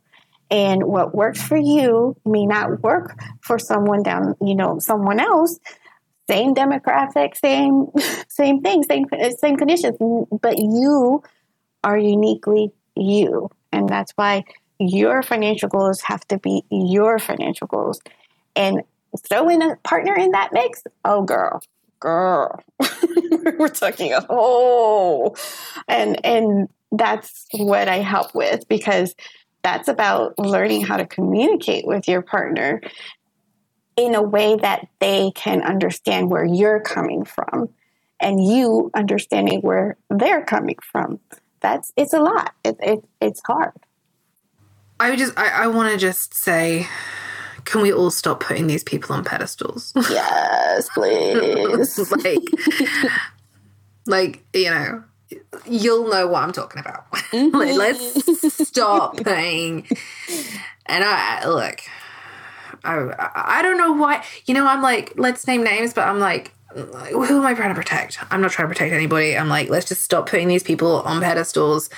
And 0.51 0.83
what 0.85 1.15
works 1.15 1.41
for 1.41 1.57
you 1.57 2.17
may 2.25 2.45
not 2.45 2.83
work 2.83 3.17
for 3.41 3.59
someone 3.59 4.03
down, 4.03 4.35
you 4.41 4.57
know, 4.57 4.79
someone 4.81 5.21
else. 5.21 5.59
Same 6.31 6.55
demographic, 6.55 7.37
same 7.37 7.87
same 8.29 8.63
thing, 8.63 8.85
same 8.85 9.07
same 9.37 9.57
conditions, 9.57 9.97
but 10.41 10.59
you 10.59 11.23
are 11.83 11.99
uniquely 11.99 12.71
you. 12.95 13.51
And 13.73 13.89
that's 13.89 14.13
why 14.13 14.45
your 14.79 15.23
financial 15.23 15.69
goals 15.69 16.01
have 16.03 16.27
to 16.29 16.39
be 16.39 16.63
your 16.71 17.19
financial 17.19 17.67
goals. 17.67 18.01
And 18.55 18.83
throw 19.29 19.49
in 19.49 19.61
a 19.61 19.75
partner 19.83 20.15
in 20.17 20.31
that 20.31 20.51
mix. 20.53 20.85
Oh, 21.05 21.23
girl, 21.23 21.63
girl, 21.99 22.63
we're 23.59 23.69
talking 23.69 24.13
a 24.13 24.21
whole, 24.21 25.37
and 25.89 26.25
and 26.25 26.69
that's 26.93 27.47
what 27.53 27.89
I 27.89 27.99
help 27.99 28.37
with 28.37 28.69
because 28.69 29.17
that's 29.63 29.89
about 29.89 30.39
learning 30.39 30.83
how 30.83 30.97
to 30.97 31.07
communicate 31.07 31.87
with 31.87 32.09
your 32.09 32.23
partner 32.23 32.81
in 34.07 34.15
a 34.15 34.23
way 34.23 34.57
that 34.57 34.89
they 34.99 35.31
can 35.35 35.63
understand 35.63 36.31
where 36.31 36.45
you're 36.45 36.81
coming 36.81 37.25
from 37.25 37.69
and 38.21 38.45
you 38.45 38.91
understanding 38.95 39.61
where 39.61 39.97
they're 40.11 40.45
coming 40.45 40.77
from 40.83 41.21
that's 41.61 41.93
it's 41.97 42.13
a 42.13 42.21
lot. 42.21 42.55
It, 42.65 42.77
it 42.81 43.05
it's 43.21 43.41
hard. 43.47 43.73
I 44.99 45.17
just 45.17 45.39
I, 45.39 45.65
I 45.65 45.67
want 45.69 45.93
to 45.93 45.99
just 45.99 46.35
say, 46.35 46.89
can 47.65 47.83
we 47.83 47.93
all 47.93 48.11
stop 48.11 48.41
putting 48.41 48.67
these 48.67 48.85
people 48.85 49.15
on 49.15 49.25
pedestals? 49.25 49.93
Yes, 50.11 50.89
please. 50.95 51.99
like, 52.11 52.39
like 54.07 54.45
you 54.55 54.71
know, 54.71 55.05
you'll 55.67 56.09
know 56.09 56.27
what 56.29 56.43
I'm 56.43 56.53
talking 56.53 56.81
about. 56.81 57.11
Mm-hmm. 57.13 57.57
like, 57.57 57.77
let's 57.77 58.69
stop 58.69 59.17
paying. 59.19 59.87
And 60.87 61.05
I 61.05 61.47
look, 61.47 61.81
I 62.85 63.15
I 63.35 63.63
don't 63.63 63.79
know 63.79 63.93
why. 63.93 64.25
You 64.47 64.55
know, 64.55 64.67
I'm 64.67 64.83
like, 64.83 65.15
let's 65.17 65.47
name 65.47 65.63
names, 65.63 65.95
but 65.95 66.07
I'm 66.09 66.19
like, 66.19 66.53
who 66.75 67.39
am 67.39 67.47
I 67.47 67.55
trying 67.55 67.71
to 67.71 67.75
protect? 67.75 68.19
I'm 68.31 68.41
not 68.41 68.53
trying 68.53 68.69
to 68.69 68.75
protect 68.75 68.93
anybody. 68.93 69.37
I'm 69.37 69.49
like, 69.49 69.69
let's 69.69 69.89
just 69.89 70.03
stop 70.03 70.29
putting 70.29 70.49
these 70.49 70.63
people 70.63 71.01
on 71.03 71.21
pedestals 71.21 71.91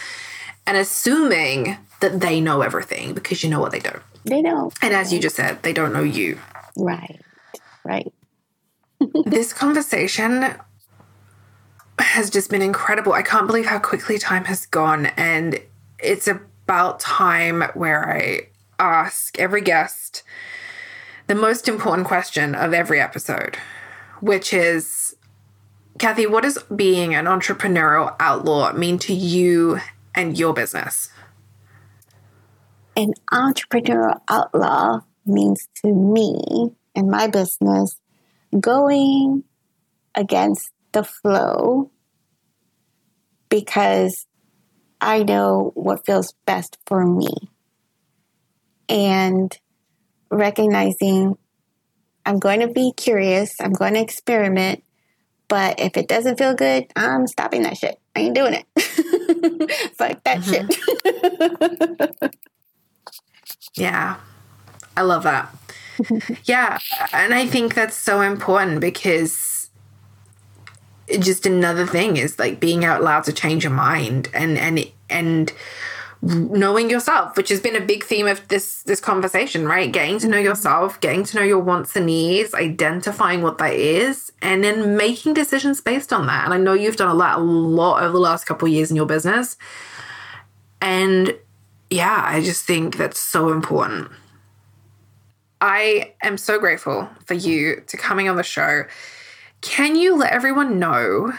and 0.66 0.76
assuming 0.76 1.76
that 2.01 2.20
they 2.20 2.41
know 2.41 2.62
everything 2.62 3.14
because 3.14 3.43
you 3.43 3.51
know 3.51 3.61
what 3.61 3.72
they 3.72 3.80
don't. 3.80 4.03
They 4.24 4.43
don't. 4.43 4.72
And 4.83 4.95
as 4.95 5.12
you 5.12 5.20
just 5.20 5.37
said, 5.37 5.62
they 5.62 5.72
don't 5.72 5.93
know 5.93 6.03
you. 6.03 6.39
Right. 6.76 7.20
Right. 7.85 8.12
this 9.24 9.53
conversation 9.53 10.55
has 11.99 12.30
just 12.30 12.51
been 12.51 12.62
incredible. 12.62 13.12
I 13.12 13.22
can't 13.22 13.47
believe 13.47 13.66
how 13.66 13.78
quickly 13.78 14.18
time 14.18 14.45
has 14.47 14.66
gone. 14.66 15.07
And 15.16 15.61
it's 15.99 16.28
about 16.28 17.01
time 17.01 17.62
where 17.74 18.09
I 18.09 18.49
ask 18.78 19.39
every 19.39 19.61
guest 19.61 20.22
the 21.33 21.41
most 21.41 21.66
important 21.66 22.07
question 22.07 22.55
of 22.55 22.74
every 22.74 23.01
episode 23.01 23.57
which 24.20 24.53
is 24.53 25.16
Kathy, 25.99 26.26
what 26.26 26.43
does 26.43 26.59
being 26.64 27.14
an 27.14 27.24
entrepreneurial 27.24 28.14
outlaw 28.20 28.70
mean 28.74 28.99
to 28.99 29.14
you 29.14 29.80
and 30.14 30.39
your 30.39 30.53
business? 30.53 31.09
An 32.97 33.14
entrepreneurial 33.33 34.20
outlaw 34.28 35.01
means 35.24 35.68
to 35.83 35.93
me 35.93 36.74
and 36.95 37.09
my 37.09 37.28
business 37.28 37.99
going 38.61 39.43
against 40.14 40.70
the 40.93 41.03
flow 41.03 41.91
because 43.49 44.26
I 45.01 45.22
know 45.22 45.72
what 45.76 46.05
feels 46.05 46.35
best 46.45 46.76
for 46.85 47.07
me. 47.07 47.33
And 48.91 49.59
recognizing 50.33 51.37
I'm 52.24 52.39
going 52.39 52.61
to 52.61 52.68
be 52.68 52.93
curious. 52.97 53.55
I'm 53.61 53.72
going 53.72 53.95
to 53.95 54.01
experiment. 54.01 54.83
But 55.49 55.80
if 55.80 55.97
it 55.97 56.09
doesn't 56.09 56.39
feel 56.39 56.55
good, 56.55 56.87
I'm 56.97 57.26
stopping 57.26 57.62
that 57.64 57.76
shit. 57.76 57.99
I 58.16 58.20
ain't 58.20 58.35
doing 58.35 58.55
it. 58.55 58.66
Fuck 59.97 60.22
that 60.24 60.39
mm-hmm. 60.41 62.11
shit. 62.20 62.35
yeah. 63.74 64.16
I 64.97 65.03
love 65.03 65.24
that. 65.24 65.55
yeah. 66.45 66.78
And 67.12 67.35
I 67.35 67.47
think 67.47 67.74
that's 67.74 67.97
so 67.97 68.22
important 68.22 68.80
because 68.80 69.70
just 71.18 71.45
another 71.45 71.87
thing 71.87 72.16
is 72.16 72.39
like 72.39 72.61
being 72.61 72.85
out 72.85 73.03
loud 73.03 73.24
to 73.24 73.33
change 73.33 73.64
your 73.64 73.72
mind 73.72 74.30
and 74.33 74.57
and 74.57 74.91
and 75.11 75.53
knowing 76.23 76.89
yourself 76.89 77.37
which 77.37 77.49
has 77.49 77.61
been 77.61 77.75
a 77.75 77.81
big 77.81 78.05
theme 78.05 78.29
of 78.29 78.47
this 78.47 78.85
this 78.85 79.01
conversation 79.01 79.66
right? 79.66 79.91
Getting 79.91 80.20
to 80.20 80.29
know 80.29 80.37
mm-hmm. 80.37 80.47
yourself 80.47 81.01
getting 81.01 81.25
to 81.25 81.37
know 81.37 81.43
your 81.43 81.59
wants 81.59 81.97
and 81.97 82.07
needs 82.07 82.55
identifying 82.55 83.43
what 83.43 83.59
that 83.59 83.75
is 83.75 84.33
and 84.41 84.62
then 84.62 84.97
making 84.97 85.35
decisions 85.35 85.81
based 85.81 86.12
on 86.12 86.27
that. 86.27 86.45
And 86.45 86.55
i 86.55 86.59
know 86.59 86.75
you've 86.75 86.97
done 86.97 87.11
a 87.11 87.14
lot 87.14 87.39
a 87.39 87.43
lot 87.43 88.03
over 88.03 88.12
the 88.12 88.20
last 88.20 88.45
couple 88.45 88.68
of 88.68 88.75
years 88.75 88.91
in 88.91 88.97
your 88.97 89.07
business. 89.07 89.57
And 90.81 91.37
yeah 91.91 92.23
i 92.25 92.41
just 92.41 92.64
think 92.64 92.97
that's 92.97 93.20
so 93.20 93.51
important. 93.51 94.11
I 95.61 96.14
am 96.23 96.39
so 96.39 96.59
grateful 96.59 97.09
for 97.25 97.35
you 97.35 97.83
to 97.87 97.97
coming 97.97 98.29
on 98.29 98.35
the 98.35 98.43
show. 98.43 98.85
Can 99.61 99.95
you 99.95 100.16
let 100.16 100.33
everyone 100.33 100.81
know 100.81 101.33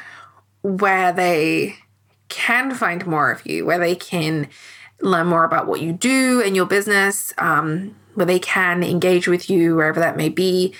where 0.61 1.11
they 1.11 1.75
can 2.33 2.73
find 2.73 3.05
more 3.05 3.31
of 3.31 3.45
you, 3.45 3.65
where 3.65 3.79
they 3.79 3.95
can 3.95 4.47
learn 5.01 5.27
more 5.27 5.43
about 5.43 5.67
what 5.67 5.81
you 5.81 5.93
do 5.93 6.41
and 6.43 6.55
your 6.55 6.65
business, 6.65 7.33
um, 7.37 7.95
where 8.15 8.25
they 8.25 8.39
can 8.39 8.83
engage 8.83 9.27
with 9.27 9.49
you 9.49 9.75
wherever 9.75 9.99
that 9.99 10.17
may 10.17 10.29
be. 10.29 10.73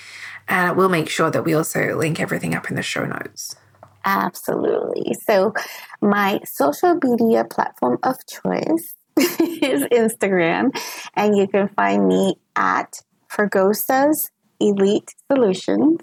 And 0.48 0.76
we'll 0.76 0.88
make 0.88 1.08
sure 1.08 1.30
that 1.30 1.44
we 1.44 1.54
also 1.54 1.96
link 1.96 2.20
everything 2.20 2.54
up 2.54 2.68
in 2.68 2.76
the 2.76 2.82
show 2.82 3.04
notes. 3.04 3.56
Absolutely. 4.04 5.14
So, 5.26 5.54
my 6.02 6.40
social 6.44 6.98
media 7.02 7.44
platform 7.44 7.98
of 8.02 8.16
choice 8.26 8.94
is 9.16 9.82
Instagram, 9.84 10.76
and 11.14 11.36
you 11.36 11.48
can 11.48 11.68
find 11.68 12.06
me 12.06 12.34
at 12.56 13.00
Fergosa's 13.30 14.30
Elite 14.60 15.14
Solutions. 15.30 16.00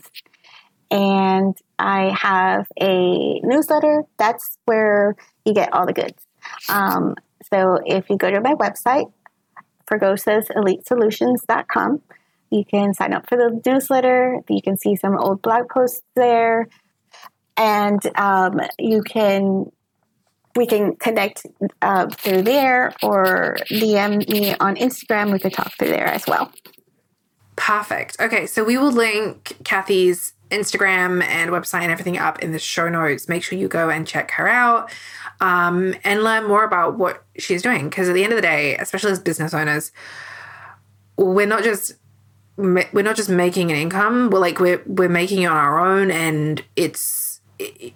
And 0.89 1.55
I 1.79 2.09
have 2.09 2.67
a 2.79 3.39
newsletter. 3.41 4.03
That's 4.17 4.57
where 4.65 5.15
you 5.45 5.53
get 5.53 5.71
all 5.73 5.85
the 5.85 5.93
goods. 5.93 6.25
Um, 6.69 7.15
so 7.51 7.79
if 7.85 8.09
you 8.09 8.17
go 8.17 8.31
to 8.31 8.41
my 8.41 8.55
website, 8.55 9.11
fergosaselitesolutions.com, 9.89 12.01
you 12.49 12.65
can 12.65 12.93
sign 12.93 13.13
up 13.13 13.27
for 13.27 13.37
the 13.37 13.61
newsletter. 13.65 14.41
You 14.49 14.61
can 14.61 14.77
see 14.77 14.95
some 14.95 15.17
old 15.17 15.41
blog 15.41 15.69
posts 15.69 16.03
there. 16.15 16.67
And 17.57 17.99
um, 18.17 18.61
you 18.79 19.01
can, 19.03 19.69
we 20.55 20.65
can 20.65 20.95
connect 20.95 21.45
uh, 21.81 22.07
through 22.09 22.43
there 22.43 22.93
or 23.01 23.57
DM 23.69 24.29
me 24.29 24.55
on 24.59 24.75
Instagram. 24.75 25.31
We 25.31 25.39
could 25.39 25.53
talk 25.53 25.73
through 25.77 25.89
there 25.89 26.07
as 26.07 26.25
well. 26.27 26.51
Perfect. 27.55 28.19
Okay, 28.19 28.47
so 28.47 28.63
we 28.63 28.77
will 28.77 28.91
link 28.91 29.57
Kathy's 29.63 30.33
Instagram 30.51 31.23
and 31.23 31.49
website 31.51 31.81
and 31.81 31.91
everything 31.91 32.17
up 32.17 32.39
in 32.39 32.51
the 32.51 32.59
show 32.59 32.89
notes. 32.89 33.27
Make 33.27 33.43
sure 33.43 33.57
you 33.57 33.67
go 33.67 33.89
and 33.89 34.07
check 34.07 34.31
her 34.31 34.47
out 34.47 34.91
um, 35.39 35.95
and 36.03 36.23
learn 36.23 36.47
more 36.47 36.63
about 36.63 36.97
what 36.97 37.23
she's 37.37 37.61
doing. 37.61 37.89
Because 37.89 38.09
at 38.09 38.13
the 38.13 38.23
end 38.23 38.33
of 38.33 38.37
the 38.37 38.41
day, 38.41 38.75
especially 38.77 39.11
as 39.11 39.19
business 39.19 39.53
owners, 39.53 39.91
we're 41.17 41.47
not 41.47 41.63
just 41.63 41.93
we're 42.57 43.03
not 43.03 43.15
just 43.15 43.29
making 43.29 43.71
an 43.71 43.77
income. 43.77 44.29
We're 44.29 44.39
like 44.39 44.59
we're 44.59 44.83
we're 44.85 45.09
making 45.09 45.41
it 45.41 45.47
on 45.47 45.57
our 45.57 45.79
own, 45.79 46.11
and 46.11 46.63
it's 46.75 47.41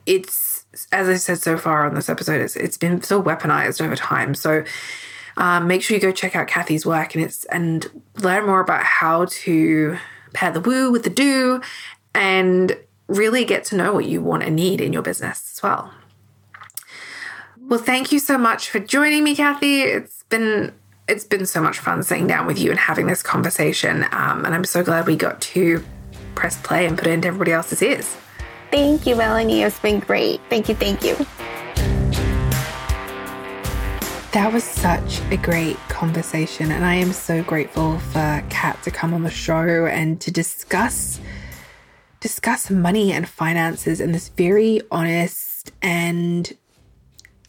it's 0.05 0.65
as 0.91 1.09
I 1.09 1.15
said 1.15 1.39
so 1.39 1.57
far 1.57 1.85
on 1.85 1.93
this 1.93 2.09
episode, 2.09 2.41
it's 2.41 2.55
it's 2.55 2.77
been 2.77 3.01
so 3.01 3.21
weaponized 3.21 3.83
over 3.83 3.95
time. 3.95 4.33
So 4.35 4.63
Um, 5.37 5.67
make 5.67 5.83
sure 5.83 5.95
you 5.95 6.01
go 6.01 6.13
check 6.13 6.33
out 6.33 6.47
Kathy's 6.47 6.85
work 6.85 7.13
and 7.13 7.21
it's 7.21 7.43
and 7.45 7.85
learn 8.23 8.45
more 8.45 8.61
about 8.61 8.83
how 8.85 9.25
to 9.43 9.97
pair 10.33 10.51
the 10.51 10.61
woo 10.61 10.89
with 10.91 11.03
the 11.03 11.09
do 11.09 11.59
and 12.15 12.75
really 13.07 13.45
get 13.45 13.63
to 13.65 13.75
know 13.75 13.93
what 13.93 14.05
you 14.05 14.21
want 14.21 14.43
and 14.43 14.55
need 14.55 14.81
in 14.81 14.91
your 14.93 15.03
business 15.03 15.51
as 15.53 15.61
well. 15.61 15.93
Well, 17.59 17.79
thank 17.79 18.11
you 18.11 18.19
so 18.19 18.37
much 18.37 18.69
for 18.69 18.79
joining 18.79 19.23
me, 19.23 19.35
Kathy. 19.35 19.81
It's 19.81 20.23
been 20.23 20.73
it's 21.07 21.23
been 21.23 21.45
so 21.45 21.61
much 21.61 21.77
fun 21.77 22.01
sitting 22.01 22.25
down 22.25 22.47
with 22.47 22.57
you 22.57 22.71
and 22.71 22.79
having 22.79 23.05
this 23.05 23.21
conversation. 23.21 24.05
Um, 24.11 24.43
and 24.43 24.55
I'm 24.55 24.63
so 24.63 24.83
glad 24.83 25.05
we 25.05 25.15
got 25.15 25.39
to 25.41 25.83
press 26.33 26.59
play 26.61 26.87
and 26.87 26.97
put 26.97 27.07
it 27.07 27.11
into 27.11 27.27
everybody 27.27 27.51
else's 27.51 27.81
ears. 27.83 28.17
Thank 28.71 29.05
you, 29.05 29.15
Melanie. 29.15 29.61
It's 29.61 29.79
been 29.79 29.99
great. 29.99 30.41
Thank 30.49 30.67
you. 30.67 30.75
Thank 30.75 31.03
you. 31.03 31.15
That 34.31 34.51
was 34.51 34.63
such 34.63 35.21
a 35.31 35.37
great 35.37 35.77
conversation. 35.89 36.71
And 36.71 36.83
I 36.83 36.95
am 36.95 37.13
so 37.13 37.43
grateful 37.43 37.99
for 37.99 38.43
Kat 38.49 38.81
to 38.83 38.91
come 38.91 39.13
on 39.13 39.23
the 39.23 39.29
show 39.29 39.85
and 39.85 40.19
to 40.21 40.31
discuss 40.31 41.19
discuss 42.25 42.71
money 42.71 43.11
and 43.11 43.29
finances 43.29 44.01
in 44.01 44.11
this 44.11 44.29
very 44.29 44.81
honest 44.89 45.71
and 45.83 46.57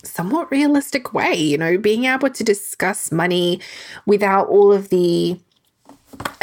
somewhat 0.03 0.51
realistic 0.51 1.15
way, 1.15 1.33
you 1.33 1.57
know, 1.57 1.79
being 1.79 2.05
able 2.05 2.29
to 2.29 2.45
discuss 2.45 3.11
money 3.11 3.59
without 4.05 4.49
all 4.49 4.75
of 4.75 4.91
the 4.91 5.41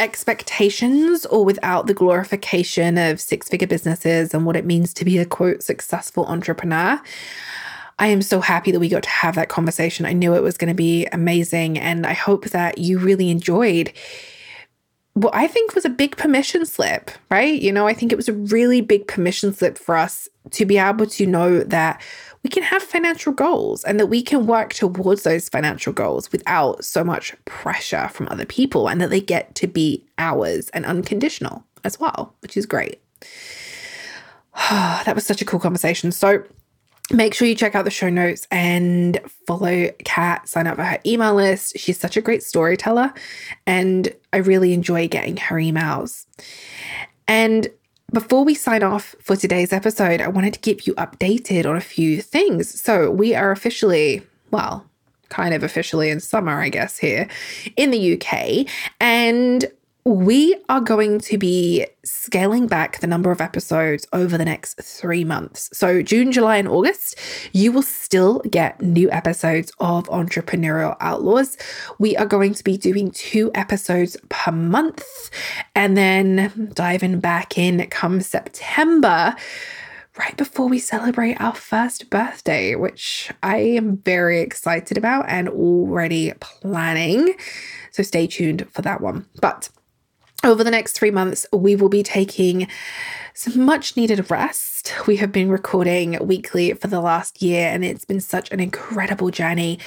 expectations 0.00 1.24
or 1.26 1.44
without 1.44 1.86
the 1.86 1.94
glorification 1.94 2.98
of 2.98 3.20
six 3.20 3.48
figure 3.48 3.68
businesses 3.68 4.34
and 4.34 4.44
what 4.44 4.56
it 4.56 4.66
means 4.66 4.92
to 4.94 5.04
be 5.04 5.16
a 5.18 5.24
quote 5.24 5.62
successful 5.62 6.26
entrepreneur. 6.26 7.00
I 8.00 8.08
am 8.08 8.20
so 8.20 8.40
happy 8.40 8.72
that 8.72 8.80
we 8.80 8.88
got 8.88 9.04
to 9.04 9.10
have 9.10 9.36
that 9.36 9.48
conversation. 9.48 10.06
I 10.06 10.12
knew 10.12 10.34
it 10.34 10.42
was 10.42 10.58
going 10.58 10.72
to 10.72 10.74
be 10.74 11.06
amazing. 11.12 11.78
And 11.78 12.04
I 12.04 12.14
hope 12.14 12.46
that 12.46 12.78
you 12.78 12.98
really 12.98 13.30
enjoyed 13.30 13.92
what 15.14 15.34
I 15.34 15.46
think 15.46 15.74
was 15.74 15.84
a 15.84 15.90
big 15.90 16.16
permission 16.16 16.66
slip, 16.66 17.10
right? 17.30 17.60
You 17.60 17.72
know, 17.72 17.86
I 17.86 17.94
think 17.94 18.12
it 18.12 18.16
was 18.16 18.28
a 18.28 18.32
really 18.32 18.80
big 18.80 19.06
permission 19.06 19.52
slip 19.54 19.78
for 19.78 19.96
us 19.96 20.28
to 20.50 20.66
be 20.66 20.76
able 20.76 21.06
to 21.06 21.26
know 21.26 21.60
that 21.60 22.02
we 22.42 22.50
can 22.50 22.64
have 22.64 22.82
financial 22.82 23.32
goals 23.32 23.84
and 23.84 23.98
that 23.98 24.06
we 24.06 24.22
can 24.22 24.46
work 24.46 24.74
towards 24.74 25.22
those 25.22 25.48
financial 25.48 25.92
goals 25.92 26.30
without 26.30 26.84
so 26.84 27.02
much 27.02 27.34
pressure 27.44 28.08
from 28.08 28.28
other 28.28 28.44
people 28.44 28.88
and 28.88 29.00
that 29.00 29.10
they 29.10 29.20
get 29.20 29.54
to 29.54 29.66
be 29.66 30.04
ours 30.18 30.68
and 30.70 30.84
unconditional 30.84 31.64
as 31.84 31.98
well, 31.98 32.34
which 32.40 32.56
is 32.56 32.66
great. 32.66 33.00
that 34.68 35.14
was 35.14 35.24
such 35.24 35.40
a 35.40 35.44
cool 35.44 35.60
conversation. 35.60 36.10
So, 36.12 36.42
Make 37.12 37.34
sure 37.34 37.46
you 37.46 37.54
check 37.54 37.74
out 37.74 37.84
the 37.84 37.90
show 37.90 38.08
notes 38.08 38.46
and 38.50 39.20
follow 39.46 39.90
Kat, 40.04 40.48
sign 40.48 40.66
up 40.66 40.76
for 40.76 40.84
her 40.84 40.98
email 41.04 41.34
list. 41.34 41.78
She's 41.78 41.98
such 41.98 42.16
a 42.16 42.22
great 42.22 42.42
storyteller, 42.42 43.12
and 43.66 44.14
I 44.32 44.38
really 44.38 44.72
enjoy 44.72 45.08
getting 45.08 45.36
her 45.36 45.56
emails. 45.56 46.24
And 47.28 47.68
before 48.12 48.44
we 48.44 48.54
sign 48.54 48.82
off 48.82 49.14
for 49.20 49.36
today's 49.36 49.72
episode, 49.72 50.22
I 50.22 50.28
wanted 50.28 50.54
to 50.54 50.60
keep 50.60 50.86
you 50.86 50.94
updated 50.94 51.66
on 51.66 51.76
a 51.76 51.80
few 51.80 52.22
things. 52.22 52.80
So, 52.80 53.10
we 53.10 53.34
are 53.34 53.50
officially, 53.50 54.22
well, 54.50 54.86
kind 55.28 55.52
of 55.52 55.62
officially 55.62 56.10
in 56.10 56.20
summer, 56.20 56.60
I 56.60 56.68
guess, 56.70 56.96
here 56.96 57.28
in 57.76 57.90
the 57.90 58.14
UK. 58.14 58.66
And 59.00 59.66
we 60.04 60.54
are 60.68 60.82
going 60.82 61.18
to 61.18 61.38
be 61.38 61.86
scaling 62.04 62.66
back 62.66 63.00
the 63.00 63.06
number 63.06 63.30
of 63.30 63.40
episodes 63.40 64.06
over 64.12 64.36
the 64.36 64.44
next 64.44 64.74
three 64.82 65.24
months. 65.24 65.70
So, 65.72 66.02
June, 66.02 66.30
July, 66.30 66.58
and 66.58 66.68
August, 66.68 67.18
you 67.52 67.72
will 67.72 67.82
still 67.82 68.40
get 68.50 68.82
new 68.82 69.10
episodes 69.10 69.72
of 69.80 70.04
Entrepreneurial 70.08 70.94
Outlaws. 71.00 71.56
We 71.98 72.18
are 72.18 72.26
going 72.26 72.52
to 72.52 72.62
be 72.62 72.76
doing 72.76 73.12
two 73.12 73.50
episodes 73.54 74.18
per 74.28 74.52
month 74.52 75.30
and 75.74 75.96
then 75.96 76.70
diving 76.74 77.20
back 77.20 77.56
in 77.56 77.86
come 77.86 78.20
September 78.20 79.34
right 80.18 80.36
before 80.36 80.68
we 80.68 80.78
celebrate 80.78 81.40
our 81.40 81.54
first 81.54 82.10
birthday, 82.10 82.74
which 82.74 83.32
I 83.42 83.56
am 83.56 83.96
very 83.96 84.42
excited 84.42 84.98
about 84.98 85.24
and 85.28 85.48
already 85.48 86.34
planning. 86.40 87.34
So 87.90 88.02
stay 88.02 88.26
tuned 88.26 88.68
for 88.70 88.82
that 88.82 89.00
one. 89.00 89.26
But 89.40 89.70
over 90.44 90.62
the 90.62 90.70
next 90.70 90.92
three 90.92 91.10
months, 91.10 91.46
we 91.52 91.74
will 91.74 91.88
be 91.88 92.02
taking 92.02 92.68
some 93.32 93.64
much 93.64 93.96
needed 93.96 94.30
rest. 94.30 94.92
We 95.06 95.16
have 95.16 95.32
been 95.32 95.48
recording 95.48 96.18
weekly 96.24 96.72
for 96.74 96.86
the 96.86 97.00
last 97.00 97.42
year, 97.42 97.68
and 97.68 97.84
it's 97.84 98.04
been 98.04 98.20
such 98.20 98.50
an 98.52 98.60
incredible 98.60 99.30
journey 99.30 99.78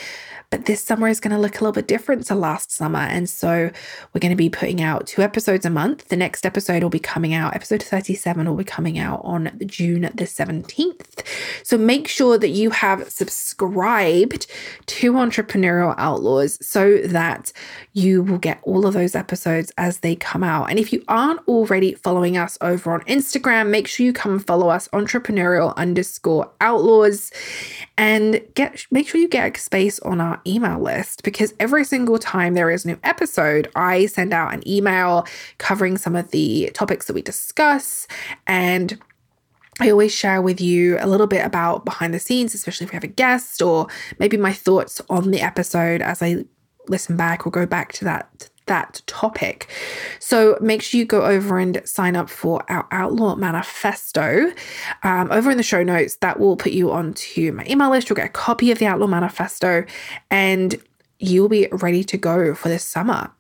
but 0.49 0.65
this 0.65 0.81
summer 0.81 1.07
is 1.07 1.19
going 1.19 1.35
to 1.35 1.39
look 1.39 1.55
a 1.55 1.59
little 1.59 1.73
bit 1.73 1.87
different 1.87 2.25
to 2.27 2.35
last 2.35 2.71
summer. 2.71 2.99
And 2.99 3.29
so 3.29 3.69
we're 4.13 4.19
going 4.19 4.31
to 4.31 4.37
be 4.37 4.49
putting 4.49 4.81
out 4.81 5.05
two 5.05 5.21
episodes 5.21 5.65
a 5.65 5.69
month. 5.69 6.07
The 6.07 6.15
next 6.15 6.45
episode 6.45 6.83
will 6.83 6.89
be 6.89 6.99
coming 6.99 7.33
out, 7.33 7.53
episode 7.53 7.83
37 7.83 8.47
will 8.47 8.55
be 8.55 8.63
coming 8.63 8.97
out 8.97 9.21
on 9.23 9.51
June 9.65 10.01
the 10.01 10.23
17th. 10.23 11.25
So 11.63 11.77
make 11.77 12.07
sure 12.07 12.37
that 12.37 12.49
you 12.49 12.69
have 12.69 13.09
subscribed 13.09 14.47
to 14.85 15.13
Entrepreneurial 15.13 15.95
Outlaws 15.97 16.65
so 16.65 16.99
that 16.99 17.51
you 17.91 18.23
will 18.23 18.37
get 18.37 18.59
all 18.63 18.85
of 18.85 18.93
those 18.93 19.15
episodes 19.15 19.71
as 19.77 19.99
they 19.99 20.15
come 20.15 20.43
out. 20.43 20.69
And 20.69 20.79
if 20.79 20.93
you 20.93 21.03
aren't 21.09 21.45
already 21.47 21.93
following 21.93 22.37
us 22.37 22.57
over 22.61 22.93
on 22.93 23.01
Instagram, 23.01 23.69
make 23.69 23.87
sure 23.87 24.05
you 24.05 24.13
come 24.13 24.39
follow 24.39 24.69
us 24.69 24.87
entrepreneurial 24.89 25.75
underscore 25.75 26.49
outlaws 26.61 27.31
and 27.97 28.41
get 28.53 28.85
make 28.91 29.07
sure 29.07 29.19
you 29.19 29.27
get 29.27 29.57
a 29.57 29.59
space 29.59 29.99
on 29.99 30.21
our 30.21 30.36
email 30.45 30.79
list 30.79 31.23
because 31.23 31.53
every 31.59 31.83
single 31.83 32.19
time 32.19 32.53
there 32.53 32.69
is 32.69 32.85
a 32.85 32.89
new 32.89 32.99
episode, 33.03 33.69
I 33.75 34.05
send 34.07 34.33
out 34.33 34.53
an 34.53 34.67
email 34.67 35.25
covering 35.57 35.97
some 35.97 36.15
of 36.15 36.31
the 36.31 36.71
topics 36.73 37.07
that 37.07 37.13
we 37.13 37.21
discuss. 37.21 38.07
And 38.45 38.99
I 39.79 39.91
always 39.91 40.13
share 40.13 40.41
with 40.41 40.59
you 40.59 40.97
a 40.99 41.07
little 41.07 41.27
bit 41.27 41.45
about 41.45 41.85
behind 41.85 42.13
the 42.13 42.19
scenes, 42.19 42.53
especially 42.55 42.85
if 42.85 42.91
we 42.91 42.95
have 42.95 43.03
a 43.03 43.07
guest 43.07 43.61
or 43.61 43.88
maybe 44.19 44.38
my 44.38 44.53
thoughts 44.53 45.01
on 45.09 45.31
the 45.31 45.41
episode 45.41 46.01
as 46.01 46.21
I 46.21 46.45
listen 46.88 47.17
back 47.17 47.45
or 47.45 47.51
go 47.51 47.65
back 47.65 47.91
to 47.93 48.05
that 48.05 48.49
that 48.68 49.01
topic. 49.07 49.68
So 50.20 50.57
make 50.61 50.82
sure 50.82 50.99
you 50.99 51.05
go 51.05 51.26
over 51.26 51.57
and 51.57 51.82
sign 51.86 52.15
up 52.15 52.30
for 52.30 52.63
our 52.72 52.88
Outlaw 52.91 53.36
Manifesto. 53.36 54.51
Um, 55.03 55.32
over 55.32 55.51
in 55.51 55.57
the 55.57 55.63
show 55.63 55.84
notes, 55.84 56.18
that 56.18 56.39
will 56.39 56.55
put 56.55 56.72
you 56.72 56.91
onto 56.91 57.51
my 57.51 57.65
email 57.68 57.89
list. 57.89 58.09
You'll 58.09 58.15
get 58.18 58.28
a 58.28 58.30
copy 58.30 58.72
of 58.72 58.80
the 58.80 58.86
Outlaw 58.86 59.07
Manifesto 59.07 59.86
and 60.30 60.82
you'll 61.20 61.49
be 61.49 61.68
ready 61.72 62.03
to 62.03 62.18
go 62.18 62.53
for 62.53 62.70
this 62.70 62.84
summer. 62.84 63.32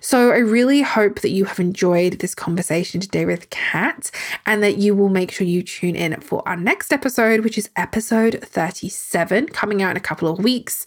So 0.00 0.32
I 0.32 0.38
really 0.38 0.82
hope 0.82 1.20
that 1.20 1.30
you 1.30 1.44
have 1.44 1.60
enjoyed 1.60 2.20
this 2.20 2.34
conversation 2.34 3.00
today 3.00 3.24
with 3.24 3.50
Kat 3.50 4.10
and 4.46 4.62
that 4.62 4.78
you 4.78 4.94
will 4.94 5.08
make 5.08 5.30
sure 5.30 5.46
you 5.46 5.62
tune 5.62 5.96
in 5.96 6.20
for 6.20 6.46
our 6.48 6.56
next 6.56 6.92
episode, 6.92 7.40
which 7.40 7.58
is 7.58 7.70
episode 7.76 8.40
37, 8.42 9.48
coming 9.48 9.82
out 9.82 9.92
in 9.92 9.96
a 9.96 10.00
couple 10.00 10.28
of 10.28 10.38
weeks. 10.38 10.86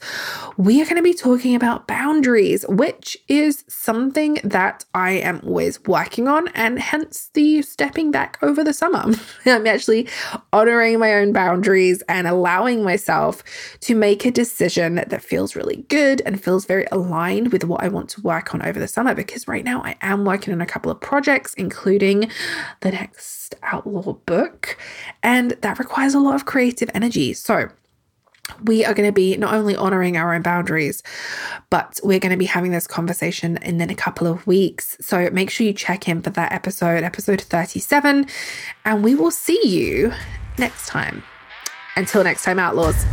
We 0.58 0.82
are 0.82 0.86
going 0.86 0.98
to 0.98 1.04
be 1.04 1.14
talking 1.14 1.56
about 1.56 1.88
boundaries, 1.88 2.66
which 2.68 3.18
is 3.28 3.64
something 3.68 4.40
that 4.44 4.86
I 4.94 5.12
am 5.12 5.42
always 5.46 5.84
working 5.86 6.28
on, 6.28 6.48
and 6.50 6.80
hence 6.80 7.30
the 7.34 7.62
stepping 7.62 8.12
back 8.12 8.38
over 8.42 8.64
the 8.64 8.74
summer. 8.74 9.06
I'm 9.46 9.68
actually 9.68 10.08
honoring 10.52 11.00
my 11.00 11.14
own 11.14 11.34
boundaries 11.34 12.02
and 12.10 12.28
allowing 12.28 12.84
myself 12.84 13.44
to 13.82 13.96
make 13.96 14.26
a 14.26 14.32
decision 14.32 14.96
that 14.96 15.24
feels 15.24 15.56
really 15.56 15.86
good 15.90 16.22
and 16.26 16.44
feels 16.44 16.66
very 16.66 16.88
aligned 16.92 17.52
with 17.52 17.64
what 17.64 17.84
I 17.84 17.88
want 17.88 18.10
to 18.10 18.22
work 18.22 18.54
on 18.54 18.62
over 18.66 18.80
the 18.80 18.88
summer 18.88 19.14
because 19.14 19.48
right 19.48 19.64
now 19.64 19.82
I 19.84 19.96
am 20.02 20.26
working 20.26 20.54
on 20.54 20.62
a 20.62 20.66
couple 20.66 20.92
of 20.92 21.00
projects, 21.00 21.54
including 21.56 22.30
the 22.82 22.92
next 22.92 23.56
Outlaw 23.64 24.14
book, 24.14 24.78
and 25.22 25.52
that 25.62 25.80
requires 25.80 26.14
a 26.14 26.20
lot 26.20 26.36
of 26.36 26.46
creative 26.46 26.90
energy. 26.94 27.34
So, 27.34 27.70
we 28.64 28.84
are 28.84 28.94
going 28.94 29.08
to 29.08 29.14
be 29.14 29.38
not 29.38 29.54
only 29.54 29.76
honoring 29.76 30.18
our 30.18 30.34
own 30.34 30.42
boundaries, 30.42 31.02
but 31.70 32.00
we're 32.04 32.20
going 32.20 32.32
to 32.32 32.38
be 32.38 32.46
having 32.46 32.72
this 32.72 32.88
conversation 32.88 33.58
in 33.62 33.78
then 33.78 33.90
a 33.90 33.96
couple 33.96 34.28
of 34.28 34.46
weeks. 34.46 34.98
So 35.00 35.30
make 35.32 35.50
sure 35.50 35.66
you 35.66 35.74
check 35.74 36.10
in 36.10 36.22
for 36.22 36.30
that 36.32 36.52
episode, 36.52 37.04
episode 37.04 37.42
37, 37.42 38.28
and 38.86 39.04
we 39.04 39.16
will 39.16 39.32
see 39.32 39.60
you 39.66 40.12
next 40.58 40.88
time. 40.88 41.24
Until 41.96 42.24
next 42.24 42.44
time, 42.44 42.60
Outlaws. 42.60 43.06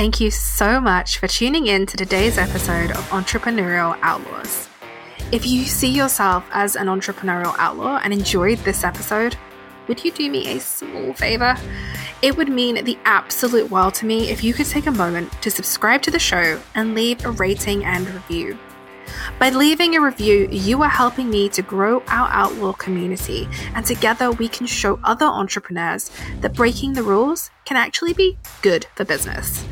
Thank 0.00 0.18
you 0.18 0.30
so 0.30 0.80
much 0.80 1.18
for 1.18 1.28
tuning 1.28 1.66
in 1.66 1.84
to 1.84 1.94
today's 1.94 2.38
episode 2.38 2.90
of 2.90 3.06
Entrepreneurial 3.10 3.98
Outlaws. 4.00 4.66
If 5.30 5.46
you 5.46 5.66
see 5.66 5.90
yourself 5.90 6.42
as 6.52 6.74
an 6.74 6.86
entrepreneurial 6.86 7.54
outlaw 7.58 8.00
and 8.02 8.10
enjoyed 8.10 8.56
this 8.60 8.82
episode, 8.82 9.36
would 9.88 10.02
you 10.02 10.10
do 10.10 10.30
me 10.30 10.56
a 10.56 10.58
small 10.58 11.12
favor? 11.12 11.54
It 12.22 12.34
would 12.34 12.48
mean 12.48 12.82
the 12.82 12.98
absolute 13.04 13.70
world 13.70 13.92
to 13.96 14.06
me 14.06 14.30
if 14.30 14.42
you 14.42 14.54
could 14.54 14.64
take 14.64 14.86
a 14.86 14.90
moment 14.90 15.30
to 15.42 15.50
subscribe 15.50 16.00
to 16.04 16.10
the 16.10 16.18
show 16.18 16.58
and 16.74 16.94
leave 16.94 17.22
a 17.26 17.32
rating 17.32 17.84
and 17.84 18.08
review. 18.08 18.58
By 19.38 19.50
leaving 19.50 19.96
a 19.96 20.00
review, 20.00 20.48
you 20.50 20.82
are 20.82 20.88
helping 20.88 21.28
me 21.28 21.50
to 21.50 21.60
grow 21.60 22.02
our 22.06 22.30
Outlaw 22.30 22.72
community, 22.72 23.46
and 23.74 23.84
together 23.84 24.30
we 24.30 24.48
can 24.48 24.66
show 24.66 24.98
other 25.04 25.26
entrepreneurs 25.26 26.10
that 26.40 26.54
breaking 26.54 26.94
the 26.94 27.02
rules 27.02 27.50
can 27.66 27.76
actually 27.76 28.14
be 28.14 28.38
good 28.62 28.86
for 28.94 29.04
business. 29.04 29.62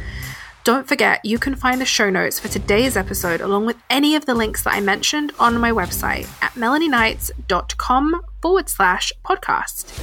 Don't 0.65 0.87
forget, 0.87 1.25
you 1.25 1.39
can 1.39 1.55
find 1.55 1.81
the 1.81 1.87
show 1.87 2.11
notes 2.11 2.39
for 2.39 2.49
today's 2.49 2.97
episode 2.97 3.41
along 3.41 3.65
with 3.65 3.77
any 3.89 4.17
of 4.17 4.27
the 4.27 4.35
links 4.35 4.63
that 4.65 4.75
I 4.75 4.81
mentioned 4.81 5.33
on 5.39 5.59
my 5.59 5.71
website 5.71 6.29
at 6.43 6.53
melanieknights.com 6.53 8.21
forward 8.43 8.69
slash 8.69 9.13
podcast. 9.25 9.99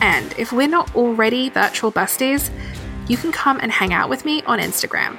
And 0.00 0.34
if 0.38 0.52
we're 0.52 0.68
not 0.68 0.94
already 0.96 1.50
virtual 1.50 1.92
besties, 1.92 2.50
you 3.08 3.16
can 3.16 3.32
come 3.32 3.58
and 3.60 3.72
hang 3.72 3.92
out 3.92 4.08
with 4.08 4.24
me 4.24 4.42
on 4.42 4.58
Instagram. 4.58 5.18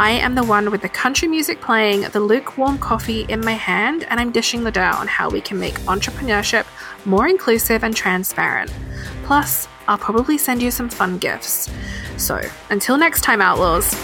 I 0.00 0.10
am 0.10 0.34
the 0.34 0.44
one 0.44 0.70
with 0.70 0.82
the 0.82 0.88
country 0.88 1.26
music 1.28 1.60
playing, 1.60 2.02
the 2.02 2.20
lukewarm 2.20 2.78
coffee 2.78 3.22
in 3.22 3.40
my 3.40 3.52
hand, 3.52 4.04
and 4.10 4.20
I'm 4.20 4.32
dishing 4.32 4.62
the 4.64 4.70
dirt 4.70 4.94
on 4.94 5.08
how 5.08 5.30
we 5.30 5.40
can 5.40 5.58
make 5.58 5.74
entrepreneurship 5.80 6.66
more 7.04 7.26
inclusive 7.26 7.82
and 7.82 7.96
transparent. 7.96 8.72
Plus, 9.24 9.66
I'll 9.88 9.98
probably 9.98 10.38
send 10.38 10.62
you 10.62 10.70
some 10.70 10.88
fun 10.88 11.18
gifts. 11.18 11.68
So, 12.18 12.40
until 12.70 12.98
next 12.98 13.22
time, 13.22 13.40
Outlaws. 13.40 13.94